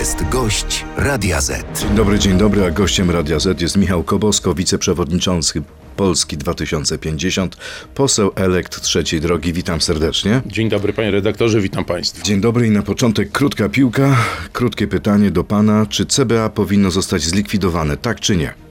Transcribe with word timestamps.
jest 0.00 0.28
gość 0.28 0.84
Radia 0.96 1.40
Z. 1.40 1.80
Dzień 1.80 1.94
dobry, 1.94 2.18
dzień 2.18 2.38
dobry, 2.38 2.64
a 2.64 2.70
gościem 2.70 3.10
Radia 3.10 3.38
Z 3.38 3.60
jest 3.60 3.76
Michał 3.76 4.04
Kobosko, 4.04 4.54
wiceprzewodniczący 4.54 5.62
Polski 5.96 6.36
2050, 6.36 7.56
poseł 7.94 8.32
elekt 8.34 8.80
trzeciej 8.80 9.20
drogi. 9.20 9.52
Witam 9.52 9.80
serdecznie. 9.80 10.42
Dzień 10.46 10.68
dobry 10.68 10.92
panie 10.92 11.10
redaktorze, 11.10 11.60
witam 11.60 11.84
państwa. 11.84 12.24
Dzień 12.24 12.40
dobry 12.40 12.66
i 12.66 12.70
na 12.70 12.82
początek 12.82 13.32
krótka 13.32 13.68
piłka, 13.68 14.16
krótkie 14.52 14.86
pytanie 14.86 15.30
do 15.30 15.44
pana. 15.44 15.86
Czy 15.86 16.06
CBA 16.06 16.48
powinno 16.48 16.90
zostać 16.90 17.22
zlikwidowane, 17.22 17.96
tak 17.96 18.20
czy 18.20 18.36
nie? 18.36 18.69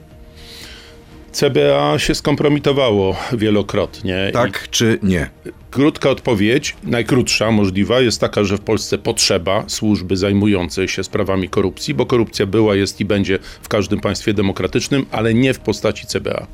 CBA 1.31 1.99
się 1.99 2.15
skompromitowało 2.15 3.15
wielokrotnie. 3.33 4.29
Tak 4.33 4.69
czy 4.69 4.99
nie? 5.03 5.29
Krótka 5.71 6.09
odpowiedź, 6.09 6.75
najkrótsza 6.83 7.51
możliwa, 7.51 8.01
jest 8.01 8.21
taka, 8.21 8.43
że 8.43 8.57
w 8.57 8.61
Polsce 8.61 8.97
potrzeba 8.97 9.63
służby 9.67 10.17
zajmującej 10.17 10.87
się 10.87 11.03
sprawami 11.03 11.49
korupcji, 11.49 11.93
bo 11.93 12.05
korupcja 12.05 12.45
była, 12.45 12.75
jest 12.75 12.99
i 12.99 13.05
będzie 13.05 13.39
w 13.61 13.67
każdym 13.67 13.99
państwie 13.99 14.33
demokratycznym, 14.33 15.05
ale 15.11 15.33
nie 15.33 15.53
w 15.53 15.59
postaci 15.59 16.07
CBA. 16.07 16.47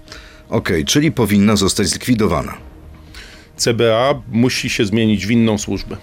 Okej, 0.50 0.86
czyli 0.86 1.12
powinna 1.12 1.56
zostać 1.56 1.88
zlikwidowana. 1.88 2.58
CBA 3.58 4.22
musi 4.32 4.70
się 4.70 4.86
zmienić 4.86 5.26
w 5.26 5.32
inną 5.32 5.58
służbę. 5.58 5.98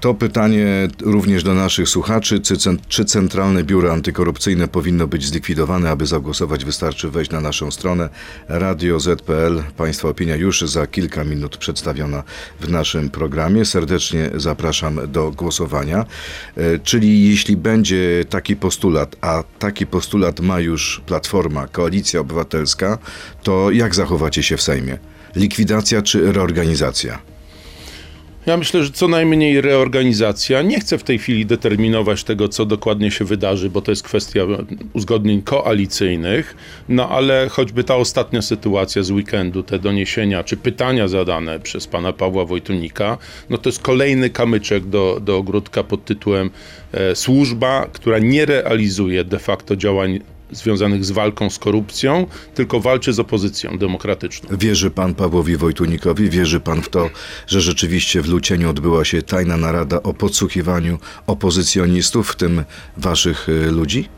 To 0.00 0.14
pytanie 0.14 0.88
również 1.02 1.42
do 1.44 1.54
naszych 1.54 1.88
słuchaczy. 1.88 2.40
Czy, 2.40 2.54
cen- 2.56 2.78
czy 2.88 3.04
Centralne 3.04 3.64
Biuro 3.64 3.92
Antykorupcyjne 3.92 4.68
powinno 4.68 5.06
być 5.06 5.26
zlikwidowane? 5.26 5.90
Aby 5.90 6.06
zagłosować, 6.06 6.64
wystarczy 6.64 7.10
wejść 7.10 7.30
na 7.30 7.40
naszą 7.40 7.70
stronę 7.70 8.08
radio 8.48 9.00
Z.pl. 9.00 9.62
Państwa 9.76 10.08
opinia 10.08 10.36
już 10.36 10.60
za 10.60 10.86
kilka 10.86 11.24
minut 11.24 11.56
przedstawiona 11.56 12.22
w 12.60 12.68
naszym 12.70 13.10
programie. 13.10 13.64
Serdecznie 13.64 14.30
zapraszam 14.34 15.00
do 15.08 15.30
głosowania. 15.30 16.04
E, 16.56 16.78
Czyli 16.78 17.28
jeśli 17.30 17.56
będzie 17.56 18.24
taki 18.28 18.56
postulat, 18.56 19.16
a 19.20 19.42
taki 19.58 19.86
postulat 19.86 20.40
ma 20.40 20.60
już 20.60 21.02
Platforma, 21.06 21.66
Koalicja 21.66 22.20
Obywatelska, 22.20 22.98
to 23.42 23.70
jak 23.70 23.94
zachowacie 23.94 24.42
się 24.42 24.56
w 24.56 24.62
Sejmie? 24.62 24.98
Likwidacja 25.36 26.02
czy 26.02 26.32
reorganizacja? 26.32 27.35
Ja 28.46 28.56
myślę, 28.56 28.84
że 28.84 28.90
co 28.90 29.08
najmniej 29.08 29.60
reorganizacja. 29.60 30.62
Nie 30.62 30.80
chcę 30.80 30.98
w 30.98 31.02
tej 31.02 31.18
chwili 31.18 31.46
determinować 31.46 32.24
tego, 32.24 32.48
co 32.48 32.66
dokładnie 32.66 33.10
się 33.10 33.24
wydarzy, 33.24 33.70
bo 33.70 33.80
to 33.80 33.92
jest 33.92 34.02
kwestia 34.02 34.40
uzgodnień 34.92 35.42
koalicyjnych. 35.42 36.56
No 36.88 37.08
ale 37.08 37.48
choćby 37.50 37.84
ta 37.84 37.96
ostatnia 37.96 38.42
sytuacja 38.42 39.02
z 39.02 39.10
weekendu, 39.10 39.62
te 39.62 39.78
doniesienia 39.78 40.44
czy 40.44 40.56
pytania 40.56 41.08
zadane 41.08 41.60
przez 41.60 41.86
pana 41.86 42.12
Pawła 42.12 42.44
Wojtunika, 42.44 43.18
no 43.50 43.58
to 43.58 43.68
jest 43.68 43.82
kolejny 43.82 44.30
kamyczek 44.30 44.86
do, 44.86 45.20
do 45.20 45.36
ogródka 45.36 45.84
pod 45.84 46.04
tytułem 46.04 46.50
e, 46.92 47.16
służba, 47.16 47.86
która 47.92 48.18
nie 48.18 48.46
realizuje 48.46 49.24
de 49.24 49.38
facto 49.38 49.76
działań 49.76 50.20
związanych 50.50 51.04
z 51.04 51.10
walką 51.10 51.50
z 51.50 51.58
korupcją, 51.58 52.26
tylko 52.54 52.80
walczy 52.80 53.12
z 53.12 53.20
opozycją 53.20 53.78
demokratyczną. 53.78 54.56
Wierzy 54.56 54.90
pan 54.90 55.14
Pawłowi 55.14 55.56
Wojtunikowi? 55.56 56.30
Wierzy 56.30 56.60
pan 56.60 56.82
w 56.82 56.88
to, 56.88 57.10
że 57.46 57.60
rzeczywiście 57.60 58.22
w 58.22 58.28
Lucieniu 58.28 58.70
odbyła 58.70 59.04
się 59.04 59.22
tajna 59.22 59.56
narada 59.56 60.02
o 60.02 60.14
podsłuchiwaniu 60.14 60.98
opozycjonistów, 61.26 62.30
w 62.30 62.36
tym 62.36 62.64
waszych 62.96 63.48
y, 63.48 63.70
ludzi? 63.70 64.08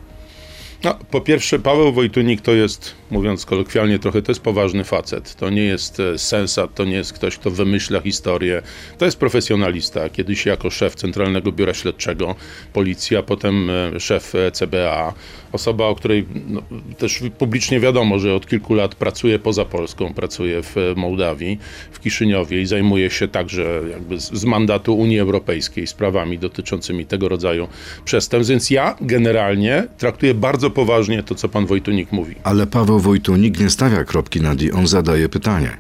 No, 0.84 0.98
po 1.10 1.20
pierwsze, 1.20 1.58
Paweł 1.58 1.92
Wojtunik 1.92 2.40
to 2.40 2.52
jest, 2.52 2.94
mówiąc 3.10 3.46
kolokwialnie 3.46 3.98
trochę, 3.98 4.22
to 4.22 4.32
jest 4.32 4.40
poważny 4.40 4.84
facet. 4.84 5.34
To 5.34 5.50
nie 5.50 5.64
jest 5.64 6.00
e, 6.00 6.18
sensat, 6.18 6.74
to 6.74 6.84
nie 6.84 6.96
jest 6.96 7.12
ktoś, 7.12 7.38
kto 7.38 7.50
wymyśla 7.50 8.00
historię. 8.00 8.62
To 8.98 9.04
jest 9.04 9.18
profesjonalista. 9.18 10.08
Kiedyś 10.08 10.46
jako 10.46 10.70
szef 10.70 10.94
Centralnego 10.94 11.52
Biura 11.52 11.74
Śledczego 11.74 12.34
Policji, 12.72 13.16
a 13.16 13.22
potem 13.22 13.70
e, 13.70 14.00
szef 14.00 14.34
e, 14.34 14.50
CBA. 14.50 15.14
Osoba, 15.52 15.86
o 15.86 15.94
której 15.94 16.26
no, 16.48 16.62
też 16.98 17.22
publicznie 17.38 17.80
wiadomo, 17.80 18.18
że 18.18 18.34
od 18.34 18.46
kilku 18.46 18.74
lat 18.74 18.94
pracuje 18.94 19.38
poza 19.38 19.64
Polską, 19.64 20.14
pracuje 20.14 20.62
w 20.62 20.76
Mołdawii, 20.96 21.58
w 21.92 22.00
Kiszyniowie 22.00 22.62
i 22.62 22.66
zajmuje 22.66 23.10
się 23.10 23.28
także 23.28 23.80
jakby 23.90 24.20
z, 24.20 24.32
z 24.32 24.44
mandatu 24.44 24.98
Unii 24.98 25.18
Europejskiej 25.18 25.86
sprawami 25.86 26.38
dotyczącymi 26.38 27.06
tego 27.06 27.28
rodzaju 27.28 27.68
przestępstw. 28.04 28.50
Więc 28.50 28.70
ja 28.70 28.96
generalnie 29.00 29.86
traktuję 29.98 30.34
bardzo 30.34 30.70
poważnie 30.70 31.22
to, 31.22 31.34
co 31.34 31.48
pan 31.48 31.66
Wojtunik 31.66 32.12
mówi. 32.12 32.34
Ale 32.42 32.66
Paweł 32.66 33.00
Wojtunik 33.00 33.60
nie 33.60 33.70
stawia 33.70 34.04
kropki 34.04 34.40
nad 34.40 34.62
i, 34.62 34.72
on 34.72 34.86
zadaje 34.86 35.28
pytanie. 35.28 35.70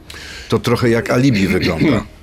To 0.48 0.58
trochę 0.58 0.90
jak 0.90 1.10
alibi 1.10 1.46
wygląda. 1.46 2.04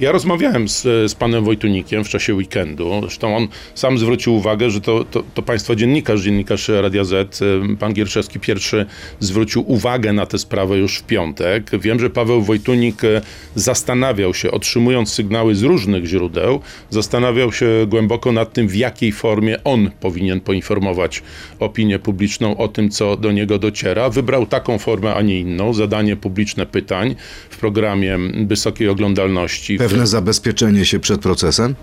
Ja 0.00 0.12
rozmawiałem 0.12 0.68
z, 0.68 0.82
z 0.82 1.14
panem 1.14 1.44
Wojtunikiem 1.44 2.04
w 2.04 2.08
czasie 2.08 2.34
weekendu. 2.34 3.00
Zresztą 3.00 3.36
on 3.36 3.48
sam 3.74 3.98
zwrócił 3.98 4.34
uwagę, 4.34 4.70
że 4.70 4.80
to, 4.80 5.04
to, 5.04 5.22
to 5.34 5.42
państwa 5.42 5.74
dziennikarz, 5.74 6.20
dziennikarz 6.20 6.68
Radia 6.68 7.04
Z, 7.04 7.40
pan 7.78 7.92
Gierszewski 7.92 8.40
pierwszy 8.40 8.86
zwrócił 9.20 9.72
uwagę 9.72 10.12
na 10.12 10.26
tę 10.26 10.38
sprawę 10.38 10.78
już 10.78 10.98
w 10.98 11.02
piątek. 11.02 11.70
Wiem, 11.80 12.00
że 12.00 12.10
Paweł 12.10 12.42
Wojtunik 12.42 13.04
y, 13.04 13.20
zastanawiał 13.54 14.34
się, 14.34 14.50
otrzymując 14.50 15.12
sygnały 15.12 15.54
z 15.54 15.62
różnych 15.62 16.04
źródeł, 16.04 16.60
zastanawiał 16.90 17.52
się 17.52 17.66
głęboko 17.88 18.32
nad 18.32 18.52
tym, 18.52 18.68
w 18.68 18.76
jakiej 18.76 19.12
formie 19.12 19.64
on 19.64 19.90
powinien 20.00 20.40
poinformować 20.40 21.22
opinię 21.58 21.98
publiczną 21.98 22.56
o 22.56 22.68
tym, 22.68 22.90
co 22.90 23.16
do 23.16 23.32
niego 23.32 23.58
dociera. 23.58 24.10
Wybrał 24.10 24.46
taką 24.46 24.78
formę, 24.78 25.14
a 25.14 25.22
nie 25.22 25.40
inną. 25.40 25.74
Zadanie 25.74 26.16
publiczne 26.16 26.66
pytań 26.66 27.16
w 27.50 27.58
programie 27.58 28.18
wysokiej 28.46 28.88
oglądalności. 28.88 29.78
Pewne 29.90 30.06
zabezpieczenie 30.06 30.86
się 30.86 31.00
przed 31.00 31.20
procesem? 31.20 31.74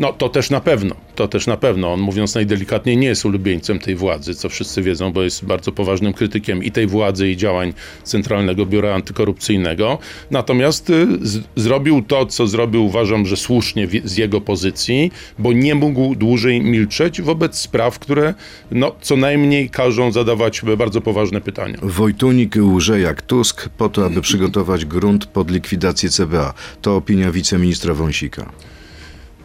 No 0.00 0.12
to 0.12 0.28
też 0.28 0.50
na 0.50 0.60
pewno, 0.60 0.94
to 1.14 1.28
też 1.28 1.46
na 1.46 1.56
pewno. 1.56 1.92
On 1.92 2.00
mówiąc 2.00 2.34
najdelikatniej 2.34 2.96
nie 2.96 3.06
jest 3.06 3.24
ulubieńcem 3.24 3.78
tej 3.78 3.96
władzy, 3.96 4.34
co 4.34 4.48
wszyscy 4.48 4.82
wiedzą, 4.82 5.12
bo 5.12 5.22
jest 5.22 5.44
bardzo 5.44 5.72
poważnym 5.72 6.12
krytykiem 6.12 6.64
i 6.64 6.70
tej 6.70 6.86
władzy 6.86 7.30
i 7.30 7.36
działań 7.36 7.72
Centralnego 8.04 8.66
Biura 8.66 8.94
Antykorupcyjnego. 8.94 9.98
Natomiast 10.30 10.90
y, 10.90 11.06
z, 11.22 11.42
zrobił 11.56 12.02
to, 12.02 12.26
co 12.26 12.46
zrobił, 12.46 12.84
uważam, 12.84 13.26
że 13.26 13.36
słusznie 13.36 13.86
w, 13.86 13.92
z 14.04 14.16
jego 14.16 14.40
pozycji, 14.40 15.12
bo 15.38 15.52
nie 15.52 15.74
mógł 15.74 16.14
dłużej 16.14 16.60
milczeć 16.60 17.22
wobec 17.22 17.58
spraw, 17.58 17.98
które 17.98 18.34
no, 18.70 18.94
co 19.00 19.16
najmniej 19.16 19.70
każą 19.70 20.12
zadawać 20.12 20.62
bardzo 20.78 21.00
poważne 21.00 21.40
pytania. 21.40 21.78
Wojtunik 21.82 22.56
łże 22.60 23.00
jak 23.00 23.22
Tusk 23.22 23.68
po 23.68 23.88
to, 23.88 24.06
aby 24.06 24.20
przygotować 24.20 24.84
grunt 24.84 25.26
pod 25.26 25.50
likwidację 25.50 26.10
CBA. 26.10 26.54
To 26.82 26.96
opinia 26.96 27.32
wiceministra 27.32 27.94
Wąsika. 27.94 28.52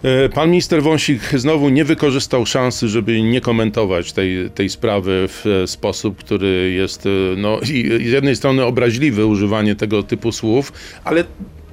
E, 0.03 0.29
Pan 0.29 0.49
minister 0.49 0.83
Wąsik 0.83 1.21
znowu 1.33 1.69
nie 1.69 1.85
wykorzystał 1.85 2.45
szansy, 2.45 2.87
żeby 2.87 3.21
nie 3.21 3.41
komentować 3.41 4.13
tej, 4.13 4.49
tej 4.49 4.69
sprawy 4.69 5.27
w 5.27 5.45
e, 5.63 5.67
sposób, 5.67 6.17
który 6.17 6.71
jest 6.71 7.05
e, 7.05 7.09
no, 7.37 7.59
i, 7.59 8.07
z 8.07 8.11
jednej 8.11 8.35
strony 8.35 8.65
obraźliwy 8.65 9.25
używanie 9.25 9.75
tego 9.75 10.03
typu 10.03 10.31
słów, 10.31 10.73
ale 11.03 11.23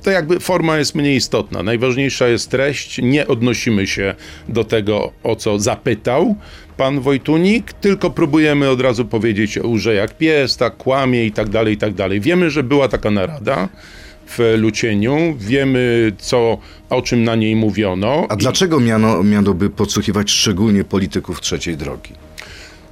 to 0.03 0.11
jakby 0.11 0.41
forma 0.41 0.79
jest 0.79 0.95
mniej 0.95 1.17
istotna. 1.17 1.63
Najważniejsza 1.63 2.29
jest 2.29 2.51
treść. 2.51 3.01
Nie 3.03 3.27
odnosimy 3.27 3.87
się 3.87 4.15
do 4.49 4.65
tego, 4.65 5.13
o 5.23 5.37
co 5.37 5.59
zapytał 5.59 6.37
pan 6.77 7.01
Wojtunik, 7.01 7.73
tylko 7.73 8.11
próbujemy 8.11 8.71
od 8.71 8.81
razu 8.81 9.05
powiedzieć, 9.05 9.59
że 9.77 9.95
jak 9.95 10.19
pies, 10.19 10.57
tak 10.57 10.77
kłamie 10.77 11.27
i 11.27 11.33
tak 11.33 11.49
dalej, 11.49 11.75
i 11.75 11.77
tak 11.77 11.95
dalej. 11.95 12.21
Wiemy, 12.21 12.51
że 12.51 12.63
była 12.63 12.89
taka 12.89 13.11
narada 13.11 13.69
w 14.39 14.55
Lucieniu, 14.59 15.17
wiemy 15.39 16.13
co, 16.19 16.59
o 16.91 17.03
czym 17.03 17.25
na 17.25 17.35
niej 17.35 17.57
mówiono. 17.57 18.27
A 18.29 18.37
dlaczego 18.37 18.81
miano, 18.81 19.23
miano 19.23 19.55
by 19.55 19.71
podsłuchiwać 19.71 20.31
szczególnie 20.31 20.85
polityków 20.85 21.41
trzeciej 21.41 21.77
drogi? 21.77 22.13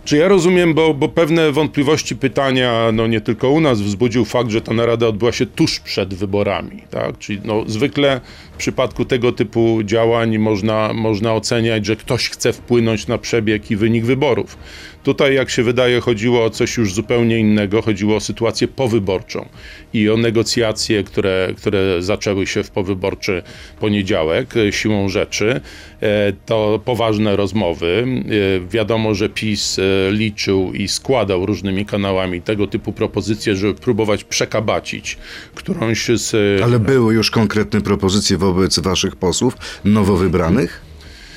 Czy 0.05 0.17
ja 0.17 0.29
rozumiem, 0.29 0.75
bo, 0.75 0.95
bo 0.95 1.09
pewne 1.09 1.53
wątpliwości, 1.53 2.17
pytania, 2.17 2.93
no 2.93 3.07
nie 3.07 3.21
tylko 3.21 3.51
u 3.51 3.61
nas, 3.61 3.81
wzbudził 3.81 4.25
fakt, 4.25 4.51
że 4.51 4.61
ta 4.61 4.75
narada 4.75 5.07
odbyła 5.07 5.33
się 5.33 5.47
tuż 5.47 5.81
przed 5.81 6.15
wyborami, 6.15 6.83
tak? 6.91 7.19
Czyli 7.19 7.41
no, 7.45 7.65
zwykle 7.67 8.21
w 8.53 8.57
przypadku 8.57 9.05
tego 9.05 9.33
typu 9.33 9.81
działań 9.85 10.39
można, 10.39 10.93
można 10.93 11.35
oceniać, 11.35 11.87
że 11.87 11.97
ktoś 11.97 12.29
chce 12.29 12.53
wpłynąć 12.53 13.07
na 13.07 13.19
przebieg 13.19 13.71
i 13.71 13.77
wynik 13.77 14.05
wyborów. 14.05 14.57
Tutaj, 15.03 15.35
jak 15.35 15.51
się 15.51 15.63
wydaje, 15.63 16.01
chodziło 16.01 16.45
o 16.45 16.51
coś 16.51 16.77
już 16.77 16.95
zupełnie 16.95 17.39
innego. 17.39 17.83
Chodziło 17.83 18.17
o 18.17 18.21
sytuację 18.21 18.69
powyborczą 18.69 19.49
i 19.93 20.11
o 20.11 20.17
negocjacje, 20.17 21.05
które, 21.05 21.49
które 21.57 22.03
zaczęły 22.03 22.47
się 22.47 22.63
w 22.63 22.71
powyborczy 22.71 23.43
poniedziałek 23.81 24.57
e, 24.57 24.73
siłą 24.73 25.09
rzeczy. 25.09 25.61
E, 26.01 26.33
To 26.47 26.81
poważne 26.85 27.37
rozmowy. 27.37 28.07
E, 28.07 28.69
Wiadomo, 28.69 29.15
że 29.15 29.29
PiS 29.29 29.81
liczył 30.11 30.73
i 30.73 30.89
składał 30.89 31.47
różnymi 31.47 31.87
kanałami 31.87 32.43
tego 32.43 32.67
typu 32.67 32.93
propozycje, 32.93 33.57
żeby 33.57 33.75
próbować 33.75 34.25
przekabacić 34.25 35.19
którąś 35.55 36.09
z 36.09 36.63
Ale 36.63 36.79
były 36.79 37.15
już 37.15 37.31
konkretne 37.31 37.81
propozycje 37.81 38.39
wobec 38.39 38.79
waszych 38.79 39.17
posłów, 39.17 39.57
nowo 39.85 40.17
wybranych? 40.17 40.92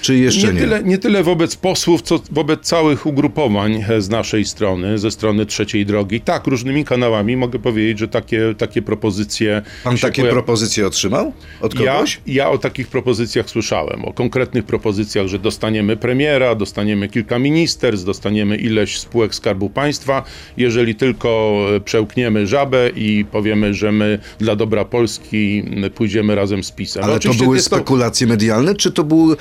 Czy 0.06 0.18
jeszcze 0.18 0.48
nie, 0.48 0.54
nie? 0.54 0.60
Tyle, 0.60 0.84
nie 0.84 0.98
tyle 0.98 1.24
wobec 1.24 1.56
posłów, 1.56 2.02
co 2.02 2.20
wobec 2.32 2.62
całych 2.62 3.06
ugrupowań 3.06 3.84
e, 3.90 4.02
z 4.02 4.10
naszej 4.10 4.46
strony, 4.46 4.98
ze 5.00 5.12
strony 5.12 5.46
trzeciej 5.46 5.86
drogi. 5.86 6.22
Tak, 6.22 6.48
różnymi 6.48 6.86
kanałami 6.86 7.38
mogę 7.38 7.60
powiedzieć, 7.60 8.00
że 8.00 8.08
takie, 8.08 8.56
takie 8.58 8.82
propozycje. 8.82 9.62
Pan 9.84 9.98
takie 9.98 10.24
pojaw- 10.24 10.30
propozycje 10.32 10.88
otrzymał 10.88 11.34
od 11.62 11.80
ja, 11.80 11.94
kogoś? 11.94 12.22
ja 12.28 12.50
o 12.50 12.58
takich 12.58 12.88
propozycjach 12.88 13.50
słyszałem, 13.50 14.06
o 14.06 14.14
konkretnych 14.14 14.66
propozycjach, 14.66 15.28
że 15.28 15.40
dostaniemy 15.40 15.98
premiera, 15.98 16.56
dostaniemy 16.56 17.08
kilka 17.10 17.40
ministerstw, 17.40 18.06
dostaniemy 18.06 18.58
ileś 18.58 19.00
spółek 19.00 19.36
Skarbu 19.36 19.70
Państwa, 19.70 20.24
jeżeli 20.58 20.96
tylko 20.96 21.58
e, 21.76 21.80
przełkniemy 21.80 22.48
żabę 22.48 22.90
i 22.96 23.26
powiemy, 23.32 23.74
że 23.74 23.92
my 23.92 24.20
dla 24.40 24.56
dobra 24.56 24.86
Polski 24.86 25.64
pójdziemy 25.96 26.36
razem 26.36 26.64
z 26.64 26.72
PiSem. 26.72 27.04
Ale 27.04 27.14
to 27.14 27.18
Oczywiście 27.18 27.44
były 27.44 27.56
jest 27.56 27.70
to- 27.70 27.76
spekulacje 27.76 28.28
medialne, 28.28 28.76
czy 28.76 28.92
to 28.92 29.04
były 29.04 29.36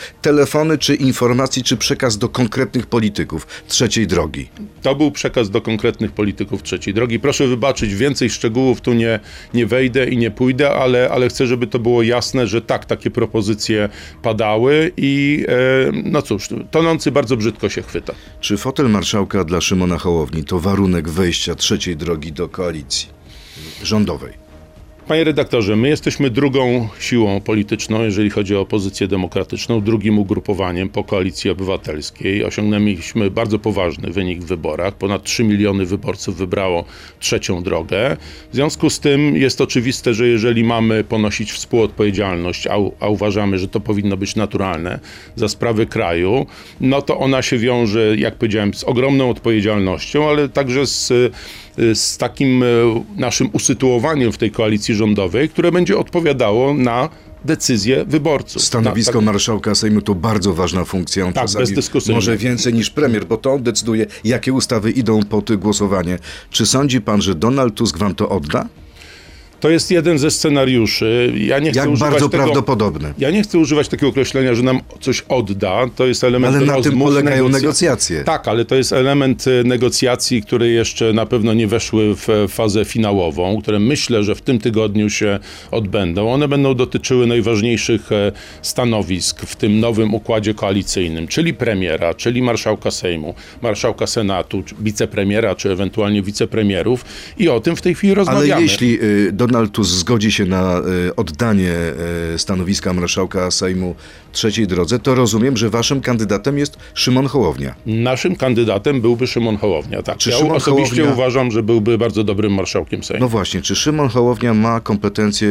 telefony, 0.55 0.79
czy 0.79 0.95
informacje, 0.95 1.63
czy 1.63 1.77
przekaz 1.77 2.19
do 2.19 2.29
konkretnych 2.29 2.87
polityków 2.87 3.47
trzeciej 3.69 4.07
drogi? 4.07 4.49
To 4.83 4.95
był 4.95 5.11
przekaz 5.11 5.51
do 5.51 5.61
konkretnych 5.61 6.13
polityków 6.13 6.63
trzeciej 6.63 6.95
drogi. 6.95 7.21
Proszę 7.21 7.47
wybaczyć, 7.47 7.95
więcej 7.95 8.31
szczegółów 8.31 8.81
tu 8.81 8.93
nie, 8.93 9.21
nie 9.55 9.67
wejdę 9.67 10.09
i 10.09 10.17
nie 10.17 10.31
pójdę, 10.31 10.71
ale, 10.71 11.11
ale 11.11 11.29
chcę, 11.29 11.47
żeby 11.47 11.67
to 11.67 11.79
było 11.79 12.03
jasne, 12.03 12.47
że 12.47 12.63
tak, 12.63 12.85
takie 12.85 13.11
propozycje 13.11 13.89
padały 14.23 14.93
i 14.97 15.45
e, 15.49 15.93
no 16.05 16.23
cóż, 16.23 16.49
tonący 16.71 17.13
bardzo 17.13 17.37
brzydko 17.37 17.69
się 17.69 17.83
chwyta. 17.83 18.15
Czy 18.41 18.57
fotel 18.57 18.91
marszałka 18.91 19.45
dla 19.45 19.61
Szymona 19.61 19.99
Hołowni 19.99 20.45
to 20.45 20.61
warunek 20.61 21.09
wejścia 21.09 21.55
trzeciej 21.55 21.97
drogi 21.97 22.33
do 22.33 22.49
koalicji 22.49 23.09
rządowej? 23.83 24.44
Panie 25.09 25.25
redaktorze, 25.25 25.77
my 25.77 25.89
jesteśmy 25.89 26.31
drugą 26.31 26.89
siłą 27.01 27.41
polityczną, 27.41 28.03
jeżeli 28.03 28.31
chodzi 28.31 28.57
o 28.57 28.61
opozycję 28.61 29.09
demokratyczną, 29.09 29.81
drugim 29.81 30.19
ugrupowaniem 30.19 30.89
po 30.89 31.05
koalicji 31.05 31.51
obywatelskiej. 31.51 32.45
Osiągnęliśmy 32.45 33.31
bardzo 33.31 33.59
poważny 33.59 34.11
wynik 34.11 34.41
w 34.41 34.47
wyborach. 34.47 34.95
Ponad 34.95 35.25
3 35.25 35.45
miliony 35.45 35.87
wyborców 35.87 36.37
wybrało 36.37 36.85
trzecią 37.19 37.63
drogę. 37.63 38.17
W 38.53 38.55
związku 38.55 38.91
z 38.91 39.01
tym 39.01 39.37
jest 39.37 39.61
oczywiste, 39.61 40.15
że 40.15 40.29
jeżeli 40.29 40.65
mamy 40.65 41.05
ponosić 41.05 41.53
współodpowiedzialność, 41.53 42.67
a, 42.67 42.75
a 43.01 43.09
uważamy, 43.09 43.59
że 43.59 43.69
to 43.69 43.81
powinno 43.81 44.17
być 44.17 44.37
naturalne 44.37 45.01
za 45.37 45.49
sprawy 45.49 45.87
kraju, 45.87 46.47
no 46.81 47.03
to 47.03 47.19
ona 47.19 47.43
się 47.43 47.59
wiąże, 47.59 48.17
jak 48.17 48.35
powiedziałem, 48.35 48.75
z 48.75 48.85
ogromną 48.85 49.31
odpowiedzialnością, 49.31 50.29
ale 50.29 50.49
także 50.49 50.87
z 50.87 51.13
z 51.95 52.19
takim 52.19 52.63
e, 52.63 52.67
naszym 53.17 53.49
usytuowaniem 53.53 54.33
w 54.33 54.39
tej 54.39 54.51
koalicji 54.51 54.95
rządowej, 54.95 55.49
które 55.49 55.73
będzie 55.73 55.99
odpowiadało 55.99 56.75
na 56.75 57.09
decyzje 57.45 58.05
wyborców. 58.05 58.63
Stanowisko 58.63 59.13
Na, 59.13 59.19
tak, 59.19 59.25
marszałka 59.25 59.75
Sejmu 59.75 60.01
to 60.01 60.15
bardzo 60.15 60.55
ważna 60.55 60.85
funkcja. 60.85 61.27
On 61.27 61.33
Tak, 61.33 61.49
bezdyskusyjnie. 61.59 62.15
może 62.15 62.37
więcej 62.37 62.75
niż 62.75 62.91
premier, 62.91 63.27
bo 63.27 63.37
to 63.37 63.53
on 63.53 63.63
decyduje, 63.63 64.07
jakie 64.25 64.53
ustawy 64.53 64.91
idą 64.91 65.23
pod 65.23 65.57
głosowanie. 65.57 66.19
Czy 66.51 66.67
sądzi 66.67 67.01
pan, 67.01 67.23
że 67.23 67.35
Donald 67.35 67.75
Tusk 67.75 67.99
wam 67.99 68.15
to 68.15 68.29
odda? 68.29 68.69
To 69.65 69.71
jest 69.71 69.91
jeden 69.91 70.19
ze 70.19 70.31
scenariuszy. 70.31 71.33
Ja 71.37 71.59
nie 71.59 71.71
chcę 71.71 71.81
Jak 71.81 71.89
używać 71.91 72.11
bardzo 72.11 72.29
tego, 72.29 72.43
prawdopodobne? 72.45 73.15
Ja 73.19 73.31
nie 73.31 73.43
chcę 73.43 73.59
używać 73.59 73.89
takiego 73.89 74.09
określenia, 74.09 74.55
że 74.55 74.63
nam 74.63 74.81
coś 75.01 75.21
odda. 75.29 75.87
To 75.97 76.07
jest 76.07 76.25
element 76.25 76.57
Ale 76.57 76.67
na 76.67 76.81
tym 76.81 76.99
polegają 76.99 77.45
negocja- 77.49 77.53
negocjacje. 77.63 78.25
Tak, 78.25 78.49
ale 78.49 78.65
to 78.65 78.75
jest 78.75 78.93
element 78.93 79.45
e, 79.47 79.65
negocjacji, 79.65 80.43
które 80.43 80.69
jeszcze 80.69 81.13
na 81.13 81.27
pewno 81.27 81.55
nie 81.55 81.67
weszły 81.67 82.17
w 82.17 82.31
e, 82.31 82.49
fazę 82.49 82.85
finałową, 82.85 83.63
które 83.63 83.79
myślę, 83.79 84.23
że 84.25 84.35
w 84.35 84.41
tym 84.41 84.59
tygodniu 84.59 85.11
się 85.11 85.39
odbędą. 85.71 86.33
One 86.33 86.49
będą 86.49 86.75
dotyczyły 86.75 87.27
najważniejszych 87.27 88.13
e, 88.13 88.33
stanowisk 88.63 89.41
w 89.47 89.57
tym 89.57 89.81
nowym 89.81 90.15
układzie 90.15 90.55
koalicyjnym, 90.55 91.29
czyli 91.29 91.55
premiera, 91.55 92.15
czyli 92.15 92.43
marszałka 92.43 92.91
Sejmu, 92.91 93.35
marszałka 93.63 94.07
Senatu, 94.07 94.63
wicepremiera, 94.81 95.55
czy 95.55 95.71
ewentualnie 95.71 96.23
wicepremierów 96.23 97.05
i 97.39 97.49
o 97.49 97.61
tym 97.61 97.77
w 97.77 97.83
tej 97.83 97.95
chwili 97.95 98.13
Ale 98.13 98.19
rozmawiamy. 98.25 98.63
jeśli 98.63 98.99
y, 99.03 99.33
Donald 99.55 99.73
Tusk 99.73 99.91
zgodzi 99.95 100.33
się 100.33 100.45
na 100.45 100.79
y, 101.09 101.17
oddanie 101.17 101.73
y, 102.35 102.39
stanowiska 102.39 102.93
marszałka 102.93 103.51
Sejmu 103.51 103.95
trzeciej 104.33 104.67
drodze, 104.67 104.99
to 104.99 105.15
rozumiem, 105.15 105.57
że 105.57 105.71
waszym 105.71 106.01
kandydatem 106.01 106.59
jest 106.59 106.77
Szymon 106.95 107.27
Hołownia. 107.27 107.75
Naszym 107.87 108.37
kandydatem 108.37 109.01
byłby 109.01 109.27
Szymon 109.27 109.57
Hołownia. 109.57 110.03
Tak. 110.03 110.17
Czy 110.19 110.31
ja 110.31 110.37
Szymon 110.37 110.57
osobiście 110.57 110.97
Hołownia- 111.03 111.13
uważam, 111.13 111.51
że 111.51 111.63
byłby 111.63 111.99
bardzo 111.99 112.25
dobrym 112.25 112.55
marszałkiem 112.55 113.03
Sejmu. 113.05 113.21
No 113.25 113.29
właśnie, 113.29 113.63
czy 113.63 113.77
Szymon 113.77 114.09
Hołownia 114.09 114.55
ma 114.55 114.81
kompetencje 114.81 115.49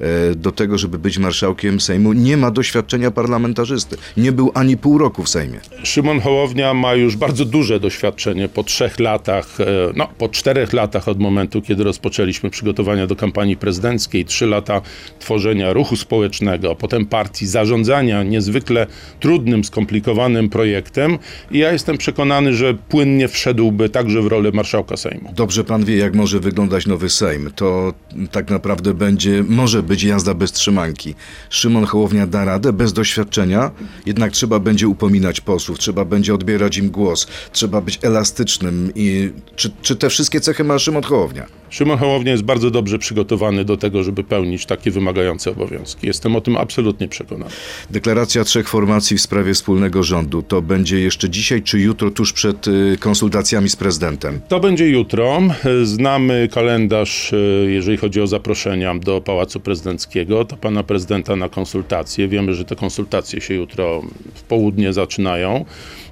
e, 0.00 0.34
do 0.34 0.52
tego, 0.52 0.78
żeby 0.78 0.98
być 0.98 1.18
marszałkiem 1.18 1.80
Sejmu? 1.80 2.12
Nie 2.12 2.36
ma 2.36 2.50
doświadczenia 2.50 3.10
parlamentarzysty. 3.10 3.96
Nie 4.16 4.32
był 4.32 4.50
ani 4.54 4.76
pół 4.76 4.98
roku 4.98 5.22
w 5.22 5.28
Sejmie. 5.28 5.60
Szymon 5.82 6.20
Hołownia 6.20 6.74
ma 6.74 6.94
już 6.94 7.16
bardzo 7.16 7.44
duże 7.44 7.80
doświadczenie 7.80 8.48
po 8.48 8.64
trzech 8.64 9.00
latach, 9.00 9.60
e, 9.60 9.64
no 9.96 10.08
po 10.18 10.28
czterech 10.28 10.72
latach 10.72 11.08
od 11.08 11.18
momentu, 11.20 11.62
kiedy 11.62 11.84
rozpoczęliśmy 11.84 12.50
przygotowania 12.50 13.06
do 13.06 13.16
kampanii 13.16 13.45
prezydenckiej, 13.54 14.24
trzy 14.24 14.46
lata 14.46 14.80
tworzenia 15.18 15.72
ruchu 15.72 15.96
społecznego, 15.96 16.76
potem 16.76 17.06
partii, 17.06 17.46
zarządzania 17.46 18.22
niezwykle 18.22 18.86
trudnym, 19.20 19.64
skomplikowanym 19.64 20.48
projektem 20.48 21.18
i 21.50 21.58
ja 21.58 21.72
jestem 21.72 21.98
przekonany, 21.98 22.54
że 22.54 22.74
płynnie 22.74 23.28
wszedłby 23.28 23.88
także 23.88 24.22
w 24.22 24.26
rolę 24.26 24.50
marszałka 24.52 24.96
Sejmu. 24.96 25.32
Dobrze 25.36 25.64
pan 25.64 25.84
wie, 25.84 25.96
jak 25.96 26.14
może 26.14 26.40
wyglądać 26.40 26.86
nowy 26.86 27.10
Sejm. 27.10 27.50
To 27.56 27.94
tak 28.32 28.50
naprawdę 28.50 28.94
będzie, 28.94 29.44
może 29.48 29.82
być 29.82 30.02
jazda 30.02 30.34
bez 30.34 30.52
trzymanki. 30.52 31.14
Szymon 31.50 31.84
Hołownia 31.84 32.26
da 32.26 32.44
radę 32.44 32.72
bez 32.72 32.92
doświadczenia, 32.92 33.70
jednak 34.06 34.32
trzeba 34.32 34.58
będzie 34.58 34.88
upominać 34.88 35.40
posłów, 35.40 35.78
trzeba 35.78 36.04
będzie 36.04 36.34
odbierać 36.34 36.76
im 36.78 36.90
głos, 36.90 37.26
trzeba 37.52 37.80
być 37.80 37.98
elastycznym. 38.02 38.92
I 38.94 39.30
czy, 39.56 39.70
czy 39.82 39.96
te 39.96 40.10
wszystkie 40.10 40.40
cechy 40.40 40.64
ma 40.64 40.78
Szymon 40.78 41.02
Hołownia? 41.02 41.46
Szymon 41.70 41.98
Hołownia 41.98 42.32
jest 42.32 42.44
bardzo 42.44 42.70
dobrze 42.70 42.98
przygotowany 42.98 43.64
do 43.64 43.76
tego, 43.76 44.02
żeby 44.02 44.24
pełnić 44.24 44.66
takie 44.66 44.90
wymagające 44.90 45.50
obowiązki. 45.50 46.06
Jestem 46.06 46.36
o 46.36 46.40
tym 46.40 46.56
absolutnie 46.56 47.08
przekonany. 47.08 47.50
Deklaracja 47.90 48.44
trzech 48.44 48.68
formacji 48.68 49.16
w 49.16 49.20
sprawie 49.20 49.54
wspólnego 49.54 50.02
rządu 50.02 50.42
to 50.42 50.62
będzie 50.62 51.00
jeszcze 51.00 51.30
dzisiaj 51.30 51.62
czy 51.62 51.80
jutro, 51.80 52.10
tuż 52.10 52.32
przed 52.32 52.68
y, 52.68 52.96
konsultacjami 53.00 53.68
z 53.68 53.76
prezydentem? 53.76 54.40
To 54.48 54.60
będzie 54.60 54.88
jutro. 54.88 55.42
Znamy 55.82 56.48
kalendarz, 56.52 57.32
e, 57.32 57.36
jeżeli 57.70 57.96
chodzi 57.96 58.20
o 58.20 58.26
zaproszenia 58.26 58.94
do 58.94 59.20
Pałacu 59.20 59.60
Prezydenckiego, 59.60 60.44
to 60.44 60.56
pana 60.56 60.82
prezydenta 60.82 61.36
na 61.36 61.48
konsultacje. 61.48 62.28
Wiemy, 62.28 62.54
że 62.54 62.64
te 62.64 62.76
konsultacje 62.76 63.40
się 63.40 63.54
jutro 63.54 64.02
w 64.34 64.42
południe 64.42 64.92
zaczynają. 64.92 65.64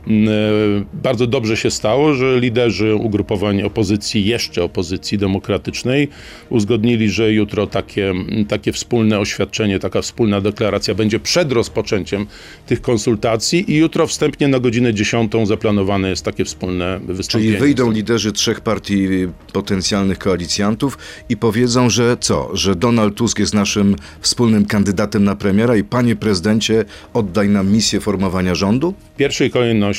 Mm, 0.07 0.29
e, 0.29 0.85
Bardzo 1.03 1.27
dobrze 1.27 1.57
się 1.57 1.71
stało, 1.71 2.15
że 2.15 2.41
liderzy 2.41 2.95
ugrupowań 2.95 3.63
opozycji, 3.63 4.25
jeszcze 4.25 4.65
opozycji 4.65 5.19
demokratycznej, 5.19 6.09
uzgodnili, 6.51 7.11
że 7.11 7.33
jutro 7.33 7.67
takie, 7.67 8.15
takie 8.49 8.73
wspólne 8.73 9.19
oświadczenie, 9.19 9.79
taka 9.79 10.03
wspólna 10.03 10.41
deklaracja 10.41 10.95
będzie 10.95 11.21
przed 11.21 11.53
rozpoczęciem 11.53 12.27
tych 12.67 12.83
konsultacji 12.83 13.73
i 13.73 13.77
jutro 13.77 14.07
wstępnie 14.07 14.49
na 14.49 14.61
godzinę 14.61 14.95
10 14.95 15.33
zaplanowane 15.45 16.11
jest 16.11 16.25
takie 16.25 16.45
wspólne 16.45 17.01
wystąpienie. 17.07 17.53
Czyli 17.53 17.61
wyjdą 17.61 17.91
liderzy 17.91 18.33
trzech 18.33 18.61
partii 18.61 19.09
potencjalnych 19.53 20.19
koalicjantów 20.19 20.99
i 21.29 21.37
powiedzą, 21.37 21.91
że 21.91 22.17
co? 22.21 22.57
Że 22.57 22.75
Donald 22.75 23.15
Tusk 23.15 23.39
jest 23.39 23.55
naszym 23.55 23.97
wspólnym 24.21 24.67
kandydatem 24.67 25.25
na 25.25 25.37
premiera 25.37 25.77
i 25.77 25.85
panie 25.85 26.17
prezydencie, 26.17 26.85
oddaj 27.15 27.49
nam 27.49 27.73
misję 27.73 28.01
formowania 28.01 28.55
rządu? 28.55 28.95
W 29.15 29.17
pierwszej 29.17 29.51
kolejności 29.51 29.94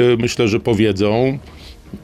y, 0.00 0.16
myślę, 0.16 0.48
że 0.48 0.60
powiedzą, 0.60 1.38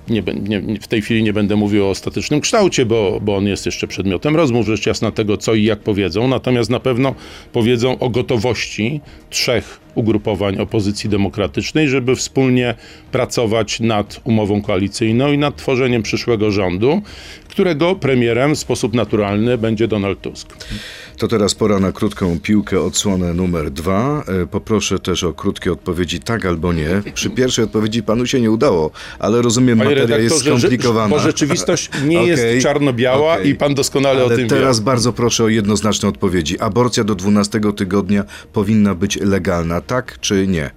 nie, 0.08 0.22
nie, 0.60 0.80
w 0.80 0.88
tej 0.88 1.02
chwili 1.02 1.22
nie 1.22 1.32
będę 1.32 1.56
mówił 1.56 1.86
o 1.86 1.90
ostatecznym 1.90 2.40
kształcie, 2.40 2.86
bo, 2.86 3.20
bo 3.22 3.36
on 3.36 3.46
jest 3.46 3.66
jeszcze 3.66 3.86
przedmiotem 3.86 4.36
rozmów, 4.36 4.66
rzecz 4.66 4.86
jasna 4.86 5.10
tego, 5.10 5.36
co 5.36 5.54
i 5.54 5.64
jak 5.64 5.78
powiedzą, 5.78 6.28
natomiast 6.28 6.70
na 6.70 6.80
pewno 6.80 7.14
powiedzą 7.52 7.98
o 7.98 8.10
gotowości 8.10 9.00
trzech 9.30 9.80
ugrupowań 9.94 10.58
opozycji 10.58 11.10
demokratycznej, 11.10 11.88
żeby 11.88 12.16
wspólnie 12.16 12.74
pracować 13.12 13.80
nad 13.80 14.20
umową 14.24 14.62
koalicyjną 14.62 15.32
i 15.32 15.38
nad 15.38 15.56
tworzeniem 15.56 16.02
przyszłego 16.02 16.50
rządu, 16.50 17.02
którego 17.48 17.94
premierem 17.94 18.54
w 18.54 18.58
sposób 18.58 18.94
naturalny 18.94 19.58
będzie 19.58 19.88
Donald 19.88 20.20
Tusk. 20.20 20.54
To 21.18 21.28
teraz 21.28 21.54
pora 21.54 21.80
na 21.80 21.92
krótką 21.92 22.40
piłkę, 22.40 22.80
odsłonę 22.80 23.34
numer 23.34 23.70
dwa. 23.70 24.24
E, 24.42 24.46
Poproszę 24.46 24.98
też 24.98 25.24
o 25.24 25.32
krótkie 25.32 25.72
odpowiedzi 25.72 26.20
tak 26.20 26.46
albo 26.46 26.72
nie. 26.72 27.02
Przy 27.14 27.30
pierwszej 27.30 27.64
odpowiedzi 27.64 28.02
panu 28.02 28.26
się 28.26 28.40
nie 28.40 28.50
udało, 28.50 28.90
ale 29.18 29.42
rozumiem, 29.42 29.82
Panie 29.94 30.06
redaktorze, 30.16 30.44
że- 30.52 30.58
skomplikowana. 30.58 31.08
bo 31.08 31.18
rzeczywistość 31.18 31.90
nie 32.06 32.18
Okej, 32.20 32.28
jest 32.28 32.62
czarno-biała 32.62 33.34
okej. 33.34 33.48
i 33.48 33.54
pan 33.54 33.74
doskonale 33.74 34.22
o 34.24 34.26
Ale 34.26 34.36
tym 34.36 34.48
teraz 34.48 34.78
wie. 34.78 34.84
bardzo 34.84 35.12
proszę 35.12 35.44
o 35.44 35.48
jednoznaczne 35.48 36.08
odpowiedzi. 36.08 36.58
Aborcja 36.60 37.04
do 37.04 37.14
12 37.14 37.72
tygodnia 37.72 38.24
powinna 38.52 38.94
być 38.94 39.16
legalna, 39.20 39.80
tak 39.80 40.20
czy 40.20 40.46
nie? 40.46 40.70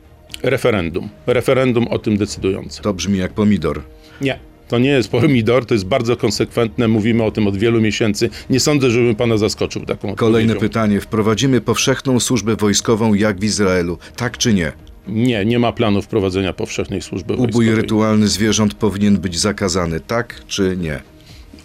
Referendum. 0.44 1.10
Referendum 1.28 1.88
o 1.88 2.00
tym 2.00 2.18
decydujące. 2.18 2.82
To 2.82 2.94
brzmi 2.94 3.18
jak 3.18 3.32
pomidor. 3.34 3.82
Nie. 4.22 4.40
To 4.68 4.80
nie 4.80 4.90
jest 4.90 5.10
pomidor, 5.12 5.66
to 5.66 5.74
jest 5.74 5.86
bardzo 5.86 6.18
konsekwentne. 6.18 6.88
Mówimy 6.88 7.24
o 7.24 7.32
tym 7.32 7.48
od 7.48 7.58
wielu 7.58 7.82
miesięcy. 7.82 8.30
Nie 8.50 8.60
sądzę, 8.60 8.90
żebym 8.92 9.16
pana 9.16 9.38
zaskoczył 9.38 9.86
taką 9.86 10.16
Kolejne 10.16 10.56
pytanie. 10.56 11.02
Wprowadzimy 11.02 11.62
powszechną 11.62 12.20
służbę 12.20 12.56
wojskową 12.56 13.14
jak 13.14 13.40
w 13.40 13.44
Izraelu, 13.44 13.98
tak 14.16 14.38
czy 14.38 14.54
nie? 14.54 14.72
Nie, 15.10 15.46
nie 15.46 15.60
ma 15.60 15.72
planu 15.72 16.02
wprowadzenia 16.02 16.54
powszechnej 16.54 17.02
służby 17.02 17.34
Ubój 17.34 17.44
wojskowej. 17.46 17.76
rytualny 17.76 18.28
zwierząt 18.28 18.74
powinien 18.74 19.18
być 19.18 19.40
zakazany, 19.40 20.00
tak 20.00 20.42
czy 20.48 20.78
nie? 20.78 21.02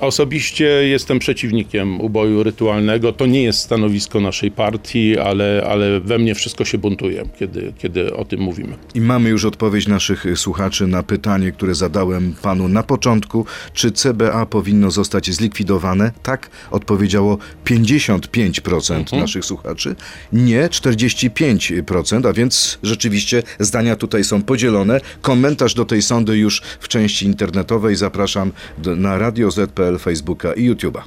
Osobiście 0.02 0.64
jestem 0.64 1.18
przeciwnikiem 1.18 2.00
uboju 2.00 2.42
rytualnego. 2.42 3.12
To 3.12 3.26
nie 3.26 3.42
jest 3.42 3.58
stanowisko 3.58 4.20
naszej 4.20 4.50
partii, 4.50 5.18
ale, 5.18 5.66
ale 5.70 6.00
we 6.00 6.18
mnie 6.18 6.34
wszystko 6.34 6.64
się 6.64 6.78
buntuje, 6.78 7.24
kiedy, 7.38 7.72
kiedy 7.78 8.16
o 8.16 8.24
tym 8.24 8.40
mówimy. 8.40 8.76
I 8.94 9.00
mamy 9.00 9.30
już 9.30 9.44
odpowiedź 9.44 9.86
naszych 9.86 10.24
słuchaczy 10.36 10.86
na 10.86 11.02
pytanie, 11.02 11.52
które 11.52 11.74
zadałem 11.74 12.34
panu 12.42 12.68
na 12.68 12.82
początku. 12.82 13.46
Czy 13.72 13.92
CBA 13.92 14.46
powinno 14.46 14.90
zostać 14.90 15.30
zlikwidowane? 15.30 16.12
Tak, 16.22 16.50
odpowiedziało 16.70 17.38
55% 17.64 19.20
naszych 19.20 19.44
słuchaczy. 19.44 19.94
Nie, 20.32 20.68
45%, 20.68 22.28
a 22.28 22.32
więc 22.32 22.78
rzeczywiście 22.82 23.42
zdania 23.58 23.96
tutaj 23.96 24.24
są 24.24 24.42
podzielone. 24.42 25.00
Komentarz 25.20 25.74
do 25.74 25.84
tej 25.84 26.02
sądy 26.02 26.38
już 26.38 26.62
w 26.80 26.88
części 26.88 27.26
internetowej. 27.26 27.96
Zapraszam 27.96 28.52
na 28.96 29.18
Radio 29.18 29.50
ZPL, 29.50 29.91
Facebooka 29.98 30.52
i 30.54 30.70
YouTube'a. 30.70 31.00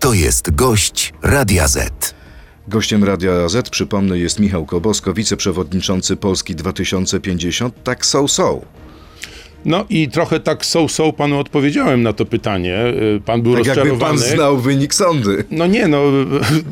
To 0.00 0.12
jest 0.14 0.54
gość 0.54 1.12
Radia 1.22 1.68
Z. 1.68 2.14
Gościem 2.68 3.04
Radia 3.04 3.48
Z, 3.48 3.70
przypomnę, 3.70 4.18
jest 4.18 4.40
Michał 4.40 4.66
Kobosko, 4.66 5.14
wiceprzewodniczący 5.14 6.16
Polski 6.16 6.54
2050. 6.54 7.84
Tak, 7.84 8.06
so, 8.06 8.28
so. 8.28 8.60
No 9.64 9.84
i 9.90 10.08
trochę 10.08 10.40
tak 10.40 10.66
so-so 10.66 11.12
panu 11.12 11.38
odpowiedziałem 11.38 12.02
na 12.02 12.12
to 12.12 12.26
pytanie. 12.26 12.78
Pan 13.24 13.42
był 13.42 13.52
Tak 13.56 13.66
jakby 13.66 13.80
rozczarowany. 13.90 14.18
pan 14.20 14.28
znał 14.36 14.58
wynik 14.58 14.94
sądy. 14.94 15.44
No 15.50 15.66
nie, 15.66 15.88
no. 15.88 16.02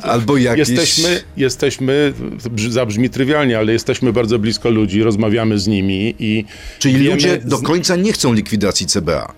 Albo 0.03 0.37
jakiś... 0.37 0.69
Jesteśmy, 0.69 1.21
jesteśmy, 1.37 2.13
brz- 2.45 2.71
zabrzmi 2.71 3.11
trywialnie, 3.11 3.59
ale 3.59 3.73
jesteśmy 3.73 4.13
bardzo 4.13 4.39
blisko 4.39 4.71
ludzi, 4.71 5.03
rozmawiamy 5.03 5.59
z 5.59 5.67
nimi 5.67 6.15
i. 6.19 6.45
Czyli 6.79 6.99
wiemy 6.99 7.15
ludzie 7.15 7.39
do 7.45 7.59
końca 7.59 7.97
nie 7.97 8.13
chcą 8.13 8.33
likwidacji 8.33 8.87
CBA. 8.87 9.33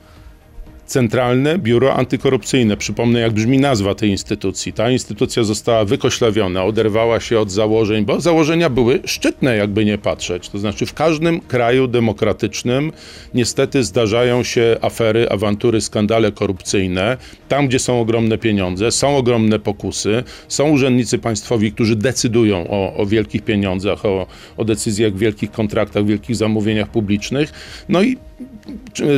Centralne 0.86 1.58
Biuro 1.58 1.94
Antykorupcyjne. 1.94 2.76
Przypomnę, 2.76 3.20
jak 3.20 3.32
brzmi 3.32 3.58
nazwa 3.58 3.94
tej 3.94 4.10
instytucji. 4.10 4.72
Ta 4.72 4.90
instytucja 4.90 5.44
została 5.44 5.84
wykoślawiona, 5.84 6.64
oderwała 6.64 7.20
się 7.20 7.40
od 7.40 7.50
założeń, 7.50 8.04
bo 8.04 8.20
założenia 8.20 8.70
były 8.70 9.00
szczytne, 9.04 9.56
jakby 9.56 9.84
nie 9.84 9.98
patrzeć. 9.98 10.48
To 10.48 10.58
znaczy, 10.58 10.86
w 10.86 10.94
każdym 10.94 11.40
kraju 11.40 11.86
demokratycznym 11.86 12.92
niestety 13.34 13.84
zdarzają 13.84 14.42
się 14.42 14.76
afery, 14.80 15.30
awantury, 15.30 15.80
skandale 15.80 16.32
korupcyjne. 16.32 17.16
Tam, 17.48 17.68
gdzie 17.68 17.78
są 17.78 18.00
ogromne 18.00 18.38
pieniądze, 18.38 18.92
są 18.92 19.16
ogromne 19.16 19.58
pokusy, 19.58 20.24
są 20.48 20.70
urzędnicy 20.70 21.18
państwowi, 21.18 21.72
którzy 21.72 21.96
decydują 21.96 22.66
o, 22.70 22.96
o 22.96 23.06
wielkich 23.06 23.42
pieniądzach, 23.42 24.04
o, 24.04 24.26
o 24.56 24.64
decyzjach 24.64 25.16
wielkich 25.16 25.50
kontraktach, 25.50 26.06
wielkich 26.06 26.36
zamówieniach 26.36 26.88
publicznych. 26.88 27.52
No 27.88 28.02
i 28.02 28.16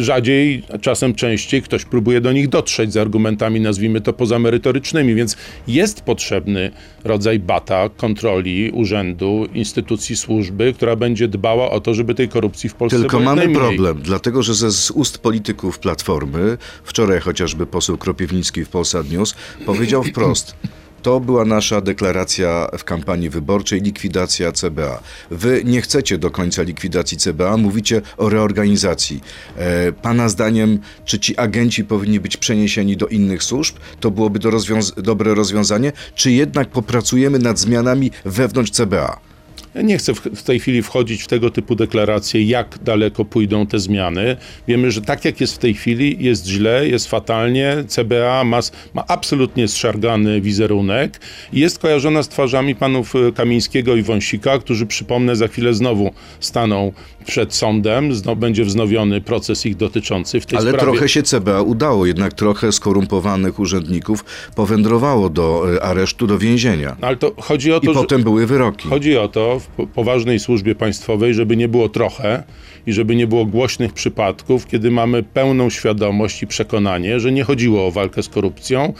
rzadziej, 0.00 0.62
a 0.74 0.78
czasem 0.78 1.14
częściej 1.14 1.62
ktoś 1.62 1.84
próbuje 1.84 2.20
do 2.20 2.32
nich 2.32 2.48
dotrzeć 2.48 2.92
z 2.92 2.96
argumentami, 2.96 3.60
nazwijmy 3.60 4.00
to 4.00 4.12
pozamerytorycznymi, 4.12 5.14
więc 5.14 5.36
jest 5.68 6.00
potrzebny 6.00 6.70
rodzaj 7.04 7.38
bata, 7.38 7.88
kontroli, 7.88 8.70
urzędu, 8.70 9.46
instytucji 9.54 10.16
służby, 10.16 10.72
która 10.72 10.96
będzie 10.96 11.28
dbała 11.28 11.70
o 11.70 11.80
to, 11.80 11.94
żeby 11.94 12.14
tej 12.14 12.28
korupcji 12.28 12.70
w 12.70 12.74
Polsce 12.74 12.98
Tylko 12.98 13.18
było 13.18 13.30
jak 13.30 13.36
mamy 13.36 13.40
najmniej. 13.40 13.76
problem, 13.76 14.02
dlatego 14.02 14.42
że 14.42 14.54
ze 14.54 14.70
z 14.72 14.90
ust 14.90 15.18
polityków 15.18 15.78
Platformy, 15.78 16.58
wczoraj 16.84 17.20
chociażby 17.20 17.66
poseł 17.66 17.98
Kropiwnicki 17.98 18.64
w 18.64 18.68
Polsat 18.68 19.10
News 19.10 19.34
powiedział 19.66 20.04
wprost, 20.04 20.56
to 21.06 21.20
była 21.20 21.44
nasza 21.44 21.80
deklaracja 21.80 22.68
w 22.78 22.84
kampanii 22.84 23.30
wyborczej, 23.30 23.80
likwidacja 23.80 24.52
CBA. 24.52 25.00
Wy 25.30 25.62
nie 25.64 25.80
chcecie 25.80 26.18
do 26.18 26.30
końca 26.30 26.62
likwidacji 26.62 27.18
CBA, 27.18 27.56
mówicie 27.56 28.02
o 28.16 28.28
reorganizacji. 28.28 29.20
E, 29.56 29.92
pana 29.92 30.28
zdaniem, 30.28 30.78
czy 31.04 31.18
ci 31.18 31.36
agenci 31.36 31.84
powinni 31.84 32.20
być 32.20 32.36
przeniesieni 32.36 32.96
do 32.96 33.06
innych 33.06 33.42
służb? 33.42 33.76
To 34.00 34.10
byłoby 34.10 34.38
rozwiąz- 34.38 35.00
dobre 35.02 35.34
rozwiązanie? 35.34 35.92
Czy 36.14 36.30
jednak 36.32 36.68
popracujemy 36.68 37.38
nad 37.38 37.58
zmianami 37.58 38.10
wewnątrz 38.24 38.70
CBA? 38.70 39.35
Nie 39.84 39.98
chcę 39.98 40.14
w, 40.14 40.42
tej 40.42 40.60
chwili 40.60 40.82
wchodzić 40.82 41.22
w 41.22 41.26
tego 41.26 41.50
typu 41.50 41.74
deklaracje, 41.74 42.42
jak 42.42 42.78
daleko 42.78 43.24
pójdą 43.24 43.66
te 43.66 43.78
zmiany. 43.78 44.36
Wiemy, 44.68 44.90
że 44.90 45.02
tak 45.02 45.24
jak 45.24 45.40
jest 45.40 45.54
w 45.54 45.58
tej 45.58 45.74
chwili, 45.74 46.16
jest 46.20 46.46
źle, 46.46 46.88
jest 46.88 47.08
fatalnie. 47.08 47.84
CBA 47.88 48.44
ma, 48.44 48.60
ma 48.94 49.04
absolutnie 49.08 49.68
zszargany 49.68 50.40
wizerunek 50.40 51.20
i 51.52 51.60
jest 51.60 51.78
kojarzona 51.78 52.22
z 52.22 52.28
twarzami 52.28 52.74
panów 52.74 53.14
e, 53.16 53.32
Kamińskiego 53.32 53.96
i 53.96 54.02
Wąsika, 54.02 54.58
którzy, 54.58 54.86
przypomnę, 54.86 55.36
za 55.36 55.48
chwilę 55.48 55.74
znowu 55.74 56.10
staną 56.40 56.92
przed 57.26 57.54
sądem. 57.54 58.14
Znowu 58.14 58.40
będzie 58.40 58.64
wznowiony 58.64 59.20
proces 59.20 59.66
ich 59.66 59.76
dotyczący 59.76 60.40
w 60.40 60.46
tej 60.46 60.58
Ale 60.58 60.70
sprawie. 60.70 60.92
trochę 60.92 61.08
się 61.08 61.22
CBA 61.22 61.62
udało, 61.62 62.06
jednak 62.06 62.34
trochę 62.34 62.72
skorumpowanych 62.72 63.58
urzędników 63.58 64.24
powędrowało 64.54 65.30
do 65.30 65.74
e, 65.74 65.82
aresztu, 65.82 66.26
do 66.26 66.38
więzienia. 66.38 66.96
Ale 67.00 67.16
to 67.16 67.32
chodzi 67.38 67.72
o 67.72 67.76
I 67.78 67.80
to, 67.80 67.94
że... 67.94 68.00
potem 68.00 68.22
były 68.22 68.46
wyroki. 68.46 68.88
Chodzi 68.88 69.16
o 69.16 69.28
to 69.28 69.58
w 69.60 69.66
po- 69.66 69.86
poważnej 69.86 70.38
służbie 70.38 70.74
państwowej, 70.74 71.34
żeby 71.34 71.56
nie 71.56 71.68
było 71.68 71.88
trochę 71.88 72.42
i 72.86 72.92
żeby 72.92 73.16
nie 73.16 73.26
było 73.26 73.46
głośnych 73.46 73.92
przypadków, 73.92 74.66
kiedy 74.66 74.90
mamy 74.90 75.22
pełną 75.22 75.70
świadomość 75.70 76.42
i 76.42 76.46
przekonanie, 76.46 77.20
że 77.20 77.32
nie 77.32 77.44
chodziło 77.44 77.86
o 77.86 77.90
walkę 77.90 78.22
z 78.22 78.28
korupcją, 78.28 78.92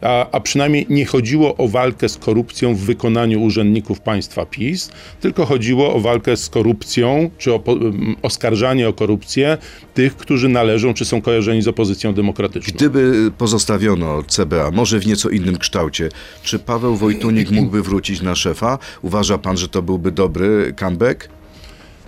a, 0.00 0.30
a 0.30 0.40
przynajmniej 0.40 0.86
nie 0.90 1.06
chodziło 1.06 1.56
o 1.56 1.68
walkę 1.68 2.08
z 2.08 2.16
korupcją 2.16 2.74
w 2.74 2.78
wykonaniu 2.78 3.42
urzędników 3.42 4.00
państwa 4.00 4.46
PiS, 4.46 4.90
tylko 5.20 5.46
chodziło 5.46 5.94
o 5.94 6.00
walkę 6.00 6.36
z 6.36 6.48
korupcją, 6.48 7.30
czy 7.38 7.52
o 7.52 7.58
po, 7.58 7.72
m, 7.72 8.16
oskarżanie 8.22 8.88
o 8.88 8.92
korupcję 8.92 9.58
tych, 9.94 10.16
którzy 10.16 10.48
należą, 10.48 10.94
czy 10.94 11.04
są 11.04 11.22
kojarzeni 11.22 11.62
z 11.62 11.68
opozycją 11.68 12.14
demokratyczną. 12.14 12.74
Gdyby 12.76 13.30
pozostawiono 13.38 14.22
CBA, 14.22 14.70
może 14.70 15.00
w 15.00 15.06
nieco 15.06 15.30
innym 15.30 15.58
kształcie, 15.58 16.08
czy 16.42 16.58
Paweł 16.58 16.96
Wojtunik 16.96 17.50
mógłby 17.50 17.82
wrócić 17.82 18.22
na 18.22 18.34
szefa? 18.34 18.78
Uważa 19.02 19.38
pan, 19.38 19.56
że 19.56 19.68
to 19.68 19.82
byłby 19.82 20.12
dobry 20.12 20.74
comeback? 20.76 21.28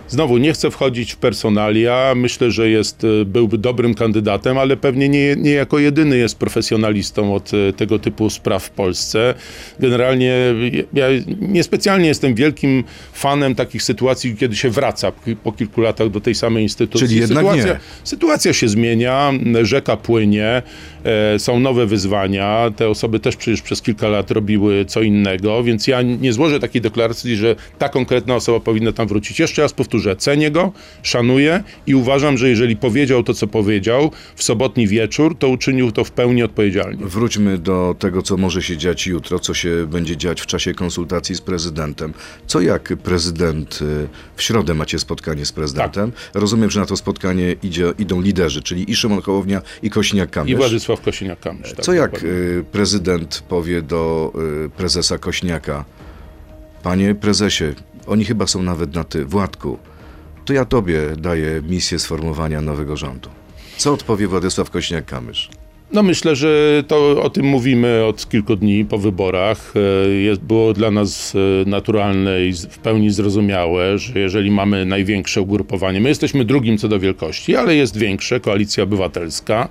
Znowu 0.07 0.37
nie 0.37 0.53
chcę 0.53 0.71
wchodzić 0.71 1.13
w 1.13 1.17
personalia. 1.17 2.13
Myślę, 2.15 2.51
że 2.51 2.69
jest, 2.69 3.03
e, 3.03 3.25
byłby 3.25 3.57
dobrym 3.57 3.93
kandydatem, 3.93 4.57
ale 4.57 4.77
pewnie 4.77 5.09
nie, 5.09 5.35
nie 5.35 5.51
jako 5.51 5.79
jedyny 5.79 6.17
jest 6.17 6.37
profesjonalistą 6.37 7.35
od 7.35 7.51
e, 7.53 7.73
tego 7.73 7.99
typu 7.99 8.29
spraw 8.29 8.63
w 8.63 8.69
Polsce. 8.69 9.33
Generalnie 9.79 10.37
ja 10.93 11.07
niespecjalnie 11.41 12.07
jestem 12.07 12.35
wielkim 12.35 12.83
fanem 13.13 13.55
takich 13.55 13.83
sytuacji, 13.83 14.35
kiedy 14.35 14.55
się 14.55 14.69
wraca 14.69 15.11
po 15.43 15.51
kilku 15.51 15.81
latach 15.81 16.09
do 16.09 16.21
tej 16.21 16.35
samej 16.35 16.63
instytucji. 16.63 17.07
Czyli 17.07 17.19
jednak 17.19 17.37
sytuacja, 17.37 17.73
nie. 17.73 17.79
sytuacja 18.03 18.53
się 18.53 18.67
zmienia, 18.67 19.31
rzeka 19.63 19.97
płynie, 19.97 20.61
są 21.37 21.59
nowe 21.59 21.85
wyzwania. 21.85 22.71
Te 22.75 22.89
osoby 22.89 23.19
też 23.19 23.35
przecież 23.35 23.61
przez 23.61 23.81
kilka 23.81 24.07
lat 24.07 24.31
robiły 24.31 24.85
co 24.85 25.01
innego, 25.01 25.63
więc 25.63 25.87
ja 25.87 26.01
nie 26.01 26.33
złożę 26.33 26.59
takiej 26.59 26.81
deklaracji, 26.81 27.35
że 27.35 27.55
ta 27.77 27.89
konkretna 27.89 28.35
osoba 28.35 28.59
powinna 28.59 28.91
tam 28.91 29.07
wrócić. 29.07 29.39
Jeszcze 29.39 29.61
raz 29.61 29.73
powtórzę, 29.73 30.15
cenię 30.15 30.51
go, 30.51 30.71
szanuję 31.03 31.63
i 31.87 31.95
uważam, 31.95 32.37
że 32.37 32.49
jeżeli 32.49 32.75
powiedział 32.75 33.23
to, 33.23 33.33
co 33.33 33.47
powiedział 33.47 34.11
w 34.35 34.43
sobotni 34.43 34.87
wieczór, 34.87 35.37
to 35.37 35.49
uczynił 35.49 35.91
to 35.91 36.03
w 36.03 36.11
pełni 36.11 36.43
odpowiedzialnie. 36.43 37.05
Wróćmy 37.05 37.57
do 37.57 37.95
tego, 37.99 38.21
co 38.21 38.37
może 38.37 38.61
się 38.61 38.77
dziać 38.77 39.07
jutro, 39.07 39.39
co 39.39 39.53
się 39.53 39.87
będzie 39.87 40.17
dziać 40.17 40.41
w 40.41 40.45
czasie 40.45 40.73
konsultacji 40.73 41.35
z 41.35 41.41
prezydentem. 41.41 42.13
Co 42.47 42.61
jak 42.61 42.93
prezydent, 43.03 43.79
y, 43.81 44.07
w 44.35 44.43
środę 44.43 44.73
macie 44.73 44.99
spotkanie 44.99 45.45
z 45.45 45.51
prezydentem? 45.51 46.11
Rozumiem, 46.33 46.71
że 46.71 46.79
na 46.79 46.85
to 46.85 46.97
spotkanie 46.97 47.55
idzie, 47.63 47.93
idą 47.99 48.21
liderzy, 48.21 48.61
czyli 48.61 48.91
i 48.91 48.95
Szymon 48.95 49.21
Hołownia, 49.21 49.61
i 49.83 49.87
I 49.87 49.91
Kośniak-Kamysz. 49.91 50.96
Władysław 51.01 51.01
Kosiniak-Kamysz. 51.41 51.75
tak, 51.75 51.85
Co 51.85 51.93
jak 51.93 52.11
dokładnie. 52.11 52.29
y, 52.29 52.63
prezydent 52.71 53.43
powie 53.49 53.81
do 53.81 54.33
y, 54.65 54.69
prezesa 54.69 55.17
Kośniaka, 55.17 55.85
panie 56.83 57.15
prezesie, 57.15 57.63
oni 58.07 58.25
chyba 58.25 58.47
są 58.47 58.63
nawet 58.63 58.95
na 58.95 59.03
ty, 59.03 59.25
Władku, 59.25 59.77
to 60.45 60.53
ja 60.53 60.65
tobie 60.65 61.01
daję 61.17 61.61
misję 61.69 61.99
sformowania 61.99 62.61
nowego 62.61 62.97
rządu. 62.97 63.29
Co 63.77 63.93
odpowie 63.93 64.27
Władysław 64.27 64.71
Kośniak-Kamysz? 64.71 65.49
No 65.91 66.03
myślę, 66.03 66.35
że 66.35 66.83
to 66.87 67.21
o 67.23 67.29
tym 67.29 67.45
mówimy 67.45 68.05
od 68.05 68.29
kilku 68.29 68.55
dni 68.55 68.85
po 68.85 68.97
wyborach. 68.97 69.73
E, 70.05 70.09
Jest, 70.09 70.41
było 70.41 70.73
dla 70.73 70.91
nas 70.91 71.33
e, 71.35 71.69
naturalne 71.69 72.45
i 72.45 72.53
w 72.53 72.77
pełni 72.77 73.11
zrozumiałe, 73.11 73.97
że 73.97 74.19
jeżeli 74.19 74.51
mamy 74.51 74.85
największe 74.85 75.41
ugrupowanie, 75.41 76.01
my 76.01 76.09
jesteśmy 76.09 76.45
drugim 76.45 76.77
co 76.77 76.87
do 76.87 76.99
wielkości, 76.99 77.55
ale 77.55 77.75
jest 77.75 77.97
większe, 77.97 78.39
Koalicja 78.39 78.83
Obywatelska 78.83 79.69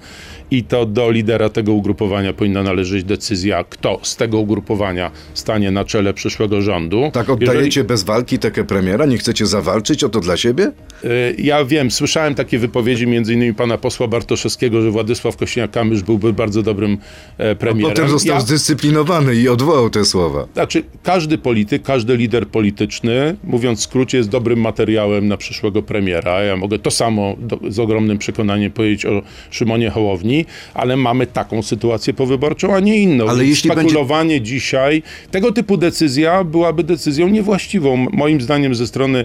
i 0.50 0.64
to 0.64 0.86
do 0.86 1.10
lidera 1.10 1.48
tego 1.48 1.72
ugrupowania 1.72 2.32
powinna 2.32 2.62
należeć 2.62 3.04
decyzja, 3.04 3.64
kto 3.64 3.98
z 4.02 4.16
tego 4.16 4.38
ugrupowania 4.38 5.10
stanie 5.34 5.70
na 5.70 5.84
czele 5.84 6.14
przyszłego 6.14 6.62
rządu. 6.62 7.10
Tak 7.12 7.28
Jeżeli- 7.28 7.48
oddajecie 7.50 7.84
bez 7.84 8.02
walki 8.04 8.38
tekę 8.38 8.64
premiera? 8.64 9.06
Nie 9.06 9.18
chcecie 9.18 9.46
zawalczyć 9.46 10.04
o 10.04 10.08
to 10.08 10.20
dla 10.20 10.36
siebie? 10.36 10.64
E, 11.04 11.08
Ja 11.38 11.64
wiem, 11.64 11.90
słyszałem 11.90 12.34
takie 12.34 12.58
wypowiedzi 12.58 13.06
między 13.06 13.34
innymi 13.34 13.54
pana 13.54 13.78
posła 13.78 14.08
Bartoszewskiego, 14.08 14.82
że 14.82 14.90
Władysław 14.90 15.36
Kośniak-Kamysz 15.36 16.02
byłby 16.02 16.32
bardzo 16.32 16.62
dobrym 16.62 16.98
e, 17.38 17.54
premierem. 17.56 17.90
Potem 17.90 18.08
został 18.08 18.34
Ja- 18.34 18.40
zdyscyplinowany 18.40 19.34
i 19.36 19.48
odwołał 19.48 19.90
te 19.90 20.04
słowa. 20.04 20.46
Znaczy, 20.54 20.82
każdy 21.02 21.38
polityk, 21.38 21.82
każdy 21.82 22.16
lider 22.16 22.48
polityczny, 22.48 23.36
mówiąc 23.44 23.78
w 23.80 23.82
skrócie, 23.82 24.18
jest 24.18 24.30
dobrym 24.30 24.60
materiałem 24.60 25.28
na 25.28 25.36
przyszłego 25.36 25.82
premiera. 25.82 26.42
Ja 26.42 26.56
mogę 26.56 26.78
to 26.78 26.90
samo 26.90 27.36
do, 27.38 27.58
z 27.68 27.78
ogromnym 27.78 28.18
przekonaniem 28.18 28.70
powiedzieć 28.72 29.06
o 29.06 29.22
Szymonie 29.50 29.90
Hołowni, 29.90 30.35
ale 30.74 30.96
mamy 30.96 31.26
taką 31.26 31.62
sytuację 31.62 32.14
powyborczą, 32.14 32.74
a 32.74 32.80
nie 32.80 32.98
inną. 32.98 33.28
Ale 33.28 33.44
jeśli 33.44 33.68
będzie- 33.70 33.82
Spekulowanie 33.82 34.40
dzisiaj, 34.40 35.02
tego 35.30 35.52
typu 35.52 35.76
decyzja 35.76 36.44
byłaby 36.44 36.84
decyzją 36.84 37.28
niewłaściwą, 37.28 37.96
moim 38.12 38.40
zdaniem, 38.40 38.74
ze 38.74 38.86
strony 38.86 39.24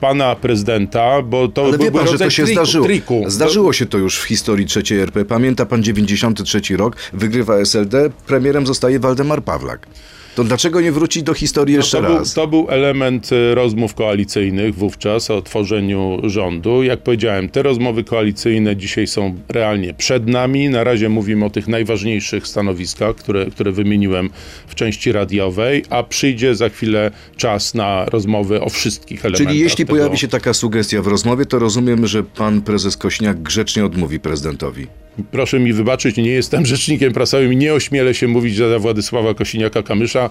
pana 0.00 0.36
prezydenta, 0.36 1.22
bo 1.22 1.48
to 1.48 1.64
Ale 1.64 1.78
byłby 1.78 1.98
pan, 1.98 2.08
że 2.08 2.18
to 2.18 2.30
się 2.30 2.44
triku, 2.44 2.60
zdarzyło. 2.62 2.86
triku. 2.86 3.24
Zdarzyło 3.26 3.72
się 3.72 3.86
to 3.86 3.98
już 3.98 4.18
w 4.18 4.24
historii 4.24 4.66
trzeciej 4.66 4.98
RP. 5.00 5.24
Pamięta 5.24 5.66
pan 5.66 5.82
93 5.82 6.76
rok, 6.76 6.96
wygrywa 7.12 7.56
SLD, 7.58 8.10
premierem 8.26 8.66
zostaje 8.66 9.00
Waldemar 9.00 9.42
Pawlak. 9.42 9.86
To 10.34 10.44
dlaczego 10.44 10.80
nie 10.80 10.92
wrócić 10.92 11.22
do 11.22 11.34
historii 11.34 11.74
jeszcze 11.74 11.96
No 11.96 12.02
to, 12.02 12.08
był, 12.08 12.18
raz? 12.18 12.34
to 12.34 12.46
był 12.46 12.66
element 12.70 13.32
y, 13.32 13.54
rozmów 13.54 13.94
koalicyjnych 13.94 14.74
wówczas 14.74 15.30
o 15.30 15.42
tworzeniu 15.42 16.20
rządu. 16.22 16.82
Jak 16.82 17.02
powiedziałem, 17.02 17.48
te 17.48 17.62
rozmowy 17.62 18.04
koalicyjne 18.04 18.76
dzisiaj 18.76 19.06
są 19.06 19.34
realnie 19.48 19.94
przed 19.94 20.26
nami. 20.28 20.68
Na 20.68 20.84
razie 20.84 21.08
mówimy 21.08 21.44
o 21.44 21.50
tych 21.50 21.68
najważniejszych 21.68 22.46
stanowiskach, 22.46 23.16
które, 23.16 23.46
które 23.46 23.72
wymieniłem 23.72 24.30
w 24.66 24.74
części 24.74 25.12
radiowej, 25.12 25.84
a 25.90 26.02
przyjdzie 26.02 26.54
za 26.54 26.68
chwilę 26.68 27.10
czas 27.36 27.74
na 27.74 28.04
rozmowy 28.04 28.60
o 28.60 28.68
wszystkich 28.68 29.24
elementach. 29.24 29.46
Czyli 29.46 29.60
jeśli 29.60 29.84
tego. 29.84 29.96
pojawi 29.96 30.18
się 30.18 30.28
taka 30.28 30.54
sugestia 30.54 31.02
w 31.02 31.06
rozmowie, 31.06 31.46
to 31.46 31.58
rozumiem, 31.58 32.06
że 32.06 32.22
pan 32.22 32.62
prezes 32.62 32.96
Kośniak 32.96 33.42
grzecznie 33.42 33.84
odmówi 33.84 34.20
prezydentowi. 34.20 34.86
Proszę 35.30 35.60
mi 35.60 35.72
wybaczyć, 35.72 36.16
nie 36.16 36.30
jestem 36.30 36.66
rzecznikiem 36.74 37.12
prasowym 37.12 37.52
i 37.52 37.56
nie 37.56 37.74
ośmielę 37.74 38.14
się 38.14 38.28
mówić 38.28 38.56
za 38.56 38.78
Władysława 38.78 39.30
Kosiniaka-Kamysza. 39.30 40.30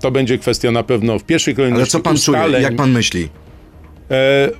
To 0.00 0.10
będzie 0.10 0.38
kwestia 0.38 0.70
na 0.70 0.82
pewno 0.82 1.18
w 1.18 1.24
pierwszej 1.24 1.54
kolejności 1.54 1.80
Ale 1.82 1.90
co 1.90 2.00
pan 2.00 2.16
czuje? 2.16 2.38
ustaleń. 2.38 2.62
Jak 2.62 2.76
pan 2.76 2.90
myśli? 2.92 3.28
E, 4.10 4.50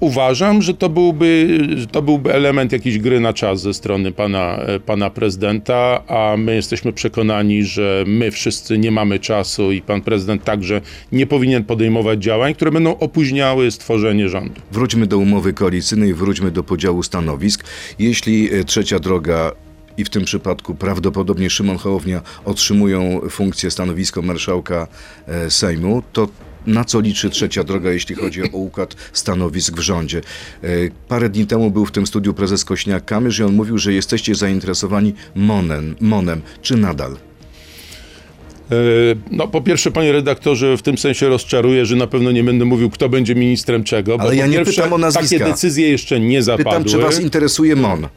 uważam, 0.00 0.62
że 0.62 0.74
to 0.74 0.88
byłby, 0.88 1.58
to 1.92 2.02
byłby 2.02 2.34
element 2.34 2.72
jakiejś 2.72 2.98
gry 2.98 3.20
na 3.20 3.32
czas 3.32 3.60
ze 3.60 3.74
strony 3.74 4.12
pana, 4.12 4.56
e, 4.56 4.80
pana 4.80 5.10
prezydenta, 5.10 6.02
a 6.08 6.36
my 6.36 6.54
jesteśmy 6.54 6.92
przekonani, 6.92 7.64
że 7.64 8.04
my 8.06 8.30
wszyscy 8.30 8.78
nie 8.78 8.90
mamy 8.90 9.18
czasu 9.18 9.72
i 9.72 9.82
pan 9.82 10.00
prezydent 10.00 10.44
także 10.44 10.80
nie 11.12 11.26
powinien 11.26 11.64
podejmować 11.64 12.22
działań, 12.22 12.54
które 12.54 12.70
będą 12.70 12.98
opóźniały 12.98 13.70
stworzenie 13.70 14.28
rządu. 14.28 14.60
Wróćmy 14.72 15.06
do 15.06 15.18
umowy 15.18 15.52
koalicyjnej, 15.52 16.14
wróćmy 16.14 16.50
do 16.50 16.62
podziału 16.62 17.02
stanowisk. 17.02 17.64
Jeśli 17.98 18.54
e, 18.54 18.64
trzecia 18.64 18.98
droga 18.98 19.52
i 19.96 20.04
w 20.04 20.10
tym 20.10 20.24
przypadku 20.24 20.74
prawdopodobnie 20.74 21.50
Szymon 21.50 21.76
Hołownia 21.76 22.22
otrzymują 22.44 23.20
funkcję 23.30 23.70
stanowisko 23.70 24.22
marszałka 24.22 24.86
Sejmu, 25.48 26.02
to 26.12 26.28
na 26.68 26.84
co 26.84 27.00
liczy 27.00 27.30
trzecia 27.30 27.64
droga, 27.64 27.92
jeśli 27.92 28.14
chodzi 28.14 28.42
o 28.42 28.46
układ 28.68 28.96
stanowisk 29.12 29.76
w 29.76 29.80
rządzie? 29.80 30.20
E, 30.64 30.68
Parę 31.08 31.28
dni 31.28 31.46
temu 31.46 31.70
był 31.70 31.86
w 31.86 31.92
tym 31.92 32.06
studiu 32.06 32.34
prezes 32.34 32.64
Kośniak-Kamysz 32.64 33.40
i 33.40 33.44
on 33.44 33.52
mówił, 33.54 33.78
że 33.78 33.92
jesteście 33.92 34.34
zainteresowani 34.34 35.14
Monem. 35.34 35.96
Monem. 36.00 36.40
Czy 36.62 36.76
nadal? 36.76 37.12
E, 37.12 38.76
No, 39.30 39.48
po 39.48 39.60
pierwsze, 39.60 39.90
panie 39.90 40.12
redaktorze, 40.12 40.76
w 40.76 40.82
tym 40.82 40.98
sensie 40.98 41.28
rozczaruję, 41.28 41.86
że 41.86 41.96
na 41.96 42.06
pewno 42.06 42.32
nie 42.32 42.44
będę 42.44 42.64
mówił, 42.64 42.90
kto 42.90 43.08
będzie 43.08 43.34
ministrem 43.34 43.84
czego. 43.84 44.18
Bo 44.18 44.24
Ale 44.24 44.36
ja 44.36 44.46
nie 44.46 44.56
pierwsze, 44.56 44.74
pytam 44.74 44.92
o 44.92 44.98
nazwiska. 44.98 45.38
Takie 45.38 45.50
decyzje 45.50 45.88
jeszcze 45.90 46.20
nie 46.20 46.42
zapadły. 46.42 46.70
Pytam, 46.72 46.84
czy 46.84 46.98
was 46.98 47.20
interesuje 47.20 47.76
MON? 47.76 48.08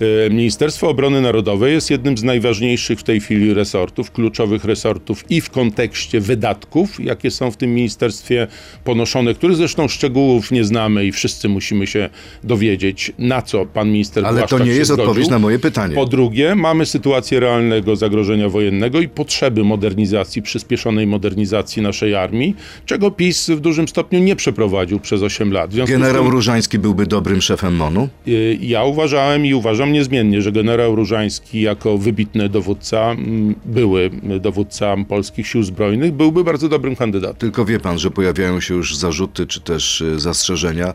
E, 0.00 0.30
Ministerstwo 0.30 0.88
Obrony 0.88 1.20
Narodowej 1.20 1.72
jest 1.72 1.90
jednym 1.90 2.18
z 2.18 2.22
najważniejszych 2.22 2.98
w 2.98 3.02
tej 3.02 3.20
chwili 3.20 3.54
resortów, 3.54 4.10
kluczowych 4.10 4.64
resortów 4.64 5.24
i 5.30 5.40
w 5.40 5.50
kontekście 5.50 6.20
wydatków, 6.20 7.04
jakie 7.04 7.30
są 7.30 7.50
w 7.50 7.56
tym 7.56 7.74
ministerstwie 7.74 8.46
ponoszone, 8.84 9.34
których 9.34 9.56
zresztą 9.56 9.88
szczegółów 9.88 10.50
nie 10.50 10.64
znamy 10.64 11.04
i 11.04 11.12
wszyscy 11.12 11.48
musimy 11.48 11.86
się 11.86 12.08
dowiedzieć, 12.44 13.12
na 13.18 13.42
co 13.42 13.66
pan 13.66 13.88
minister 13.88 14.26
Ale 14.26 14.42
to 14.46 14.58
nie 14.58 14.70
jest 14.70 14.88
zgodził. 14.90 15.04
odpowiedź 15.04 15.28
na 15.28 15.38
moje 15.38 15.58
pytanie. 15.58 15.94
Po 15.94 16.06
drugie, 16.06 16.54
mamy 16.54 16.86
sytuację 16.86 17.40
realnego 17.40 17.96
zagrożenia 17.96 18.48
wojennego 18.48 19.00
i 19.00 19.08
potrzeby 19.08 19.64
modernizacji, 19.64 20.42
przyspieszonej 20.42 21.06
modernizacji 21.06 21.82
naszej 21.82 22.14
armii, 22.14 22.56
czego 22.86 23.10
PiS 23.10 23.50
w 23.50 23.60
dużym 23.60 23.88
stopniu 23.88 24.18
nie 24.20 24.36
przeprowadził 24.36 25.00
przez 25.00 25.22
8 25.22 25.52
lat. 25.52 25.74
Generał 25.74 26.22
tym- 26.24 26.32
Różański 26.32 26.78
byłby 26.78 27.06
dobrym 27.06 27.42
szefem 27.42 27.76
MONu? 27.76 28.08
Y, 28.28 28.58
Ja 28.60 28.84
uważałem 28.84 29.46
i 29.46 29.54
uważam 29.54 29.81
niezmiennie, 29.90 30.42
że 30.42 30.52
generał 30.52 30.96
Różański 30.96 31.60
jako 31.60 31.98
wybitny 31.98 32.48
dowódca, 32.48 33.16
były 33.64 34.10
dowódca 34.40 34.96
polskich 35.08 35.46
sił 35.46 35.62
zbrojnych, 35.62 36.12
byłby 36.12 36.44
bardzo 36.44 36.68
dobrym 36.68 36.96
kandydatem. 36.96 37.36
Tylko 37.36 37.64
wie 37.64 37.80
pan, 37.80 37.98
że 37.98 38.10
pojawiają 38.10 38.60
się 38.60 38.74
już 38.74 38.96
zarzuty 38.96 39.46
czy 39.46 39.60
też 39.60 40.00
y, 40.00 40.20
zastrzeżenia, 40.20 40.94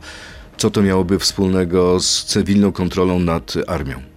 co 0.57 0.69
to 0.69 0.81
miałoby 0.81 1.19
wspólnego 1.19 1.99
z 1.99 2.25
cywilną 2.25 2.71
kontrolą 2.71 3.19
nad 3.19 3.53
armią. 3.67 4.16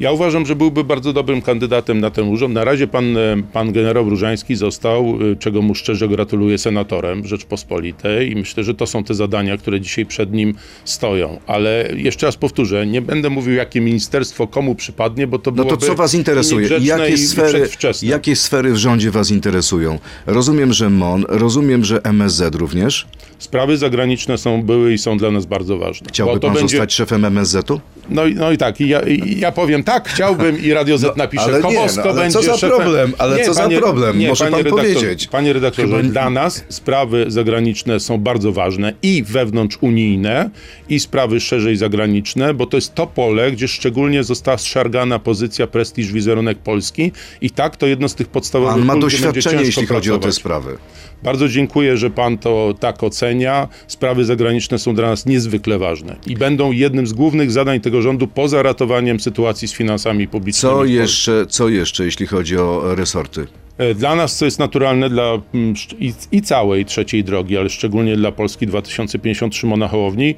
Ja 0.00 0.12
uważam, 0.12 0.46
że 0.46 0.56
byłby 0.56 0.84
bardzo 0.84 1.12
dobrym 1.12 1.42
kandydatem 1.42 2.00
na 2.00 2.10
ten 2.10 2.28
urząd. 2.28 2.54
Na 2.54 2.64
razie 2.64 2.86
pan, 2.86 3.16
e, 3.16 3.36
pan 3.52 3.72
generał 3.72 4.10
Różański 4.10 4.54
został, 4.56 5.18
y, 5.22 5.36
czego 5.36 5.62
mu 5.62 5.74
szczerze 5.74 6.08
gratuluję, 6.08 6.58
senatorem 6.58 7.26
Rzeczpospolitej 7.26 8.30
i 8.32 8.36
myślę, 8.36 8.64
że 8.64 8.74
to 8.74 8.86
są 8.86 9.04
te 9.04 9.14
zadania, 9.14 9.56
które 9.56 9.80
dzisiaj 9.80 10.06
przed 10.06 10.32
nim 10.32 10.54
stoją. 10.84 11.40
Ale 11.46 11.88
jeszcze 11.96 12.26
raz 12.26 12.36
powtórzę, 12.36 12.86
nie 12.86 13.02
będę 13.02 13.30
mówił, 13.30 13.54
jakie 13.54 13.80
ministerstwo 13.80 14.46
komu 14.46 14.74
przypadnie, 14.74 15.26
bo 15.26 15.38
to 15.38 15.50
No 15.50 15.56
to 15.56 15.64
byłoby 15.64 15.86
co 15.86 15.94
was 15.94 16.14
interesuje? 16.14 16.68
Jakie 16.80 17.18
sfery, 17.18 17.68
jakie 18.02 18.36
sfery 18.36 18.72
w 18.72 18.76
rządzie 18.76 19.10
was 19.10 19.30
interesują? 19.30 19.98
Rozumiem, 20.26 20.72
że 20.72 20.90
MON, 20.90 21.24
rozumiem, 21.28 21.84
że 21.84 22.02
MSZ 22.04 22.54
również. 22.54 23.06
Sprawy 23.38 23.76
zagraniczne 23.76 24.38
są, 24.38 24.62
były 24.62 24.92
i 24.92 24.98
są 24.98 25.18
dla 25.18 25.30
nas 25.30 25.46
bardzo 25.46 25.78
ważne. 25.78 26.06
Chciałby 26.08 26.40
to 26.40 26.46
pan 26.46 26.56
będzie, 26.56 26.76
zostać 26.76 26.94
szefem 26.94 27.24
MSZ-u? 27.24 27.80
no, 28.10 28.26
i- 28.26 28.34
no 28.34 28.52
i 28.52 28.58
tak, 28.58 28.80
i 28.80 28.88
ja, 28.88 29.00
i 29.00 29.38
ja 29.40 29.52
powiem 29.52 29.81
tak, 29.84 30.08
chciałbym 30.08 30.62
i 30.62 30.72
Radio 30.72 30.98
Z 30.98 31.16
napisze, 31.16 31.44
ale 31.44 31.56
nie, 31.56 31.62
Komosko 31.62 32.02
no, 32.04 32.10
ale 32.10 32.20
będzie 32.20 32.38
co 32.38 32.56
za 32.56 32.66
problem? 32.68 33.12
Ale 33.18 33.44
co 33.44 33.54
za 33.54 33.68
problem? 33.68 34.26
Może 34.28 34.44
pan 34.44 34.54
redaktorze, 34.54 34.94
powiedzieć. 34.94 35.26
Panie 35.26 35.52
redaktorze, 35.52 35.96
Chyba- 35.96 36.10
dla 36.10 36.30
nas 36.30 36.64
sprawy 36.68 37.24
zagraniczne 37.28 38.00
są 38.00 38.18
bardzo 38.18 38.52
ważne 38.52 38.92
i 39.02 39.22
wewnątrzunijne, 39.22 40.50
i 40.88 41.00
sprawy 41.00 41.40
szerzej 41.40 41.76
zagraniczne, 41.76 42.54
bo 42.54 42.66
to 42.66 42.76
jest 42.76 42.94
to 42.94 43.06
pole, 43.06 43.52
gdzie 43.52 43.68
szczególnie 43.68 44.24
została 44.24 44.58
zszargana 44.58 45.18
pozycja, 45.18 45.66
prestiż, 45.66 46.12
wizerunek 46.12 46.58
Polski 46.58 47.12
i 47.40 47.50
tak 47.50 47.76
to 47.76 47.86
jedno 47.86 48.08
z 48.08 48.14
tych 48.14 48.28
podstawowych 48.28 48.86
Pan 48.86 48.96
ma 48.96 48.96
doświadczenie, 48.96 49.64
jeśli 49.64 49.86
chodzi 49.86 50.10
o 50.10 50.14
te 50.14 50.20
pracować. 50.20 50.34
sprawy. 50.34 50.78
Bardzo 51.22 51.48
dziękuję, 51.48 51.96
że 51.96 52.10
pan 52.10 52.38
to 52.38 52.74
tak 52.80 53.02
ocenia. 53.02 53.68
Sprawy 53.86 54.24
zagraniczne 54.24 54.78
są 54.78 54.94
dla 54.94 55.08
nas 55.08 55.26
niezwykle 55.26 55.78
ważne 55.78 56.16
i 56.26 56.36
będą 56.36 56.72
jednym 56.72 57.06
z 57.06 57.12
głównych 57.12 57.52
zadań 57.52 57.80
tego 57.80 58.02
rządu 58.02 58.26
poza 58.26 58.62
ratowaniem 58.62 59.20
sytuacji 59.20 59.68
z 59.68 59.72
finansami 59.72 60.28
publicznymi. 60.28 60.74
Co 60.74 60.84
jeszcze, 60.84 61.46
co 61.48 61.68
jeszcze, 61.68 62.04
jeśli 62.04 62.26
chodzi 62.26 62.56
o 62.56 62.94
resorty? 62.94 63.46
E, 63.90 63.94
Dla 63.94 64.14
nas, 64.16 64.36
co 64.36 64.44
jest 64.44 64.58
naturalne 64.58 65.10
dla 65.10 65.38
mm, 65.54 65.74
i, 65.98 66.12
i 66.32 66.42
całej 66.42 66.84
trzeciej 66.84 67.24
drogi, 67.24 67.56
ale 67.58 67.68
szczególnie 67.68 68.16
dla 68.16 68.32
Polski 68.32 68.66
2050 68.66 69.56
Szymona 69.56 69.88
Hołowni, 69.88 70.34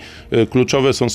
kluczowe 0.51 0.93
są 0.93 1.07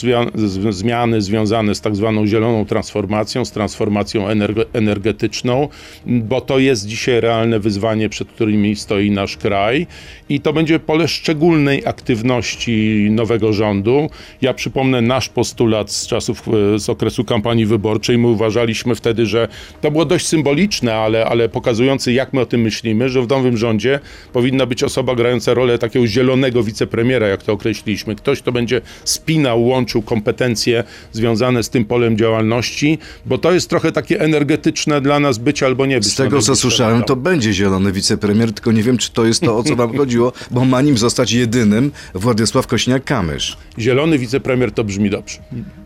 zmiany 0.70 1.22
związane 1.22 1.76
z 1.76 1.82
tak 1.82 1.96
zwaną 1.96 2.28
zieloną 2.28 2.66
transformacją, 2.66 3.46
z 3.46 3.52
transformacją 3.52 4.28
energe- 4.28 4.66
energetyczną, 4.74 5.68
bo 6.06 6.42
to 6.42 6.60
jest 6.60 6.88
dzisiaj 6.88 7.22
realne 7.22 7.60
wyzwanie, 7.60 8.10
przed 8.10 8.28
którymi 8.28 8.76
stoi 8.76 9.12
nasz 9.12 9.38
kraj 9.38 9.88
i 10.30 10.40
to 10.40 10.54
będzie 10.54 10.80
pole 10.80 11.08
szczególnej 11.08 11.86
aktywności 11.86 13.08
nowego 13.12 13.54
rządu. 13.54 14.10
Ja 14.42 14.54
przypomnę 14.54 15.02
nasz 15.02 15.30
postulat 15.30 15.92
z 15.92 16.08
czasów, 16.08 16.44
e, 16.76 16.80
z 16.80 16.90
okresu 16.90 17.24
kampanii 17.24 17.66
wyborczej. 17.66 18.18
My 18.18 18.28
uważaliśmy 18.28 18.96
wtedy, 18.96 19.26
że 19.26 19.48
to 19.82 19.92
było 19.92 20.06
dość 20.06 20.28
symboliczne, 20.28 20.96
ale, 20.96 21.26
ale 21.26 21.50
pokazujące, 21.50 22.14
jak 22.20 22.34
my 22.34 22.42
o 22.42 22.46
tym 22.46 22.62
myślimy, 22.62 23.10
że 23.10 23.22
w 23.22 23.30
nowym 23.30 23.58
rządzie 23.58 24.00
powinna 24.34 24.66
być 24.66 24.84
osoba 24.84 25.16
grająca 25.16 25.54
rolę 25.54 25.78
takiego 25.78 26.08
zielonego 26.08 26.64
wicepremiera, 26.64 27.28
jak 27.28 27.44
to 27.44 27.54
określiliśmy. 27.54 28.16
Ktoś, 28.16 28.42
kto 28.42 28.52
będzie 28.52 28.82
spinał, 29.04 29.64
łączył 29.64 30.02
kompetencje 30.02 30.84
związane 31.12 31.64
z 31.64 31.70
tym 31.70 31.86
polem 31.86 32.18
działalności, 32.18 32.98
bo 33.26 33.38
to 33.38 33.52
jest 33.52 33.70
trochę 33.70 33.92
takie 33.92 34.22
energetyczne 34.22 35.02
dla 35.02 35.20
nas 35.20 35.38
być 35.38 35.64
albo 35.64 35.86
nie 35.86 35.96
być. 35.96 36.08
Z 36.08 36.16
tego, 36.16 36.42
co 36.42 36.56
słyszałem, 36.56 37.04
to 37.04 37.16
będzie 37.16 37.54
zielony 37.54 37.92
wicepremier, 37.92 38.54
tylko 38.54 38.72
nie 38.72 38.84
wiem, 38.84 38.98
czy 38.98 39.12
to 39.12 39.26
jest 39.26 39.42
to, 39.42 39.58
o 39.58 39.64
co 39.64 39.76
wam 39.76 39.98
chodziło, 39.98 40.34
bo 40.52 40.66
ma 40.66 40.82
nim 40.82 40.98
zostać 40.98 41.32
jedynym 41.32 41.92
Władysław 42.14 42.68
Kośniak-Kamysz. 42.68 43.56
Zielony 43.80 44.18
wicepremier 44.20 44.72
to 44.72 44.84
brzmi 44.84 45.10
dobrze. 45.10 45.38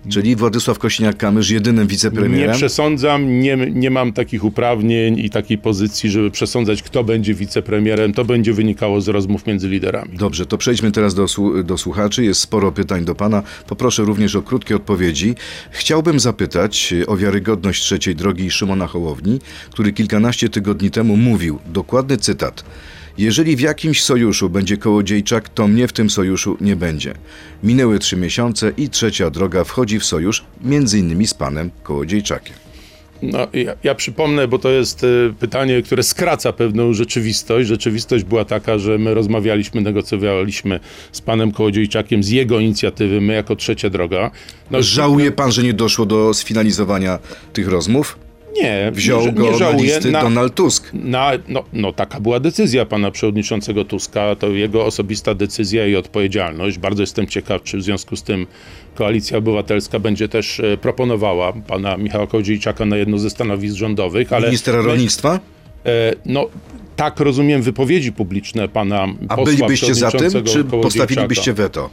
Czyli 0.09 0.35
Władysław 0.35 0.79
Kośniak-Kamysz 0.79 1.53
jedynym 1.53 1.83
Nie 1.83 1.89
wicepremierem? 1.89 2.55
przesądzam, 2.55 3.39
nie, 3.39 3.57
nie 3.57 3.89
mam 3.89 4.13
takich 4.13 4.43
uprawnień 4.43 5.19
i 5.19 5.29
takiej 5.29 5.57
pozycji, 5.57 6.09
żeby 6.09 6.31
przesądzać, 6.31 6.83
kto 6.83 7.03
będzie 7.03 7.33
wicepremierem. 7.33 8.13
To 8.13 8.25
będzie 8.25 8.53
wynikało 8.53 9.01
z 9.01 9.07
rozmów 9.07 9.47
między 9.47 9.69
liderami. 9.69 10.17
Dobrze, 10.17 10.45
to 10.45 10.57
przejdźmy 10.57 10.91
teraz 10.91 11.13
do, 11.15 11.25
do 11.63 11.77
słuchaczy. 11.77 12.23
Jest 12.23 12.39
sporo 12.39 12.71
pytań 12.71 13.05
do 13.05 13.15
pana. 13.15 13.43
Poproszę 13.67 14.03
również 14.03 14.35
o 14.35 14.41
krótkie 14.41 14.75
odpowiedzi. 14.75 15.35
Chciałbym 15.71 16.19
zapytać 16.19 16.93
o 17.07 17.17
wiarygodność 17.17 17.83
trzeciej 17.83 18.15
drogi 18.15 18.51
Szymona 18.51 18.87
Hołowni, 18.87 19.39
który 19.71 19.93
kilkanaście 19.93 20.49
tygodni 20.49 20.91
temu 20.91 21.17
mówił, 21.17 21.59
dokładny 21.65 22.17
cytat. 22.17 22.63
Jeżeli 23.17 23.55
w 23.55 23.59
jakimś 23.59 24.03
sojuszu 24.03 24.49
będzie 24.49 24.77
Kołodziejczak, 24.77 25.49
to 25.49 25.67
mnie 25.67 25.87
w 25.87 25.93
tym 25.93 26.09
sojuszu 26.09 26.57
nie 26.61 26.75
będzie. 26.75 27.13
Minęły 27.63 27.99
trzy 27.99 28.17
miesiące 28.17 28.71
i 28.77 28.89
trzecia 28.89 29.29
droga 29.29 29.63
wchodzi 29.63 29.99
w 29.99 30.05
sojusz, 30.05 30.43
między 30.61 30.99
innymi 30.99 31.27
z 31.27 31.33
panem 31.33 31.71
Kołodziejczakiem. 31.83 32.55
No, 33.21 33.47
ja, 33.53 33.73
ja 33.83 33.95
przypomnę, 33.95 34.47
bo 34.47 34.59
to 34.59 34.69
jest 34.69 35.03
y, 35.03 35.33
pytanie, 35.39 35.81
które 35.81 36.03
skraca 36.03 36.53
pewną 36.53 36.93
rzeczywistość. 36.93 37.67
Rzeczywistość 37.67 38.23
była 38.23 38.45
taka, 38.45 38.77
że 38.77 38.97
my 38.97 39.13
rozmawialiśmy, 39.13 39.81
negocjowaliśmy 39.81 40.79
z 41.11 41.21
panem 41.21 41.51
Kołodziejczakiem 41.51 42.23
z 42.23 42.29
jego 42.29 42.59
inicjatywy, 42.59 43.21
my 43.21 43.33
jako 43.33 43.55
trzecia 43.55 43.89
droga. 43.89 44.31
No, 44.71 44.81
Żałuje 44.81 45.31
pan, 45.31 45.51
że 45.51 45.63
nie 45.63 45.73
doszło 45.73 46.05
do 46.05 46.33
sfinalizowania 46.33 47.19
tych 47.53 47.67
rozmów? 47.67 48.22
Nie, 48.55 48.91
Wziął 48.93 49.25
nie, 49.25 49.31
go 49.31 49.43
nie 49.43 49.51
na 49.51 49.57
żałuję. 49.57 49.83
listy 49.95 50.11
Donald 50.11 50.55
Tusk. 50.55 50.89
Na, 50.93 51.31
no, 51.47 51.63
no 51.73 51.93
taka 51.93 52.19
była 52.19 52.39
decyzja 52.39 52.85
pana 52.85 53.11
przewodniczącego 53.11 53.85
Tuska, 53.85 54.35
to 54.35 54.49
jego 54.49 54.85
osobista 54.85 55.35
decyzja 55.35 55.87
i 55.87 55.95
odpowiedzialność. 55.95 56.77
Bardzo 56.77 57.03
jestem 57.03 57.27
ciekaw, 57.27 57.63
czy 57.63 57.77
w 57.77 57.83
związku 57.83 58.15
z 58.15 58.23
tym 58.23 58.47
Koalicja 58.95 59.37
Obywatelska 59.37 59.99
będzie 59.99 60.29
też 60.29 60.59
e, 60.59 60.77
proponowała 60.77 61.53
pana 61.53 61.97
Michała 61.97 62.27
Kołodziejczaka 62.27 62.85
na 62.85 62.97
jedno 62.97 63.17
ze 63.17 63.29
stanowisk 63.29 63.75
rządowych, 63.75 64.33
ale 64.33 64.47
Ministra 64.47 64.81
rolnictwa? 64.81 65.39
E, 65.85 66.15
No, 66.25 66.47
tak 66.95 67.19
rozumiem 67.19 67.61
wypowiedzi 67.61 68.11
publiczne 68.11 68.67
pana 68.69 69.07
A 69.27 69.35
posła 69.35 69.53
bylibyście 69.53 69.95
za 69.95 70.11
tym, 70.11 70.43
czy 70.43 70.63
postawilibyście 70.63 71.53
weto? 71.53 71.89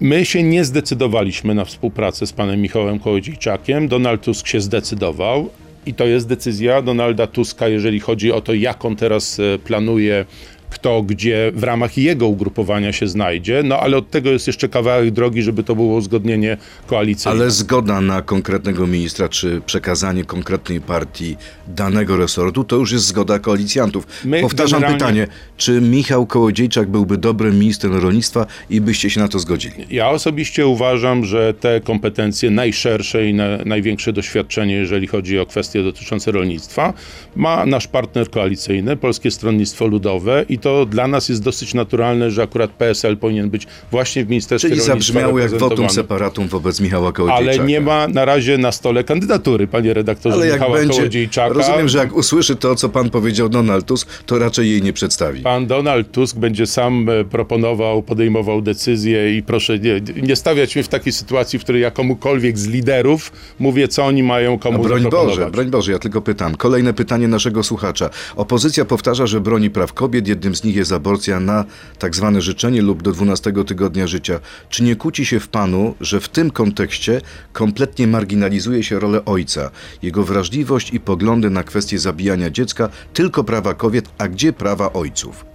My 0.00 0.24
się 0.24 0.42
nie 0.42 0.64
zdecydowaliśmy 0.64 1.54
na 1.54 1.64
współpracę 1.64 2.26
z 2.26 2.32
panem 2.32 2.60
Michałem 2.60 2.98
Kołodziejczakiem. 2.98 3.88
Donald 3.88 4.22
Tusk 4.22 4.46
się 4.46 4.60
zdecydował. 4.60 5.50
I 5.86 5.94
to 5.94 6.06
jest 6.06 6.28
decyzja 6.28 6.82
Donalda 6.82 7.26
Tuska, 7.26 7.68
jeżeli 7.68 8.00
chodzi 8.00 8.32
o 8.32 8.40
to, 8.40 8.54
jak 8.54 8.84
on 8.84 8.96
teraz 8.96 9.40
e, 9.40 9.58
planuje, 9.58 10.24
kto 10.70 11.02
gdzie 11.02 11.52
w 11.54 11.62
ramach 11.62 11.98
jego 11.98 12.26
ugrupowania 12.26 12.92
się 12.92 13.06
znajdzie. 13.08 13.62
No 13.64 13.80
ale 13.80 13.96
od 13.96 14.10
tego 14.10 14.30
jest 14.30 14.46
jeszcze 14.46 14.68
kawałek 14.68 15.10
drogi, 15.10 15.42
żeby 15.42 15.62
to 15.62 15.74
było 15.76 15.94
uzgodnienie 15.96 16.56
koalicyjne. 16.86 17.38
Ale 17.40 17.50
zgoda 17.50 18.00
na 18.00 18.22
konkretnego 18.22 18.86
ministra, 18.86 19.28
czy 19.28 19.60
przekazanie 19.66 20.24
konkretnej 20.24 20.80
partii 20.80 21.36
danego 21.68 22.16
resortu, 22.16 22.64
to 22.64 22.76
już 22.76 22.92
jest 22.92 23.04
zgoda 23.04 23.38
koalicjantów. 23.38 24.06
My 24.24 24.40
Powtarzam 24.40 24.80
generalnie- 24.80 24.98
pytanie, 24.98 25.26
czy 25.56 25.80
Michał 25.80 26.26
Kołodziejczak 26.26 26.88
byłby 26.88 27.18
dobrym 27.18 27.58
ministrem 27.58 27.96
rolnictwa 27.96 28.46
i 28.70 28.80
byście 28.80 29.10
się 29.10 29.20
na 29.20 29.28
to 29.28 29.38
zgodzili? 29.38 29.74
Ja 29.90 30.08
osobiście 30.08 30.66
uważam, 30.66 31.24
że 31.24 31.54
te 31.54 31.80
kompetencje 31.80 32.50
najszersze 32.50 33.26
i 33.28 33.34
na, 33.34 33.44
największe 33.64 34.12
doświadczenie, 34.12 34.74
jeżeli 34.74 35.06
chodzi 35.06 35.38
o 35.38 35.46
kwestie 35.46 35.82
dotyczące 35.82 36.32
rolnictwa, 36.32 36.92
ma 37.36 37.66
nasz 37.66 37.86
partner 37.88 38.30
koalicyjny, 38.30 38.96
Polskie 38.96 39.30
Stronnictwo 39.30 39.86
Ludowe 39.86 40.44
i 40.48 40.58
to 40.60 40.86
dla 40.86 41.06
nas 41.08 41.28
jest 41.28 41.42
dosyć 41.42 41.74
naturalne, 41.74 42.30
że 42.30 42.42
akurat 42.42 42.70
PSL 42.70 43.16
powinien 43.16 43.50
być 43.50 43.66
właśnie 43.90 44.24
w 44.24 44.28
Ministerstwie 44.28 44.68
Czyli 44.68 44.80
Rolnictwa 44.80 45.12
zabrzmiało 45.12 45.38
jak 45.38 45.50
wotum 45.50 45.90
separatum 45.90 46.48
wobec 46.48 46.80
Michała 46.80 47.12
Kołodziejczaka. 47.12 47.58
Ale 47.58 47.68
nie 47.68 47.80
ma 47.80 48.08
na 48.08 48.24
razie 48.24 48.58
na 48.58 48.72
stole 48.72 49.04
kandydatury, 49.04 49.66
panie 49.66 49.94
redaktorze, 49.94 50.36
Ale 50.36 50.46
jak 50.46 50.60
Michała 50.60 50.78
będzie, 50.78 50.96
Kołodziejczaka. 50.98 51.54
rozumiem, 51.54 51.88
że 51.88 51.98
jak 51.98 52.16
usłyszy 52.16 52.56
to, 52.56 52.74
co 52.74 52.88
pan 52.88 53.10
powiedział 53.10 53.48
Donald 53.48 53.86
Tusk, 53.86 54.08
to 54.26 54.38
raczej 54.38 54.70
jej 54.70 54.82
nie 54.82 54.92
przedstawi. 54.92 55.40
Pan 55.42 55.66
Donald 55.66 56.10
Tusk 56.12 56.36
będzie 56.36 56.66
sam 56.66 57.08
e, 57.08 57.24
proponował, 57.24 58.02
podejmował 58.02 58.62
decyzje 58.62 59.36
i 59.36 59.42
proszę 59.42 59.78
nie, 59.78 60.00
nie 60.22 60.36
stawiać 60.36 60.76
mnie 60.76 60.82
w 60.82 60.88
takiej 60.88 61.12
sytuacji, 61.12 61.58
w 61.58 61.62
której 61.62 61.82
ja 61.82 61.90
komukolwiek 61.90 62.58
z 62.58 62.66
liderów 62.66 63.32
mówię, 63.58 63.88
co 63.88 64.04
oni 64.06 64.22
mają 64.22 64.58
komu 64.58 64.78
No 64.78 64.84
broń. 64.84 65.02
Boże, 65.10 65.50
broń 65.50 65.70
Boże, 65.70 65.92
ja 65.92 65.98
tylko 65.98 66.20
pytam. 66.22 66.54
Kolejne 66.54 66.94
pytanie 66.94 67.28
naszego 67.28 67.62
słuchacza. 67.62 68.10
Opozycja 68.36 68.84
powtarza, 68.84 69.26
że 69.26 69.40
broni 69.40 69.70
praw 69.70 69.92
kobiet, 69.92 70.28
jednym 70.28 70.49
z 70.54 70.64
nich 70.64 70.76
jest 70.76 70.92
aborcja 70.92 71.40
na 71.40 71.64
tak 71.98 72.16
zwane 72.16 72.40
życzenie 72.40 72.82
lub 72.82 73.02
do 73.02 73.12
12 73.12 73.52
tygodnia 73.66 74.06
życia. 74.06 74.40
Czy 74.68 74.82
nie 74.82 74.96
kłóci 74.96 75.26
się 75.26 75.40
w 75.40 75.48
panu, 75.48 75.94
że 76.00 76.20
w 76.20 76.28
tym 76.28 76.50
kontekście 76.50 77.20
kompletnie 77.52 78.06
marginalizuje 78.06 78.82
się 78.82 78.98
rolę 78.98 79.24
ojca, 79.24 79.70
jego 80.02 80.24
wrażliwość 80.24 80.92
i 80.92 81.00
poglądy 81.00 81.50
na 81.50 81.62
kwestie 81.62 81.98
zabijania 81.98 82.50
dziecka, 82.50 82.88
tylko 83.12 83.44
prawa 83.44 83.74
kobiet, 83.74 84.08
a 84.18 84.28
gdzie 84.28 84.52
prawa 84.52 84.92
ojców? 84.92 85.49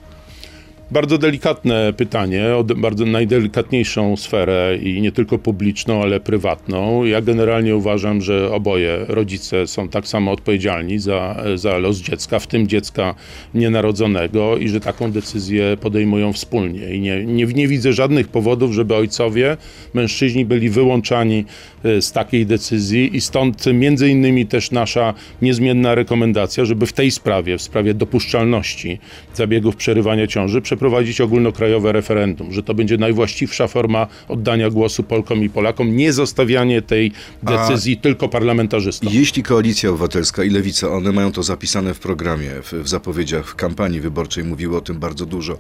Bardzo 0.91 1.17
delikatne 1.17 1.93
pytanie, 1.93 2.56
o 2.56 2.63
bardzo 2.63 3.06
najdelikatniejszą 3.06 4.17
sferę 4.17 4.78
i 4.82 5.02
nie 5.02 5.12
tylko 5.12 5.38
publiczną, 5.38 6.02
ale 6.02 6.19
prywatną. 6.19 7.04
Ja 7.06 7.21
generalnie 7.21 7.76
uważam, 7.76 8.21
że 8.21 8.52
oboje 8.52 9.06
rodzice 9.08 9.67
są 9.67 9.89
tak 9.89 10.08
samo 10.08 10.32
odpowiedzialni 10.32 11.00
za, 11.00 11.43
za 11.56 11.78
los 11.78 11.98
dziecka, 11.98 12.39
w 12.39 12.48
tym 12.48 12.67
dziecka 12.67 13.15
nienarodzonego 13.54 14.58
i 14.58 14.69
że 14.69 14.80
taką 14.80 15.12
decyzję 15.12 15.78
podejmują 15.82 16.34
wspólnie. 16.34 16.95
I 16.95 17.00
nie, 17.00 17.26
nie, 17.26 17.45
nie 17.45 17.67
widzę 17.67 17.93
żadnych 17.93 18.28
powodów, 18.28 18.74
żeby 18.74 18.95
ojcowie, 18.95 19.58
mężczyźni 19.93 20.45
byli 20.45 20.69
wyłączani 20.69 21.45
e, 21.84 22.02
z 22.02 22.12
takiej 22.12 22.45
decyzji 22.45 23.15
i 23.15 23.21
stąd 23.21 23.65
między 23.74 24.10
innymi 24.10 24.45
też 24.45 24.71
nasza 24.71 25.13
niezmienna 25.41 25.95
rekomendacja, 25.95 26.65
żeby 26.65 26.86
w 26.86 26.93
tej 26.93 27.12
sprawie, 27.12 27.58
w 27.58 27.62
sprawie 27.62 27.93
dopuszczalności 27.93 29.00
zabiegów 29.34 29.76
przerywania 29.76 30.28
ciąży 30.28 30.62
przeprowadzić 30.76 31.22
ogólnokrajowe 31.22 31.92
referendum, 31.92 32.52
że 32.54 32.64
to 32.64 32.74
będzie 32.74 32.98
najwłaściwsza 32.98 33.68
forma 33.68 34.08
oddania 34.28 34.70
głosu 34.70 35.04
Polkom 35.04 35.44
i 35.44 35.50
Polakom, 35.50 35.96
nie 35.96 36.14
zostawianie 36.14 36.82
tej 36.82 37.12
decyzji 37.44 37.98
tylko 37.98 38.30
parlamentarzystom. 38.30 39.10
Jeśli 39.14 39.44
Koalicja 39.44 39.90
Obywatelska 39.90 40.44
i 40.44 40.50
Lewica, 40.50 40.92
one 40.92 41.12
mają 41.12 41.32
to 41.32 41.44
zapisane 41.44 41.94
w 41.94 42.00
programie, 42.00 42.50
w, 42.62 42.74
w 42.74 42.88
zapowiedziach, 42.88 43.48
w 43.48 43.56
kampanii 43.56 44.00
wyborczej, 44.00 44.44
mówiły 44.44 44.78
o 44.78 44.82
tym 44.82 45.00
bardzo 45.00 45.26
dużo, 45.26 45.58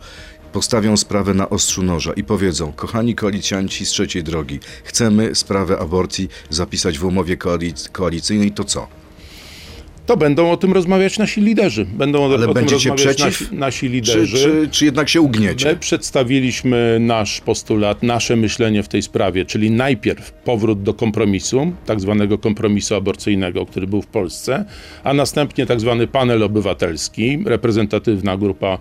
postawią 0.53 0.97
sprawę 0.97 1.33
na 1.33 1.49
ostrzu 1.49 1.83
noża 1.83 2.13
i 2.13 2.23
powiedzą, 2.23 2.71
kochani 2.71 3.15
koalicjanci 3.15 3.85
z 3.85 3.89
trzeciej 3.89 4.23
drogi, 4.23 4.59
chcemy 4.83 5.35
sprawę 5.35 5.79
aborcji 5.79 6.29
zapisać 6.49 6.99
w 6.99 7.05
umowie 7.05 7.37
koalic- 7.37 7.89
koalicyjnej, 7.91 8.51
to 8.51 8.63
co? 8.63 8.87
To 10.05 10.17
będą 10.17 10.51
o 10.51 10.57
tym 10.57 10.73
rozmawiać 10.73 11.17
nasi 11.17 11.41
liderzy. 11.41 11.85
Będą 11.85 12.21
o, 12.21 12.25
Ale 12.33 12.47
o 12.47 12.53
tym 12.53 12.63
rozmawiać 12.69 12.99
przeciw? 13.01 13.41
nasi, 13.41 13.55
nasi 13.55 13.79
Czy, 13.87 13.89
liderzy. 13.93 14.37
czy, 14.37 14.67
czy 14.71 14.85
jednak 14.85 15.09
się 15.09 15.21
ugniecie? 15.21 15.69
My 15.69 15.75
przedstawiliśmy 15.75 16.97
nasz 16.99 17.41
postulat, 17.41 18.03
nasze 18.03 18.35
myślenie 18.35 18.83
w 18.83 18.87
tej 18.87 19.01
sprawie, 19.01 19.45
czyli 19.45 19.71
najpierw 19.71 20.31
powrót 20.31 20.83
do 20.83 20.93
kompromisu, 20.93 21.71
tak 21.85 21.99
zwanego 22.01 22.37
kompromisu 22.37 22.95
aborcyjnego, 22.95 23.65
który 23.65 23.87
był 23.87 24.01
w 24.01 24.07
Polsce, 24.07 24.65
a 25.03 25.13
następnie 25.13 25.65
tak 25.65 25.79
zwany 25.79 26.07
panel 26.07 26.43
obywatelski, 26.43 27.39
reprezentatywna 27.45 28.37
grupa 28.37 28.77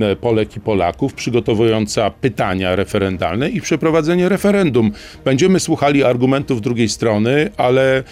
e, 0.00 0.16
Polek 0.16 0.56
i 0.56 0.60
Polaków, 0.60 1.14
przygotowująca 1.14 2.10
pytania 2.10 2.76
referendalne 2.76 3.48
i 3.50 3.60
przeprowadzenie 3.60 4.28
referendum. 4.28 4.92
Będziemy 5.24 5.60
słuchali 5.60 6.04
argumentów 6.04 6.60
drugiej 6.60 6.88
strony, 6.88 7.50
ale 7.56 7.98
e, 7.98 8.02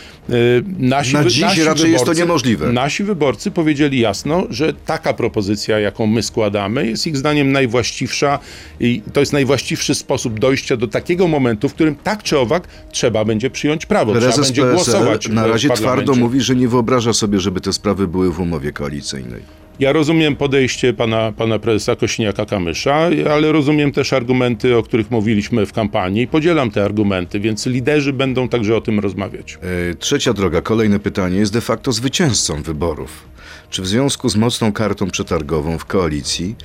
nasi, 0.78 1.14
Na 1.14 1.24
dziś 1.24 1.40
nasi 1.40 1.64
raczej 1.64 1.92
jest 1.92 2.04
to 2.04 2.10
wyborcy- 2.12 2.18
niemożliwe. 2.52 2.72
Nasi 2.82 3.04
wyborcy 3.04 3.50
powiedzieli 3.50 4.00
jasno, 4.00 4.46
że 4.50 4.72
taka 4.72 5.14
propozycja, 5.14 5.78
jaką 5.78 6.06
my 6.06 6.22
składamy, 6.22 6.86
jest 6.86 7.06
ich 7.06 7.16
zdaniem 7.16 7.52
najwłaściwsza 7.52 8.38
i 8.80 9.02
to 9.12 9.20
jest 9.20 9.32
najwłaściwszy 9.32 9.94
sposób 9.94 10.38
dojścia 10.40 10.76
do 10.76 10.88
takiego 10.88 11.28
momentu, 11.28 11.68
w 11.68 11.74
którym 11.74 11.94
tak 11.94 12.22
czy 12.22 12.38
owak 12.38 12.68
trzeba 12.90 13.24
będzie 13.24 13.50
przyjąć 13.50 13.86
prawo, 13.86 14.12
trzeba 14.12 14.26
Prezes 14.26 14.46
będzie 14.46 14.62
PSL 14.62 14.74
głosować 14.74 15.28
na 15.28 15.46
razie 15.46 15.68
twardo 15.68 16.14
mówi, 16.14 16.40
że 16.40 16.56
nie 16.56 16.68
wyobraża 16.68 17.12
sobie, 17.12 17.40
żeby 17.40 17.60
te 17.60 17.72
sprawy 17.72 18.08
były 18.08 18.32
w 18.32 18.40
umowie 18.40 18.72
koalicyjnej. 18.72 19.42
Ja 19.82 19.92
rozumiem 19.92 20.36
podejście 20.36 20.92
pana, 20.92 21.32
pana 21.32 21.58
prezesa 21.58 21.92
Kośniaka-Kamysza, 21.92 23.28
ale 23.30 23.52
rozumiem 23.52 23.92
też 23.92 24.12
argumenty, 24.12 24.76
o 24.76 24.82
których 24.82 25.10
mówiliśmy 25.10 25.66
w 25.66 25.72
kampanii. 25.72 26.26
Podzielam 26.26 26.70
te 26.70 26.84
argumenty, 26.84 27.40
więc 27.40 27.66
liderzy 27.66 28.12
będą 28.12 28.48
także 28.48 28.76
o 28.76 28.80
tym 28.80 29.00
rozmawiać. 29.00 29.58
E, 29.90 29.94
Trzecia 29.94 30.32
droga, 30.32 30.60
kolejne 30.60 30.98
pytanie, 30.98 31.38
jest 31.38 31.52
de 31.52 31.60
facto 31.60 31.92
zwycięzcą 31.92 32.62
wyborów. 32.62 33.24
Czy 33.70 33.82
w 33.82 33.86
związku 33.86 34.28
z 34.28 34.36
mocną 34.36 34.72
kartą 34.72 35.10
przetargową 35.10 35.78
w 35.78 35.84
koalicji 35.84 36.56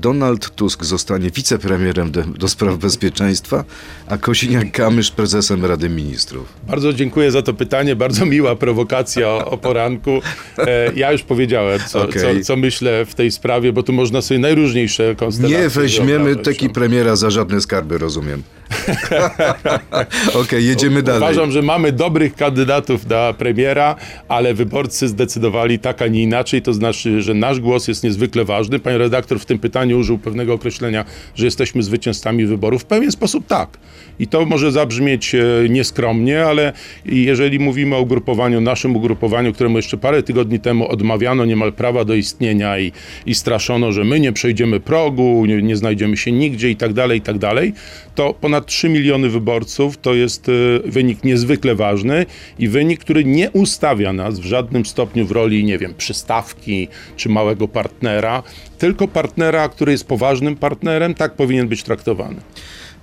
Donald 0.00 0.50
Tusk 0.50 0.84
zostanie 0.84 1.30
wicepremierem 1.30 2.10
do, 2.10 2.22
do 2.22 2.48
spraw 2.48 2.76
bezpieczeństwa, 2.76 3.64
a 4.08 4.16
Kosiniak-Kamysz 4.16 5.12
prezesem 5.12 5.64
Rady 5.64 5.88
Ministrów? 5.88 6.52
Bardzo 6.66 6.92
dziękuję 6.92 7.30
za 7.30 7.42
to 7.42 7.54
pytanie, 7.54 7.96
bardzo 7.96 8.26
miła 8.26 8.56
prowokacja 8.56 9.28
o, 9.28 9.50
o 9.50 9.58
poranku. 9.58 10.20
E, 10.58 10.92
ja 10.96 11.12
już 11.12 11.22
powiedziałem, 11.22 11.80
co, 11.88 12.02
Okej. 12.02 12.40
co, 12.40 12.46
co 12.46 12.56
myślę 12.56 13.04
w 13.04 13.14
tej 13.14 13.30
sprawie, 13.30 13.72
bo 13.72 13.82
tu 13.82 13.92
można 13.92 14.22
sobie 14.22 14.40
najróżniejsze 14.40 15.14
konstelacje 15.14 15.58
Nie 15.58 15.68
weźmiemy 15.68 16.36
teki 16.36 16.66
no. 16.66 16.72
premiera 16.72 17.16
za 17.16 17.30
żadne 17.30 17.60
skarby, 17.60 17.98
rozumiem. 17.98 18.42
Okej, 20.42 20.66
jedziemy 20.66 21.02
dalej. 21.02 21.22
Uważam, 21.22 21.50
że 21.52 21.62
mamy 21.62 21.92
dobrych 21.92 22.34
kandydatów 22.34 23.06
na 23.08 23.32
premiera, 23.32 23.96
ale 24.28 24.54
wyborcy 24.54 25.08
zdecydowali 25.08 25.78
tak, 25.78 26.02
a 26.02 26.06
nie 26.06 26.22
inaczej. 26.22 26.62
To 26.62 26.74
znaczy, 26.74 27.22
że 27.22 27.34
nasz 27.34 27.60
głos 27.60 27.88
jest 27.88 28.04
niezwykle 28.04 28.44
ważny. 28.44 28.78
Pan 28.78 28.96
redaktor 28.96 29.40
w 29.40 29.44
tym 29.44 29.58
pytaniu 29.58 29.83
użył 29.92 30.18
pewnego 30.18 30.54
określenia, 30.54 31.04
że 31.34 31.44
jesteśmy 31.44 31.82
zwycięzcami 31.82 32.46
wyborów. 32.46 32.82
W 32.82 32.84
pewien 32.84 33.12
sposób 33.12 33.46
tak. 33.46 33.78
I 34.18 34.26
to 34.26 34.44
może 34.44 34.72
zabrzmieć 34.72 35.34
e, 35.34 35.68
nieskromnie, 35.68 36.44
ale 36.44 36.72
jeżeli 37.06 37.58
mówimy 37.58 37.96
o 37.96 38.00
ugrupowaniu, 38.00 38.60
naszym 38.60 38.96
ugrupowaniu, 38.96 39.52
któremu 39.52 39.76
jeszcze 39.76 39.96
parę 39.96 40.22
tygodni 40.22 40.60
temu 40.60 40.88
odmawiano 40.88 41.44
niemal 41.44 41.72
prawa 41.72 42.04
do 42.04 42.14
istnienia 42.14 42.78
i, 42.78 42.92
i 43.26 43.34
straszono, 43.34 43.92
że 43.92 44.04
my 44.04 44.20
nie 44.20 44.32
przejdziemy 44.32 44.80
progu, 44.80 45.46
nie, 45.46 45.62
nie 45.62 45.76
znajdziemy 45.76 46.16
się 46.16 46.32
nigdzie 46.32 46.70
i 46.70 46.76
tak 46.76 46.92
dalej, 46.92 47.18
i 47.18 47.22
tak 47.22 47.38
dalej, 47.38 47.72
to 48.14 48.34
ponad 48.40 48.66
3 48.66 48.88
miliony 48.88 49.28
wyborców 49.28 49.98
to 49.98 50.14
jest 50.14 50.48
e, 50.48 50.52
wynik 50.90 51.24
niezwykle 51.24 51.74
ważny 51.74 52.26
i 52.58 52.68
wynik, 52.68 53.00
który 53.00 53.24
nie 53.24 53.50
ustawia 53.50 54.12
nas 54.12 54.40
w 54.40 54.44
żadnym 54.44 54.86
stopniu 54.86 55.26
w 55.26 55.30
roli, 55.30 55.64
nie 55.64 55.78
wiem, 55.78 55.94
przystawki 55.94 56.88
czy 57.16 57.28
małego 57.28 57.68
partnera, 57.68 58.42
tylko 58.84 59.08
partnera, 59.08 59.68
który 59.68 59.92
jest 59.92 60.06
poważnym 60.06 60.56
partnerem, 60.56 61.14
tak 61.14 61.34
powinien 61.34 61.68
być 61.68 61.82
traktowany. 61.82 62.36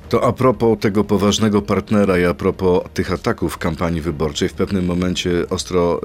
To 0.09 0.23
a 0.23 0.33
propos 0.33 0.79
tego 0.79 1.03
poważnego 1.03 1.61
partnera 1.61 2.19
i 2.19 2.25
a 2.25 2.33
propos 2.33 2.83
tych 2.93 3.11
ataków 3.11 3.53
w 3.53 3.57
kampanii 3.57 4.01
wyborczej, 4.01 4.49
w 4.49 4.53
pewnym 4.53 4.85
momencie 4.85 5.49
ostro 5.49 6.01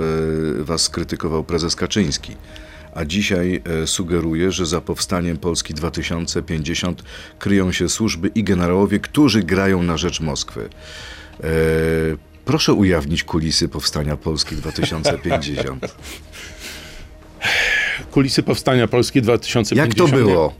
y, 0.61 0.65
was 0.65 0.83
skrytykował 0.83 1.45
prezes 1.45 1.77
Kaczyński. 1.77 2.37
A 2.95 3.05
dzisiaj 3.05 3.63
y, 3.83 3.87
sugeruje, 3.87 4.53
że 4.53 4.67
za 4.67 4.81
powstaniem 4.81 5.37
Polski 5.37 5.75
2050 5.75 7.03
kryją 7.39 7.73
się 7.73 7.89
służby 7.89 8.31
i 8.35 8.45
generałowie, 8.45 9.01
którzy 9.01 9.43
grają 9.43 9.83
na 9.83 9.97
rzecz 9.97 10.21
Moskwy. 10.21 10.61
Y, 10.61 11.47
proszę 12.45 12.73
ujawnić 12.73 13.25
kulisy 13.25 13.69
powstania 13.69 14.17
Polski 14.17 14.57
2050. 14.57 15.87
Kulisy 18.11 18.43
powstania 18.43 18.89
Polski 18.89 19.23
2050. 19.23 19.89
Jak 19.89 19.95
to 19.95 20.17
było? 20.17 20.53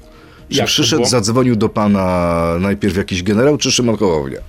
Czy 0.51 0.59
Jak 0.59 0.67
przyszedł, 0.67 0.97
było? 1.03 1.09
zadzwonił 1.09 1.57
do 1.57 1.69
pana 1.69 2.55
najpierw 2.61 2.97
jakiś 2.97 3.23
generał, 3.23 3.59
czy 3.59 3.73
Szymon 3.73 3.97
Hołownia? 3.97 4.39
E, 4.39 4.43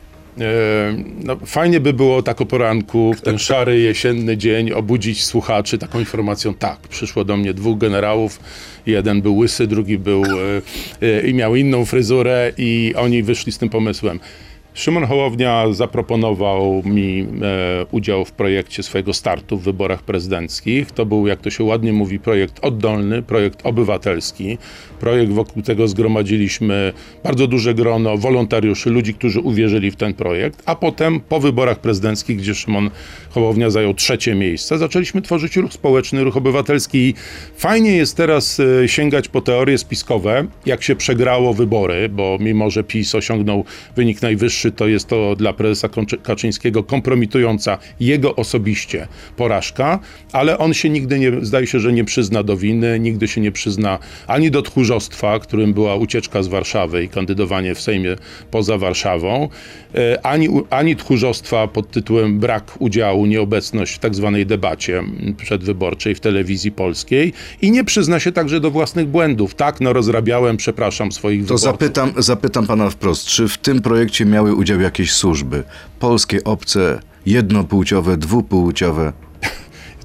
No, 1.23 1.35
fajnie 1.45 1.79
by 1.79 1.93
było 1.93 2.21
tak 2.23 2.41
o 2.41 2.45
poranku, 2.45 3.13
w 3.13 3.21
ten 3.21 3.37
szary 3.39 3.79
jesienny 3.79 4.37
dzień, 4.37 4.71
obudzić 4.71 5.23
słuchaczy 5.25 5.77
taką 5.77 5.99
informacją. 5.99 6.53
Tak, 6.53 6.79
przyszło 6.79 7.23
do 7.25 7.37
mnie 7.37 7.53
dwóch 7.53 7.77
generałów. 7.77 8.39
Jeden 8.85 9.21
był 9.21 9.37
łysy, 9.37 9.67
drugi 9.67 9.97
był 9.97 10.23
e, 10.25 10.27
e, 11.07 11.27
i 11.27 11.33
miał 11.33 11.55
inną 11.55 11.85
fryzurę, 11.85 12.51
i 12.57 12.93
oni 12.97 13.23
wyszli 13.23 13.51
z 13.51 13.57
tym 13.57 13.69
pomysłem. 13.69 14.19
Szymon 14.77 15.05
Hołownia 15.05 15.73
zaproponował 15.73 16.81
mi 16.85 17.27
e, 17.41 17.85
udział 17.91 18.25
w 18.25 18.31
projekcie 18.31 18.83
swojego 18.83 19.13
startu 19.13 19.57
w 19.57 19.63
wyborach 19.63 20.03
prezydenckich. 20.03 20.91
To 20.91 21.05
był, 21.05 21.27
jak 21.27 21.41
to 21.41 21.49
się 21.49 21.63
ładnie 21.63 21.93
mówi, 21.93 22.19
projekt 22.19 22.59
oddolny, 22.61 23.21
projekt 23.21 23.59
obywatelski. 23.63 24.57
Projekt, 24.99 25.31
wokół 25.31 25.63
tego 25.63 25.87
zgromadziliśmy 25.87 26.93
bardzo 27.23 27.47
duże 27.47 27.73
grono 27.73 28.17
wolontariuszy, 28.17 28.89
ludzi, 28.89 29.13
którzy 29.13 29.39
uwierzyli 29.39 29.91
w 29.91 29.95
ten 29.95 30.13
projekt, 30.13 30.63
a 30.65 30.75
potem 30.75 31.19
po 31.19 31.39
wyborach 31.39 31.79
prezydenckich, 31.79 32.37
gdzie 32.37 32.55
Szymon 32.55 32.89
Hołownia 33.29 33.69
zajął 33.69 33.93
trzecie 33.93 34.35
miejsce, 34.35 34.77
zaczęliśmy 34.77 35.21
tworzyć 35.21 35.55
ruch 35.55 35.73
społeczny, 35.73 36.23
ruch 36.23 36.37
obywatelski. 36.37 36.97
I 36.97 37.13
fajnie 37.55 37.91
jest 37.91 38.17
teraz 38.17 38.59
e, 38.59 38.87
sięgać 38.87 39.27
po 39.27 39.41
teorie 39.41 39.77
spiskowe, 39.77 40.45
jak 40.65 40.83
się 40.83 40.95
przegrało 40.95 41.53
wybory, 41.53 42.09
bo 42.09 42.37
mimo, 42.39 42.69
że 42.69 42.83
PiS 42.83 43.15
osiągnął 43.15 43.65
wynik 43.95 44.21
najwyższy, 44.21 44.66
to 44.71 44.87
jest 44.87 45.07
to 45.07 45.35
dla 45.35 45.53
prezesa 45.53 45.89
Kaczyńskiego 46.23 46.83
kompromitująca 46.83 47.77
jego 47.99 48.35
osobiście 48.35 49.07
porażka, 49.35 49.99
ale 50.31 50.57
on 50.57 50.73
się 50.73 50.89
nigdy 50.89 51.19
nie, 51.19 51.31
zdaje 51.45 51.67
się, 51.67 51.79
że 51.79 51.93
nie 51.93 52.05
przyzna 52.05 52.43
do 52.43 52.57
winy, 52.57 52.99
nigdy 52.99 53.27
się 53.27 53.41
nie 53.41 53.51
przyzna 53.51 53.99
ani 54.27 54.51
do 54.51 54.61
tchórzostwa, 54.61 55.39
którym 55.39 55.73
była 55.73 55.95
ucieczka 55.95 56.43
z 56.43 56.47
Warszawy 56.47 57.03
i 57.03 57.09
kandydowanie 57.09 57.75
w 57.75 57.81
Sejmie 57.81 58.15
poza 58.51 58.77
Warszawą, 58.77 59.49
e, 59.95 60.25
ani, 60.25 60.49
ani 60.69 60.95
tchórzostwa 60.95 61.67
pod 61.67 61.91
tytułem 61.91 62.39
brak 62.39 62.71
udziału, 62.79 63.25
nieobecność 63.25 63.93
w 63.93 63.99
tak 63.99 64.15
zwanej 64.15 64.45
debacie 64.45 65.03
przedwyborczej 65.37 66.15
w 66.15 66.19
telewizji 66.19 66.71
polskiej 66.71 67.33
i 67.61 67.71
nie 67.71 67.83
przyzna 67.83 68.19
się 68.19 68.31
także 68.31 68.59
do 68.59 68.71
własnych 68.71 69.07
błędów. 69.07 69.55
Tak, 69.55 69.81
no 69.81 69.93
rozrabiałem, 69.93 70.57
przepraszam 70.57 71.11
swoich 71.11 71.39
To 71.41 71.43
wyborców. 71.43 71.63
zapytam, 71.71 72.11
zapytam 72.17 72.67
pana 72.67 72.89
wprost, 72.89 73.27
czy 73.27 73.47
w 73.47 73.57
tym 73.57 73.81
projekcie 73.81 74.25
miały 74.25 74.55
udział 74.57 74.81
jakieś 74.81 75.13
służby? 75.13 75.63
Polskie, 75.99 76.43
obce, 76.43 76.99
jednopłciowe, 77.25 78.17
dwupłciowe? 78.17 79.13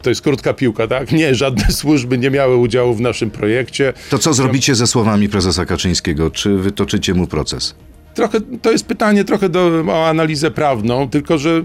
To 0.03 0.11
jest 0.11 0.23
krótka 0.23 0.55
piłka, 0.55 0.87
tak? 0.87 1.13
Nie, 1.13 1.35
żadne 1.35 1.65
służby 1.73 2.19
nie 2.19 2.31
miały 2.31 2.57
udziału 2.57 2.95
w 2.95 3.01
naszym 3.01 3.31
projekcie. 3.31 3.93
To 4.11 4.19
co 4.19 4.35
zrobicie 4.35 4.75
ze 4.75 4.87
słowami 4.87 5.29
prezesa 5.29 5.67
Kaczyńskiego? 5.67 6.31
Czy 6.31 6.57
wytoczycie 6.57 7.15
mu 7.15 7.27
proces? 7.27 7.75
Trochę, 8.15 8.39
to 8.63 8.73
jest 8.73 8.87
pytanie 8.87 9.25
trochę 9.25 9.49
do, 9.49 9.85
o 9.89 10.09
analizę 10.09 10.51
prawną, 10.51 11.09
tylko 11.11 11.39
że 11.39 11.63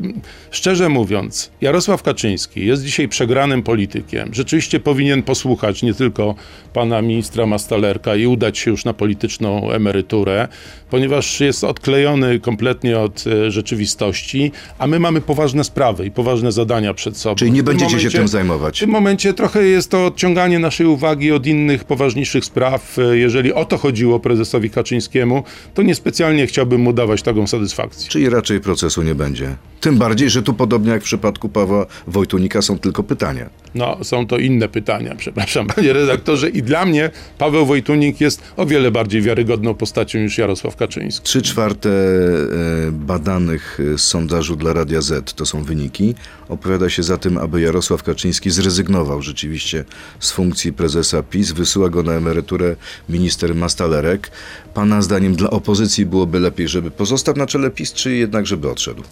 szczerze 0.51 0.89
mówiąc, 0.89 1.51
Jarosław 1.61 2.03
Kaczyński 2.03 2.65
jest 2.65 2.83
dzisiaj 2.83 3.07
przegranym 3.07 3.63
politykiem. 3.63 4.29
Rzeczywiście 4.33 4.79
powinien 4.79 5.23
posłuchać 5.23 5.83
nie 5.83 5.93
tylko 5.93 6.35
pana 6.73 7.01
ministra 7.01 7.45
Mastalerka 7.45 8.15
i 8.15 8.27
udać 8.27 8.57
się 8.57 8.71
już 8.71 8.85
na 8.85 8.93
polityczną 8.93 9.71
emeryturę, 9.71 10.47
ponieważ 10.89 11.39
jest 11.39 11.63
odklejony 11.63 12.39
kompletnie 12.39 12.99
od 12.99 13.23
e, 13.27 13.51
rzeczywistości, 13.51 14.51
a 14.79 14.87
my 14.87 14.99
mamy 14.99 15.21
poważne 15.21 15.63
sprawy 15.63 16.05
i 16.05 16.11
poważne 16.11 16.51
zadania 16.51 16.93
przed 16.93 17.17
sobą. 17.17 17.35
Czyli 17.35 17.51
nie 17.51 17.61
W 17.61 17.65
tym 17.65 17.77
będziecie 17.77 17.89
się 17.91 17.97
momencie- 17.97 18.17
tym 18.17 18.27
w 18.27 18.29
zajmować? 18.29 18.79
tym 18.79 18.89
momencie 18.89 19.33
trochę 19.33 19.63
jest 19.63 19.91
to 19.91 20.05
odciąganie 20.05 20.59
naszej 20.59 20.87
uwagi 20.87 21.31
od 21.31 21.47
innych, 21.47 21.83
poważniejszych 21.83 22.45
spraw. 22.45 22.99
E, 22.99 23.17
Jeżeli 23.17 23.53
o 23.53 23.65
to 23.65 23.77
chodziło 23.77 24.19
prezesowi 24.19 24.69
Kaczyńskiemu, 24.69 25.43
to 25.73 25.81
niespecjalnie 25.83 26.36
chciałbym 26.45 26.81
mu 26.81 26.93
dawać 26.93 27.21
taką 27.21 27.47
satysfakcję. 27.47 28.09
Czyli 28.09 28.29
raczej 28.29 28.59
procesu 28.59 29.03
nie 29.03 29.15
będzie? 29.15 29.55
Tym 29.81 29.97
bardziej, 29.97 30.29
że 30.29 30.43
tu 30.43 30.53
podobnie 30.53 30.91
jak 30.91 31.01
w 31.01 31.05
przypadku 31.05 31.49
Pawła 31.49 31.85
Wojtunika 32.07 32.61
są 32.61 32.79
tylko 32.79 33.03
pytania. 33.03 33.49
No, 33.75 33.97
są 34.03 34.27
to 34.27 34.37
inne 34.37 34.69
pytania, 34.69 35.15
przepraszam, 35.17 35.67
panie 35.67 35.93
redaktorze. 35.93 36.49
I 36.49 36.63
dla 36.63 36.85
mnie 36.85 37.09
Paweł 37.37 37.65
Wojtunik 37.65 38.21
jest 38.21 38.41
o 38.57 38.65
wiele 38.65 38.91
bardziej 38.91 39.21
wiarygodną 39.21 39.73
postacią 39.73 40.19
niż 40.19 40.37
Jarosław 40.37 40.75
Kaczyński. 40.75 41.25
Trzy 41.25 41.41
czwarte 41.41 41.89
e, 41.89 42.91
badanych 42.91 43.79
e, 43.93 43.97
z 43.97 44.01
sondażu 44.01 44.55
dla 44.55 44.73
Radia 44.73 45.01
Z, 45.01 45.33
to 45.33 45.45
są 45.45 45.63
wyniki, 45.63 46.15
opowiada 46.49 46.89
się 46.89 47.03
za 47.03 47.17
tym, 47.17 47.37
aby 47.37 47.61
Jarosław 47.61 48.03
Kaczyński 48.03 48.49
zrezygnował 48.49 49.21
rzeczywiście 49.21 49.83
z 50.19 50.31
funkcji 50.31 50.73
prezesa 50.73 51.23
PiS, 51.23 51.51
wysyła 51.51 51.89
go 51.89 52.03
na 52.03 52.13
emeryturę 52.13 52.75
minister 53.09 53.55
Mastalerek. 53.55 54.31
Pana 54.73 55.01
zdaniem 55.01 55.35
dla 55.35 55.49
opozycji 55.49 56.05
byłoby 56.27 56.39
lepiej, 56.39 56.67
żeby 56.67 56.91
pozostał 56.91 57.35
na 57.35 57.45
czele 57.45 57.71
PiS, 57.71 57.93
czy 57.93 58.15
jednak 58.15 58.47
żeby 58.47 58.69
odszedł? 58.69 59.03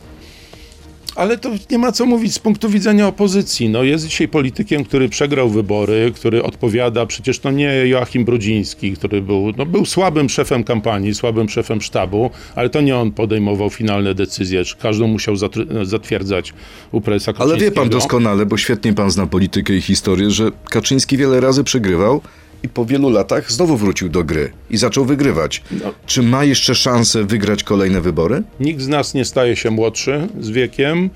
Ale 1.15 1.37
to 1.37 1.51
nie 1.71 1.77
ma 1.77 1.91
co 1.91 2.05
mówić 2.05 2.33
z 2.33 2.39
punktu 2.39 2.69
widzenia 2.69 3.07
opozycji. 3.07 3.69
No, 3.69 3.83
jest 3.83 4.07
dzisiaj 4.07 4.27
politykiem, 4.27 4.83
który 4.83 5.09
przegrał 5.09 5.49
wybory, 5.49 6.11
który 6.15 6.43
odpowiada, 6.43 7.05
przecież 7.05 7.39
to 7.39 7.51
nie 7.51 7.87
Joachim 7.87 8.25
Brudziński, 8.25 8.93
który 8.93 9.21
był, 9.21 9.53
no, 9.57 9.65
był 9.65 9.85
słabym 9.85 10.29
szefem 10.29 10.63
kampanii, 10.63 11.15
słabym 11.15 11.49
szefem 11.49 11.81
sztabu, 11.81 12.29
ale 12.55 12.69
to 12.69 12.81
nie 12.81 12.97
on 12.97 13.11
podejmował 13.11 13.69
finalne 13.69 14.15
decyzje, 14.15 14.63
czy 14.63 14.77
każdą 14.77 15.07
musiał 15.07 15.35
zatwierdzać 15.83 16.53
u 16.91 17.01
prezesa 17.01 17.33
Ale 17.37 17.57
wie 17.57 17.71
pan 17.71 17.89
doskonale, 17.89 18.45
bo 18.45 18.57
świetnie 18.57 18.93
pan 18.93 19.11
zna 19.11 19.27
politykę 19.27 19.73
i 19.73 19.81
historię, 19.81 20.31
że 20.31 20.51
Kaczyński 20.69 21.17
wiele 21.17 21.39
razy 21.39 21.63
przegrywał 21.63 22.21
i 22.63 22.69
po 22.69 22.85
wielu 22.85 23.09
latach 23.09 23.51
znowu 23.51 23.77
wrócił 23.77 24.09
do 24.09 24.23
gry 24.23 24.51
i 24.69 24.77
zaczął 24.77 25.05
wygrywać. 25.05 25.63
Czy 26.05 26.23
ma 26.23 26.43
jeszcze 26.43 26.75
szansę 26.75 27.23
wygrać 27.23 27.63
kolejne 27.63 28.01
wybory? 28.01 28.43
Nikt 28.59 28.81
z 28.81 28.87
nas 28.87 29.13
nie 29.13 29.25
staje 29.25 29.55
się 29.55 29.71
młodszy 29.71 30.27
z 30.39 30.49
wiekiem. 30.49 31.09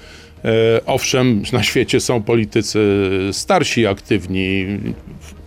E, 0.46 0.82
owszem, 0.86 1.44
na 1.54 1.64
świecie 1.64 2.00
są 2.00 2.24
politycy 2.24 2.80
starsi, 3.32 3.88
aktywni, 3.88 4.66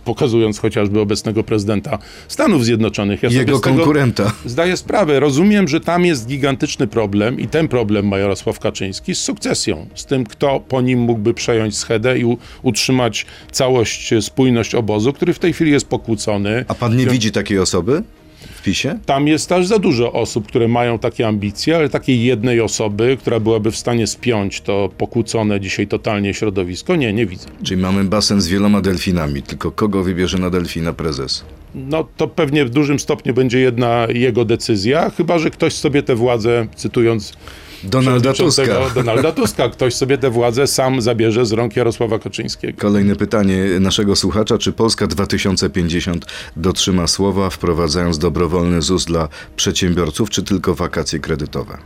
pokazując 0.05 0.59
chociażby 0.59 0.99
obecnego 0.99 1.43
prezydenta 1.43 1.99
Stanów 2.27 2.65
Zjednoczonych. 2.65 3.23
Ja 3.23 3.29
Jego 3.29 3.59
konkurenta. 3.59 4.31
Zdaję 4.45 4.77
sprawę. 4.77 5.19
Rozumiem, 5.19 5.67
że 5.67 5.79
tam 5.79 6.05
jest 6.05 6.27
gigantyczny 6.27 6.87
problem 6.87 7.39
i 7.39 7.47
ten 7.47 7.67
problem 7.67 8.07
ma 8.07 8.17
Jarosław 8.17 8.59
Kaczyński 8.59 9.15
z 9.15 9.19
sukcesją, 9.19 9.87
z 9.95 10.05
tym, 10.05 10.25
kto 10.25 10.59
po 10.59 10.81
nim 10.81 10.99
mógłby 10.99 11.33
przejąć 11.33 11.77
schedę 11.77 12.19
i 12.19 12.37
utrzymać 12.61 13.25
całość, 13.51 14.13
spójność 14.21 14.75
obozu, 14.75 15.13
który 15.13 15.33
w 15.33 15.39
tej 15.39 15.53
chwili 15.53 15.71
jest 15.71 15.87
pokłócony. 15.87 16.65
A 16.67 16.75
pan 16.75 16.97
nie 16.97 17.07
widzi 17.07 17.31
takiej 17.31 17.59
osoby? 17.59 18.03
W 18.51 18.61
PiSie? 18.61 18.99
Tam 19.05 19.27
jest 19.27 19.51
aż 19.51 19.67
za 19.67 19.79
dużo 19.79 20.13
osób, 20.13 20.47
które 20.47 20.67
mają 20.67 20.99
takie 20.99 21.27
ambicje, 21.27 21.75
ale 21.75 21.89
takiej 21.89 22.23
jednej 22.23 22.61
osoby, 22.61 23.17
która 23.19 23.39
byłaby 23.39 23.71
w 23.71 23.77
stanie 23.77 24.07
spiąć 24.07 24.61
to 24.61 24.89
pokłócone 24.97 25.59
dzisiaj 25.59 25.87
totalnie 25.87 26.33
środowisko, 26.33 26.95
nie, 26.95 27.13
nie 27.13 27.25
widzę. 27.25 27.47
Czyli 27.63 27.81
mamy 27.81 28.03
basen 28.03 28.41
z 28.41 28.47
wieloma 28.47 28.81
delfinami, 28.81 29.41
tylko 29.41 29.71
kogo 29.71 30.03
wybierze 30.03 30.37
na 30.37 30.49
delfina 30.49 30.93
prezes? 30.93 31.45
No 31.75 32.07
to 32.17 32.27
pewnie 32.27 32.65
w 32.65 32.69
dużym 32.69 32.99
stopniu 32.99 33.33
będzie 33.33 33.59
jedna 33.59 34.07
jego 34.09 34.45
decyzja, 34.45 35.09
chyba 35.09 35.39
że 35.39 35.49
ktoś 35.49 35.73
sobie 35.73 36.03
tę 36.03 36.15
władzę, 36.15 36.67
cytując 36.75 37.33
Donalda 37.83 38.33
Tuska. 38.33 38.89
Donalda 38.95 39.31
Tuska, 39.31 39.69
ktoś 39.69 39.93
sobie 39.93 40.17
tę 40.17 40.29
władzę 40.29 40.67
sam 40.67 41.01
zabierze 41.01 41.45
z 41.45 41.51
rąk 41.51 41.75
Jarosława 41.75 42.19
Kaczyńskiego. 42.19 42.77
Kolejne 42.81 43.15
pytanie 43.15 43.65
naszego 43.79 44.15
słuchacza. 44.15 44.57
Czy 44.57 44.73
Polska 44.73 45.07
2050 45.07 46.25
dotrzyma 46.55 47.07
słowa, 47.07 47.49
wprowadzając 47.49 48.17
dobrowolny 48.17 48.81
ZUS 48.81 49.05
dla 49.05 49.29
przedsiębiorców, 49.55 50.29
czy 50.29 50.43
tylko 50.43 50.75
wakacje 50.75 51.19
kredytowe? 51.19 51.77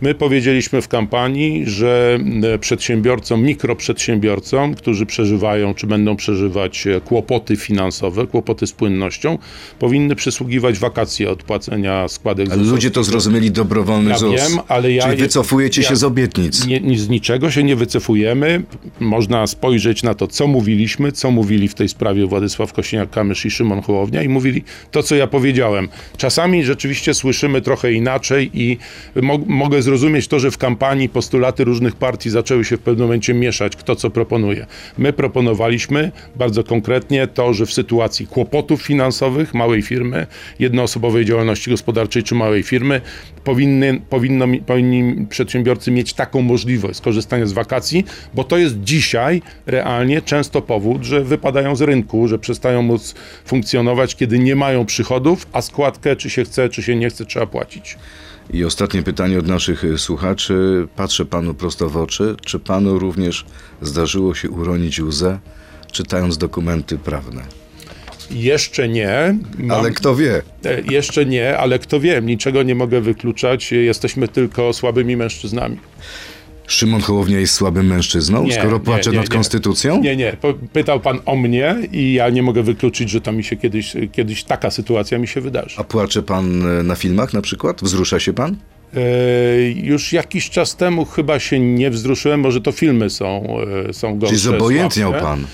My 0.00 0.14
powiedzieliśmy 0.14 0.82
w 0.82 0.88
kampanii, 0.88 1.62
że 1.66 2.18
e, 2.54 2.58
przedsiębiorcom, 2.58 3.42
mikroprzedsiębiorcom, 3.42 4.74
którzy 4.74 5.06
przeżywają 5.06 5.74
czy 5.74 5.86
będą 5.86 6.16
przeżywać 6.16 6.86
e, 6.86 7.00
kłopoty 7.00 7.56
finansowe, 7.56 8.26
kłopoty 8.26 8.66
z 8.66 8.72
płynnością, 8.72 9.38
powinny 9.78 10.14
przysługiwać 10.14 10.78
wakacje 10.78 11.30
od 11.30 11.42
płacenia 11.42 12.08
składek 12.08 12.48
Ale 12.52 12.62
ludzie 12.62 12.90
to 12.90 13.04
zrozumieli 13.04 13.50
dobrowolny 13.50 14.10
Ja 14.10 14.18
ZUS. 14.18 14.34
wiem, 14.34 14.58
ale 14.68 14.92
ja 14.92 15.02
Czyli 15.02 15.16
je- 15.16 15.22
wycofujecie 15.22 15.82
ja- 15.82 15.88
się 15.88 15.96
z 15.96 16.04
obietnic. 16.04 16.66
Nie, 16.66 16.98
z 16.98 17.08
niczego 17.08 17.50
się 17.50 17.62
nie 17.62 17.76
wycofujemy. 17.76 18.62
Można 19.00 19.46
spojrzeć 19.46 20.02
na 20.02 20.14
to, 20.14 20.26
co 20.26 20.46
mówiliśmy, 20.46 21.12
co 21.12 21.30
mówili 21.30 21.68
w 21.68 21.74
tej 21.74 21.88
sprawie 21.88 22.26
Władysław 22.26 22.72
Kośniak-Kamysz 22.74 23.46
i 23.46 23.50
Szymon 23.50 23.82
Hołownia 23.82 24.22
i 24.22 24.28
mówili 24.28 24.64
to, 24.90 25.02
co 25.02 25.14
ja 25.14 25.26
powiedziałem. 25.26 25.88
Czasami 26.16 26.64
rzeczywiście 26.64 27.14
słyszymy 27.14 27.60
trochę 27.60 27.92
inaczej 27.92 28.50
i 28.54 28.78
mo 29.22 29.38
mogę 29.46 29.82
zrozumieć 29.88 30.28
to, 30.28 30.40
że 30.40 30.50
w 30.50 30.58
kampanii 30.58 31.08
postulaty 31.08 31.64
różnych 31.64 31.96
partii 31.96 32.30
zaczęły 32.30 32.64
się 32.64 32.76
w 32.76 32.80
pewnym 32.80 33.06
momencie 33.06 33.34
mieszać, 33.34 33.76
kto 33.76 33.96
co 33.96 34.10
proponuje. 34.10 34.66
My 34.98 35.12
proponowaliśmy 35.12 36.12
bardzo 36.36 36.64
konkretnie 36.64 37.26
to, 37.26 37.54
że 37.54 37.66
w 37.66 37.72
sytuacji 37.72 38.26
kłopotów 38.26 38.82
finansowych 38.82 39.54
małej 39.54 39.82
firmy, 39.82 40.26
jednoosobowej 40.58 41.24
działalności 41.24 41.70
gospodarczej 41.70 42.22
czy 42.22 42.34
małej 42.34 42.62
firmy, 42.62 43.00
powinny, 43.44 44.00
powinno, 44.10 44.46
powinni 44.66 45.26
przedsiębiorcy 45.26 45.90
mieć 45.90 46.12
taką 46.14 46.42
możliwość 46.42 46.98
skorzystania 46.98 47.46
z 47.46 47.52
wakacji, 47.52 48.04
bo 48.34 48.44
to 48.44 48.58
jest 48.58 48.80
dzisiaj 48.80 49.42
realnie 49.66 50.22
często 50.22 50.62
powód, 50.62 51.04
że 51.04 51.24
wypadają 51.24 51.76
z 51.76 51.82
rynku, 51.82 52.28
że 52.28 52.38
przestają 52.38 52.82
móc 52.82 53.14
funkcjonować, 53.44 54.16
kiedy 54.16 54.38
nie 54.38 54.56
mają 54.56 54.86
przychodów, 54.86 55.46
a 55.52 55.62
składkę, 55.62 56.16
czy 56.16 56.30
się 56.30 56.44
chce, 56.44 56.68
czy 56.68 56.82
się 56.82 56.96
nie 56.96 57.10
chce, 57.10 57.24
trzeba 57.24 57.46
płacić. 57.46 57.96
I 58.50 58.64
ostatnie 58.64 59.02
pytanie 59.02 59.38
od 59.38 59.46
naszych 59.46 59.84
y, 59.84 59.98
słuchaczy. 59.98 60.88
Patrzę 60.96 61.24
panu 61.24 61.54
prosto 61.54 61.88
w 61.88 61.96
oczy. 61.96 62.36
Czy 62.44 62.58
panu 62.58 62.98
również 62.98 63.44
zdarzyło 63.82 64.34
się 64.34 64.50
uronić 64.50 65.00
łzę, 65.00 65.38
czytając 65.92 66.38
dokumenty 66.38 66.98
prawne? 66.98 67.42
Jeszcze 68.30 68.88
nie. 68.88 69.38
Mam, 69.58 69.80
Ale 69.80 69.90
kto 69.90 70.16
wie? 70.16 70.42
e, 70.64 70.80
Jeszcze 70.90 71.26
nie, 71.26 71.58
ale 71.58 71.78
kto 71.78 72.00
wie, 72.00 72.22
niczego 72.22 72.62
nie 72.62 72.74
mogę 72.74 73.00
wykluczać. 73.00 73.72
Jesteśmy 73.72 74.28
tylko 74.28 74.72
słabymi 74.72 75.16
mężczyznami. 75.16 75.78
Szymon 76.68 77.00
Hołownia 77.00 77.40
jest 77.40 77.54
słabym 77.54 77.86
mężczyzną, 77.86 78.44
Nie, 78.44 78.52
skoro 78.52 78.80
płacze 78.80 79.10
nie, 79.10 79.16
nad 79.16 79.24
nie. 79.28 79.34
konstytucją? 79.34 80.00
Nie, 80.02 80.16
nie. 80.16 80.36
Pytał 80.72 81.00
pan 81.00 81.18
o 81.26 81.36
mnie 81.36 81.76
i 81.92 82.12
ja 82.12 82.30
nie 82.30 82.42
mogę 82.42 82.62
wykluczyć, 82.62 83.10
że 83.10 83.20
to 83.20 83.32
mi 83.32 83.44
się 83.44 83.56
kiedyś, 83.56 83.92
kiedyś 84.12 84.44
taka 84.44 84.70
sytuacja 84.70 85.18
mi 85.18 85.28
się 85.28 85.40
wydarzy. 85.40 85.74
A 85.78 85.84
płacze 85.84 86.22
pan 86.22 86.78
y, 86.80 86.82
na 86.82 86.94
filmach 86.94 87.32
na 87.32 87.42
przykład? 87.42 87.80
Wzrusza 87.82 88.20
się 88.20 88.32
pan? 88.32 88.56
E, 88.96 89.70
już 89.70 90.12
jakiś 90.12 90.50
czas 90.50 90.76
temu 90.76 91.04
chyba 91.04 91.38
się 91.38 91.60
nie 91.60 91.90
wzruszyłem, 91.90 92.40
może 92.40 92.60
to 92.60 92.72
filmy 92.72 93.10
są, 93.10 93.44
e, 93.88 93.92
są 93.92 94.18
gorsze. 94.18 94.36
Czyli 94.36 94.40
zobojętniał 94.40 95.12
pan. 95.12 95.46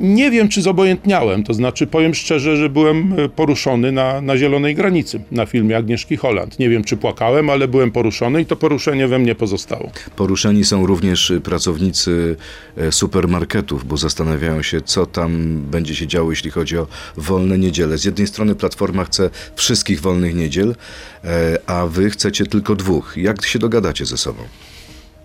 Nie 0.00 0.30
wiem, 0.30 0.48
czy 0.48 0.62
zobojętniałem. 0.62 1.44
To 1.44 1.54
znaczy, 1.54 1.86
powiem 1.86 2.14
szczerze, 2.14 2.56
że 2.56 2.68
byłem 2.68 3.14
e, 3.18 3.28
poruszony 3.28 3.92
na, 3.92 4.20
na 4.20 4.36
zielonej 4.36 4.74
granicy 4.74 5.20
na 5.30 5.46
filmie 5.46 5.76
Agnieszki 5.76 6.16
Holland. 6.16 6.58
Nie 6.58 6.68
wiem, 6.68 6.84
czy 6.84 6.96
płakałem, 6.96 7.50
ale 7.50 7.68
byłem 7.68 7.90
poruszony 7.90 8.40
i 8.40 8.46
to 8.46 8.56
poruszenie 8.56 9.08
we 9.08 9.18
mnie 9.18 9.34
pozostało. 9.34 9.90
Poruszeni 10.16 10.64
są 10.64 10.86
również 10.86 11.30
y, 11.30 11.40
pracownicy 11.40 12.36
e, 12.76 12.92
supermarketów, 12.92 13.86
bo 13.86 13.96
zastanawiają 13.96 14.62
się, 14.62 14.80
co 14.80 15.06
tam 15.06 15.60
będzie 15.70 15.94
się 15.94 16.06
działo, 16.06 16.30
jeśli 16.30 16.50
chodzi 16.50 16.78
o 16.78 16.86
wolne 17.16 17.58
niedziele. 17.58 17.98
Z 17.98 18.04
jednej 18.04 18.26
strony 18.26 18.54
Platforma 18.54 19.04
chce 19.04 19.30
wszystkich 19.54 20.00
wolnych 20.00 20.34
niedziel, 20.34 20.74
e, 21.24 21.58
a 21.66 21.86
wy 21.86 22.10
chcecie 22.10 22.46
tylko 22.46 22.76
dwóch. 22.76 23.16
Jak 23.16 23.44
się 23.44 23.58
dogadacie 23.58 24.06
ze 24.06 24.16
sobą? 24.16 24.42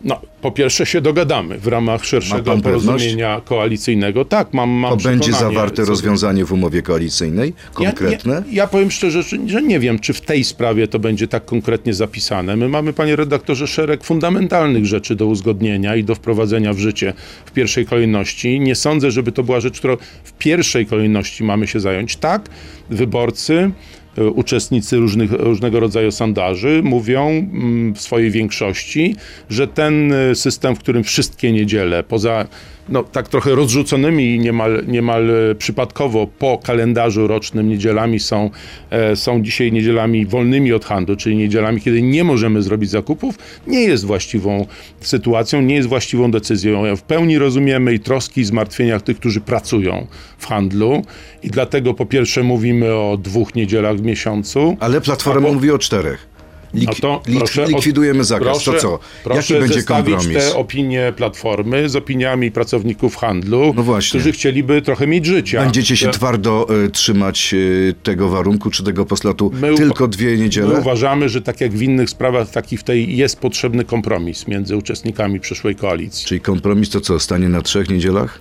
No, 0.06 0.22
po 0.42 0.52
pierwsze 0.52 0.86
się 0.86 1.02
dogadamy 1.02 1.60
w 1.60 1.68
ramach 1.68 2.02
Ma 2.02 2.06
szerszego 2.06 2.58
porozumienia 2.58 3.42
koalicyjnego. 3.46 4.26
Tak, 4.26 4.54
mam, 4.54 4.70
mam 4.70 4.98
To 4.98 5.04
będzie 5.04 5.34
zawarte 5.34 5.86
rozwiązanie 5.86 6.46
w 6.46 6.54
umowie 6.54 6.82
koalicyjnej? 6.82 7.54
Konkretne? 7.74 8.34
Ja, 8.34 8.40
ja, 8.40 8.44
ja 8.52 8.68
powiem 8.68 8.92
szczerze, 8.92 9.24
że, 9.48 9.62
nie 9.62 9.80
wiem, 9.80 10.00
czy 10.00 10.14
w 10.14 10.22
tej 10.22 10.44
sprawie 10.44 10.88
to 10.88 11.00
będzie 11.00 11.28
tak 11.28 11.46
konkretnie 11.46 11.94
zapisane. 11.94 12.56
My 12.56 12.70
mamy, 12.70 12.94
panie 12.94 13.16
redaktorze, 13.16 13.68
szereg 13.68 14.04
fundamentalnych 14.04 14.86
rzeczy 14.86 15.16
do 15.16 15.26
uzgodnienia 15.26 15.96
i 15.96 16.04
do 16.04 16.16
wprowadzenia 16.16 16.74
w 16.74 16.78
życie 16.78 17.14
w 17.46 17.52
pierwszej 17.52 17.86
kolejności. 17.86 18.60
Nie 18.60 18.76
sądzę, 18.76 19.12
żeby 19.12 19.32
to 19.32 19.44
była 19.44 19.60
rzecz, 19.60 19.80
którą 19.80 19.98
w 20.24 20.34
pierwszej 20.34 20.86
kolejności 20.86 21.44
mamy 21.44 21.68
się 21.68 21.80
zająć. 21.80 22.16
Tak, 22.16 22.50
wyborcy 22.90 23.72
uczestnicy 24.18 24.98
różnych, 24.98 25.32
różnego 25.32 25.80
rodzaju 25.80 26.12
sondaży 26.12 26.82
mówią 26.84 27.28
mm, 27.30 27.94
w 27.94 28.02
swojej 28.02 28.32
większości, 28.32 29.16
że 29.50 29.68
ten 29.68 30.14
e, 30.14 30.36
system, 30.36 30.76
w 30.76 30.80
którym 30.80 31.04
wszystkie 31.04 31.52
niedziele, 31.52 32.04
poza 32.04 32.48
no, 32.90 33.04
tak 33.04 33.28
trochę 33.30 33.56
rozrzuconymi 33.56 34.40
niemal, 34.40 34.84
niemal 34.88 35.30
e, 35.52 35.56
przypadkowo 35.56 36.28
po 36.40 36.58
kalendarzu 36.64 37.28
rocznym 37.28 37.70
niedzielami 37.70 38.20
są, 38.20 38.50
e, 38.90 39.16
są 39.16 39.42
dzisiaj 39.44 39.72
niedzielami 39.72 40.26
wolnymi 40.26 40.74
od 40.74 40.86
handlu, 40.86 41.16
czyli 41.16 41.36
niedzielami, 41.36 41.82
kiedy 41.82 42.02
nie 42.02 42.24
możemy 42.24 42.62
zrobić 42.62 42.90
zakupów, 42.90 43.36
nie 43.68 43.80
jest 43.82 44.06
właściwą 44.06 44.66
sytuacją, 45.02 45.62
nie 45.62 45.76
jest 45.76 45.90
właściwą 45.90 46.32
decyzją. 46.32 46.96
W 46.96 47.02
pełni 47.02 47.38
rozumiemy 47.38 47.94
i 47.94 48.00
troski, 48.00 48.42
i 48.42 48.46
zmartwienia 48.46 49.00
tych, 49.00 49.18
którzy 49.20 49.42
pracują 49.42 50.08
w 50.38 50.48
handlu 50.48 51.02
i 51.44 51.48
dlatego 51.50 51.94
po 51.94 52.06
pierwsze 52.06 52.44
mówimy 52.44 52.94
o 52.94 53.18
dwóch 53.18 53.56
niedzielach 53.56 53.98
w 53.98 54.02
miesiącu. 54.02 54.78
Ale 54.80 55.02
Platforma 55.02 55.42
A 55.48 55.50
po- 55.50 55.54
mówi 55.54 55.72
o 55.72 55.78
czterech. 55.78 56.35
Lik, 56.76 56.88
No 56.90 56.94
to 57.02 57.22
lik, 57.28 57.38
proszę 57.38 57.66
likwidujemy 57.66 58.24
zakaz. 58.24 58.48
Proszę, 58.48 58.72
to 58.72 58.80
co? 58.80 59.00
Proszę 59.24 59.54
Jaki 59.54 59.68
będzie 59.68 59.84
kompromis? 59.84 60.38
te 60.38 60.56
opinie 60.56 61.14
Platformy 61.18 61.90
z 61.90 61.96
opiniami 61.96 62.52
pracowników 62.52 63.16
handlu, 63.16 63.74
No 63.78 63.84
którzy 64.10 64.32
chcieliby 64.32 64.82
trochę 64.82 65.08
mieć 65.08 65.26
życia. 65.26 65.64
Będziecie 65.64 65.98
się 65.98 66.06
Ja- 66.06 66.12
twardo 66.12 66.68
y, 66.86 66.90
trzymać 66.90 67.54
y, 67.54 67.96
tego 68.04 68.30
warunku 68.30 68.70
czy 68.72 68.84
tego 68.84 69.06
postulatu 69.06 69.52
My 69.62 69.76
tylko 69.76 70.08
dwie 70.08 70.32
My 70.32 70.38
niedziele? 70.38 70.80
uważamy, 70.80 71.30
że 71.30 71.42
tak 71.42 71.62
jak 71.62 71.72
w 71.72 71.82
innych 71.82 72.10
sprawach, 72.10 72.50
taki 72.52 72.78
w 72.78 72.84
tej 72.84 73.18
jest 73.18 73.40
potrzebny 73.40 73.84
kompromis 73.84 74.48
między 74.48 74.78
uczestnikami 74.78 75.40
przyszłej 75.40 75.76
koalicji. 75.76 76.26
Czyli 76.28 76.42
kompromis 76.42 76.90
to 76.90 77.02
co? 77.02 77.20
Stanie 77.20 77.50
na 77.50 77.62
trzech 77.62 77.90
niedzielach? 77.90 78.40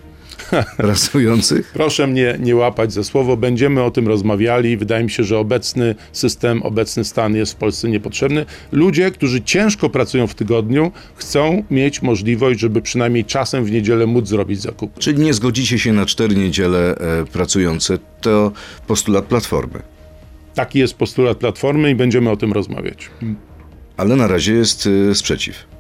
Rasujących? 0.79 1.71
Proszę 1.75 2.07
mnie 2.07 2.37
nie 2.41 2.57
łapać 2.57 2.93
za 2.93 3.05
słowo, 3.05 3.37
będziemy 3.37 3.83
o 3.83 3.91
tym 3.91 4.09
rozmawiali. 4.09 4.77
Wydaje 4.77 5.05
mi 5.05 5.11
się, 5.11 5.25
że 5.25 5.39
obecny 5.39 5.95
system, 6.13 6.63
obecny 6.63 7.05
stan 7.05 7.37
jest 7.37 7.53
w 7.53 7.57
Polsce 7.57 7.89
niepotrzebny. 7.89 8.47
Ludzie, 8.73 9.11
którzy 9.11 9.43
ciężko 9.43 9.91
pracują 9.91 10.27
w 10.27 10.35
tygodniu, 10.35 10.93
chcą 11.15 11.65
mieć 11.71 12.03
możliwość, 12.03 12.61
żeby 12.61 12.83
przynajmniej 12.83 13.25
czasem 13.25 13.65
w 13.65 13.71
niedzielę 13.71 14.07
móc 14.07 14.29
zrobić 14.29 14.61
zakupy. 14.61 15.01
Czyli 15.01 15.19
nie 15.19 15.35
zgodzicie 15.35 15.79
się 15.79 15.93
na 15.93 16.07
cztery 16.07 16.37
niedziele 16.37 16.97
e, 16.97 17.25
pracujące. 17.25 17.99
To 18.21 18.53
postulat 18.87 19.25
Platformy. 19.25 19.83
Taki 20.55 20.79
jest 20.79 20.95
postulat 20.95 21.39
Platformy 21.39 21.91
i 21.91 21.95
będziemy 21.95 22.31
o 22.31 22.37
tym 22.37 22.53
rozmawiać. 22.53 23.11
Ale 23.97 24.17
na 24.17 24.27
razie 24.27 24.53
jest 24.53 24.87
y, 24.87 25.15
sprzeciw. 25.15 25.74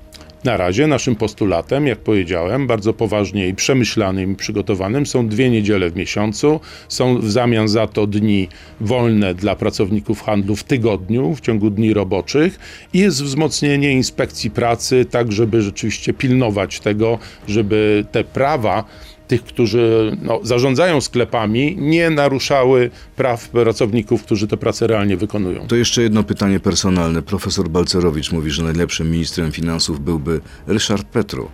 Na 0.44 0.56
razie 0.56 0.86
naszym 0.86 1.16
postulatem, 1.16 1.86
jak 1.86 1.98
powiedziałem, 1.98 2.66
bardzo 2.66 2.92
poważnie 2.92 3.48
i 3.48 3.54
przemyślanym 3.54 4.32
i 4.32 4.36
przygotowanym 4.36 5.06
są 5.06 5.28
dwie 5.28 5.50
niedziele 5.50 5.90
w 5.90 5.96
miesiącu. 5.96 6.60
Są 6.88 7.18
w 7.18 7.30
zamian 7.30 7.68
za 7.68 7.86
to 7.86 8.06
dni 8.06 8.48
wolne 8.80 9.34
dla 9.34 9.56
pracowników 9.56 10.22
handlu 10.22 10.56
w 10.56 10.64
tygodniu, 10.64 11.34
w 11.34 11.40
ciągu 11.40 11.70
dni 11.70 11.94
roboczych 11.94 12.58
i 12.92 12.98
jest 12.98 13.22
wzmocnienie 13.22 13.92
inspekcji 13.92 14.50
pracy, 14.50 15.04
tak 15.10 15.32
żeby 15.32 15.62
rzeczywiście 15.62 16.12
pilnować 16.12 16.80
tego, 16.80 17.18
żeby 17.48 18.04
te 18.12 18.24
prawa 18.24 18.84
tych, 19.28 19.44
którzy 19.44 20.16
no, 20.22 20.40
zarządzają 20.42 21.00
sklepami, 21.00 21.76
nie 21.76 22.10
naruszały 22.10 22.90
praw 23.16 23.48
pracowników, 23.48 24.22
którzy 24.22 24.48
tę 24.48 24.56
pracę 24.56 24.86
realnie 24.86 25.16
wykonują. 25.16 25.66
To 25.66 25.76
jeszcze 25.76 26.02
jedno 26.02 26.24
pytanie 26.24 26.60
personalne. 26.60 27.22
Profesor 27.22 27.68
Balcerowicz 27.68 28.32
mówi, 28.32 28.50
że 28.50 28.62
najlepszym 28.62 29.10
ministrem 29.10 29.52
finansów 29.52 30.00
byłby 30.00 30.40
Ryszard 30.66 31.06
Petru. 31.06 31.48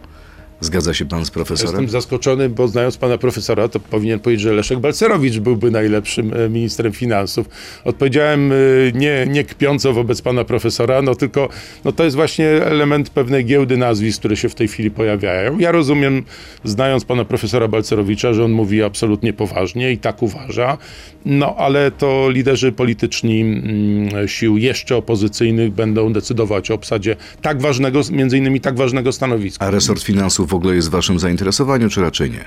Zgadza 0.60 0.94
się 0.94 1.04
pan 1.04 1.24
z 1.24 1.30
profesorem? 1.30 1.72
Jestem 1.72 1.88
zaskoczony, 1.88 2.48
bo 2.48 2.68
znając 2.68 2.96
pana 2.96 3.18
profesora, 3.18 3.68
to 3.68 3.80
powinien 3.80 4.20
powiedzieć, 4.20 4.42
że 4.42 4.52
Leszek 4.52 4.78
Balcerowicz 4.78 5.38
byłby 5.38 5.70
najlepszym 5.70 6.34
e, 6.34 6.48
ministrem 6.48 6.92
finansów. 6.92 7.48
Odpowiedziałem 7.84 8.52
e, 8.52 8.56
nie, 8.94 9.26
nie 9.28 9.44
kpiąco 9.44 9.92
wobec 9.92 10.22
pana 10.22 10.44
profesora, 10.44 11.02
no 11.02 11.14
tylko 11.14 11.48
no 11.84 11.92
to 11.92 12.04
jest 12.04 12.16
właśnie 12.16 12.48
element 12.48 13.10
pewnej 13.10 13.44
giełdy 13.44 13.76
nazwisk, 13.76 14.18
które 14.18 14.36
się 14.36 14.48
w 14.48 14.54
tej 14.54 14.68
chwili 14.68 14.90
pojawiają. 14.90 15.58
Ja 15.58 15.72
rozumiem, 15.72 16.22
znając 16.64 17.04
pana 17.04 17.24
profesora 17.24 17.68
Balcerowicza, 17.68 18.32
że 18.32 18.44
on 18.44 18.52
mówi 18.52 18.82
absolutnie 18.82 19.32
poważnie 19.32 19.92
i 19.92 19.98
tak 19.98 20.22
uważa, 20.22 20.78
no 21.24 21.56
ale 21.56 21.90
to 21.90 22.30
liderzy 22.30 22.72
polityczni 22.72 23.40
mm, 23.40 24.28
sił 24.28 24.56
jeszcze 24.56 24.96
opozycyjnych 24.96 25.72
będą 25.72 26.12
decydować 26.12 26.70
o 26.70 26.74
obsadzie 26.74 27.16
tak 27.42 27.60
ważnego, 27.60 28.00
między 28.10 28.38
innymi 28.38 28.60
tak 28.60 28.76
ważnego 28.76 29.12
stanowiska. 29.12 29.66
A 29.66 29.70
resort 29.70 30.02
finansów 30.02 30.49
w 30.50 30.54
ogóle 30.54 30.74
jest 30.74 30.88
w 30.88 30.90
waszym 30.90 31.18
zainteresowaniu, 31.18 31.88
czy 31.88 32.00
raczej 32.00 32.30
nie? 32.30 32.44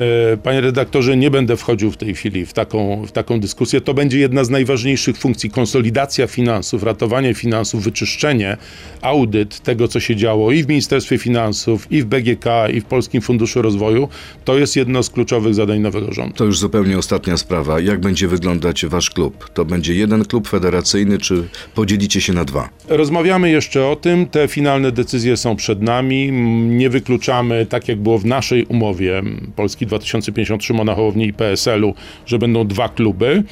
E, 0.00 0.36
Panie 0.36 0.60
redaktorze, 0.60 1.16
nie 1.16 1.30
będę 1.30 1.56
wchodził 1.56 1.90
w 1.90 1.96
tej 1.96 2.14
chwili 2.14 2.46
w 2.46 2.52
taką, 2.52 3.06
w 3.06 3.12
taką 3.12 3.40
dyskusję. 3.40 3.80
To 3.80 3.94
będzie 3.94 4.18
jedna 4.18 4.44
z 4.44 4.50
najważniejszych 4.50 5.18
funkcji. 5.18 5.50
Konsolidacja 5.50 6.26
finansów, 6.26 6.82
ratowanie 6.82 7.34
finansów, 7.34 7.84
wyczyszczenie, 7.84 8.56
audyt 9.02 9.60
tego, 9.60 9.88
co 9.88 10.00
się 10.00 10.16
działo 10.16 10.52
i 10.52 10.62
w 10.62 10.68
Ministerstwie 10.68 11.18
Finansów, 11.18 11.92
i 11.92 12.02
w 12.02 12.04
BGK, 12.04 12.46
i 12.74 12.80
w 12.80 12.84
Polskim 12.84 13.22
Funduszu 13.22 13.62
Rozwoju. 13.62 14.08
To 14.44 14.58
jest 14.58 14.76
jedno 14.76 15.02
z 15.02 15.10
kluczowych 15.10 15.54
zadań 15.54 15.80
nowego 15.80 16.12
rządu. 16.12 16.34
To 16.34 16.44
już 16.44 16.58
zupełnie 16.58 16.98
ostatnia 16.98 17.36
sprawa. 17.36 17.80
Jak 17.80 18.00
będzie 18.00 18.28
wyglądać 18.28 18.86
wasz 18.86 19.10
klub? 19.10 19.50
To 19.54 19.64
będzie 19.64 19.94
jeden 19.94 20.24
klub 20.24 20.48
federacyjny, 20.48 21.18
czy 21.18 21.48
podzielicie 21.74 22.20
się 22.20 22.32
na 22.32 22.44
dwa? 22.44 22.68
Rozmawiamy 22.88 23.50
jeszcze 23.50 23.86
o 23.86 23.96
tym. 23.96 24.26
Te 24.26 24.48
finalne 24.48 24.92
decyzje 24.92 25.36
są 25.36 25.56
przed 25.56 25.82
nami. 25.82 26.32
Nie 26.68 26.90
wykluczamy, 26.90 27.66
tak 27.66 27.88
jak 27.88 27.98
było 27.98 28.18
w 28.18 28.24
naszej 28.24 28.64
umowie 28.64 29.18
m, 29.18 29.52
Polski 29.86 30.08
2053 30.10 30.66
Szymona 30.66 30.94
Hołowni 30.94 31.26
i 31.26 31.32
PSL-u, 31.32 31.94
że 32.26 32.38
będą 32.38 32.66
dwa 32.66 32.88
kluby 32.88 33.42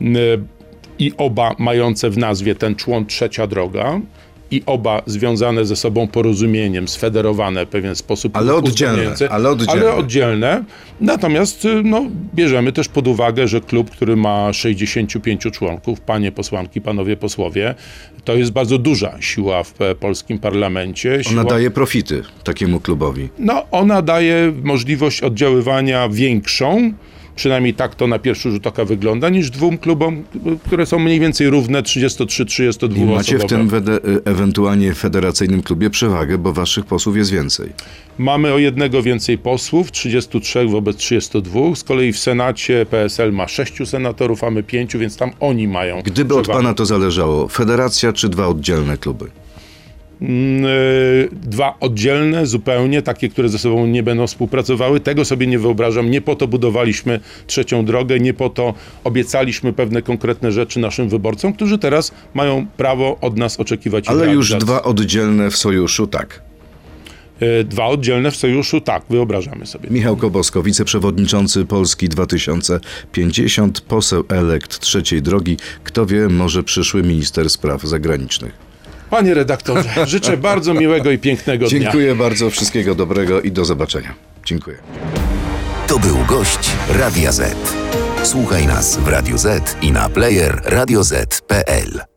n- 0.00 0.16
i 0.98 1.12
oba 1.16 1.54
mające 1.58 2.10
w 2.10 2.18
nazwie 2.18 2.54
ten 2.54 2.74
człon 2.74 3.06
Trzecia 3.06 3.46
Droga. 3.46 4.00
I 4.50 4.62
oba 4.66 5.02
związane 5.06 5.64
ze 5.64 5.76
sobą 5.76 6.08
porozumieniem, 6.08 6.88
sfederowane 6.88 7.66
w 7.66 7.68
pewien 7.68 7.94
sposób. 7.94 8.36
Ale 8.36 8.54
oddzielne, 8.54 9.14
ale 9.30 9.50
oddzielne. 9.50 9.72
Ale 9.72 9.94
oddzielne. 9.94 10.64
Natomiast 11.00 11.64
y, 11.64 11.82
no, 11.84 12.06
bierzemy 12.34 12.72
też 12.72 12.88
pod 12.88 13.08
uwagę, 13.08 13.48
że 13.48 13.60
klub, 13.60 13.90
który 13.90 14.16
ma 14.16 14.52
65 14.52 15.42
członków, 15.52 16.00
panie 16.00 16.32
posłanki, 16.32 16.80
panowie 16.80 17.16
posłowie, 17.16 17.74
to 18.24 18.34
jest 18.34 18.50
bardzo 18.52 18.78
duża 18.78 19.16
siła 19.20 19.62
w 19.64 19.80
e, 19.80 19.94
polskim 19.94 20.38
parlamencie. 20.38 21.14
Ona 21.14 21.22
Siła, 21.22 21.44
daje 21.44 21.70
profity 21.70 22.22
takiemu 22.44 22.80
klubowi. 22.80 23.28
no, 23.38 23.66
ona 23.70 24.02
daje 24.02 24.52
możliwość 24.62 25.22
oddziaływania 25.22 26.08
większą, 26.08 26.92
przynajmniej 27.38 27.74
tak 27.74 27.94
to 27.94 28.06
na 28.06 28.18
pierwszy 28.18 28.50
rzut 28.50 28.66
oka 28.66 28.84
wygląda, 28.84 29.28
niż 29.28 29.50
dwóm 29.50 29.78
klubom, 29.78 30.14
y, 30.36 30.58
które 30.66 30.86
są 30.86 30.98
mniej 30.98 31.20
więcej 31.20 31.50
równe 31.50 31.82
33-32 31.82 32.96
I 32.96 33.04
macie 33.04 33.38
w 33.38 33.44
tym 33.46 33.68
wede- 33.68 34.00
ewentualnie 34.24 34.94
federacyjnym 34.94 35.62
klubie 35.62 35.90
przewagę, 35.90 36.38
bo 36.38 36.52
waszych 36.52 36.84
posłów 36.86 37.16
jest 37.16 37.30
więcej. 37.32 37.70
Mamy 38.18 38.52
o 38.52 38.58
jednego 38.58 39.02
więcej 39.02 39.38
posłów, 39.38 39.92
33 39.92 40.66
wobec 40.66 40.96
32. 40.96 41.74
Z 41.76 41.84
kolei 41.84 42.12
w 42.12 42.18
Senacie 42.18 42.86
PSL 42.90 43.32
ma 43.32 43.48
6 43.48 43.72
senatorów, 43.86 44.44
a 44.44 44.50
my 44.50 44.62
5, 44.62 44.96
więc 44.96 45.16
tam 45.16 45.30
oni 45.40 45.68
mają. 45.68 46.02
Gdyby 46.04 46.34
od 46.34 46.42
przewagę. 46.42 46.62
pana 46.62 46.74
to 46.74 46.86
zależało, 46.86 47.48
federacja 47.48 48.12
czy 48.12 48.28
dwa 48.28 48.46
oddzielne 48.46 48.98
kluby? 48.98 49.26
Mm, 50.20 50.64
y, 50.64 51.28
Dwa 51.32 51.76
oddzielne, 51.80 52.46
zupełnie, 52.46 53.02
takie, 53.02 53.28
które 53.28 53.48
ze 53.48 53.58
sobą 53.58 53.86
nie 53.86 54.02
będą 54.02 54.26
współpracowały. 54.26 55.00
Tego 55.00 55.24
sobie 55.24 55.46
nie 55.46 55.58
wyobrażam. 55.58 56.10
Nie 56.10 56.20
po 56.20 56.36
to 56.36 56.48
budowaliśmy 56.48 57.20
trzecią 57.46 57.84
drogę, 57.84 58.20
nie 58.20 58.34
po 58.34 58.50
to 58.50 58.74
obiecaliśmy 59.04 59.72
pewne 59.72 60.02
konkretne 60.02 60.52
rzeczy 60.52 60.80
naszym 60.80 61.08
wyborcom, 61.08 61.52
którzy 61.52 61.78
teraz 61.78 62.12
mają 62.34 62.66
prawo 62.76 63.18
od 63.20 63.36
nas 63.36 63.60
oczekiwać. 63.60 64.08
Ale 64.08 64.32
już 64.32 64.54
dwa 64.54 64.82
oddzielne 64.82 65.50
w 65.50 65.56
sojuszu, 65.56 66.06
tak. 66.06 66.42
Y, 67.42 67.64
Dwa 67.64 67.86
oddzielne 67.86 68.30
w 68.30 68.36
sojuszu, 68.36 68.80
tak, 68.80 69.02
wyobrażamy 69.10 69.66
sobie. 69.66 69.90
Michał 69.90 70.16
Kobosko, 70.16 70.62
wiceprzewodniczący 70.62 71.64
Polski 71.64 72.08
2050, 72.08 73.80
poseł 73.80 74.24
elekt 74.28 74.78
trzeciej 74.78 75.22
drogi. 75.22 75.56
Kto 75.84 76.06
wie, 76.06 76.28
może 76.28 76.62
przyszły 76.62 77.02
minister 77.02 77.50
spraw 77.50 77.82
zagranicznych. 77.82 78.67
Panie 79.10 79.34
redaktorze, 79.34 80.06
życzę 80.06 80.36
bardzo 80.36 80.74
miłego 80.74 81.10
i 81.10 81.18
pięknego 81.18 81.68
dnia. 81.68 81.80
Dziękuję 81.80 82.14
bardzo, 82.14 82.50
wszystkiego 82.50 82.94
dobrego 82.94 83.40
i 83.40 83.52
do 83.52 83.64
zobaczenia. 83.64 84.14
Dziękuję. 84.44 84.76
To 85.86 85.98
był 85.98 86.16
gość 86.28 86.70
Radia 86.88 87.32
Z. 87.32 87.56
Słuchaj 88.22 88.66
nas 88.66 88.96
w 88.96 89.08
Radio 89.08 89.38
Z 89.38 89.76
i 89.82 89.92
na 89.92 90.08
player 90.08 90.60
radioz.pl. 90.64 92.08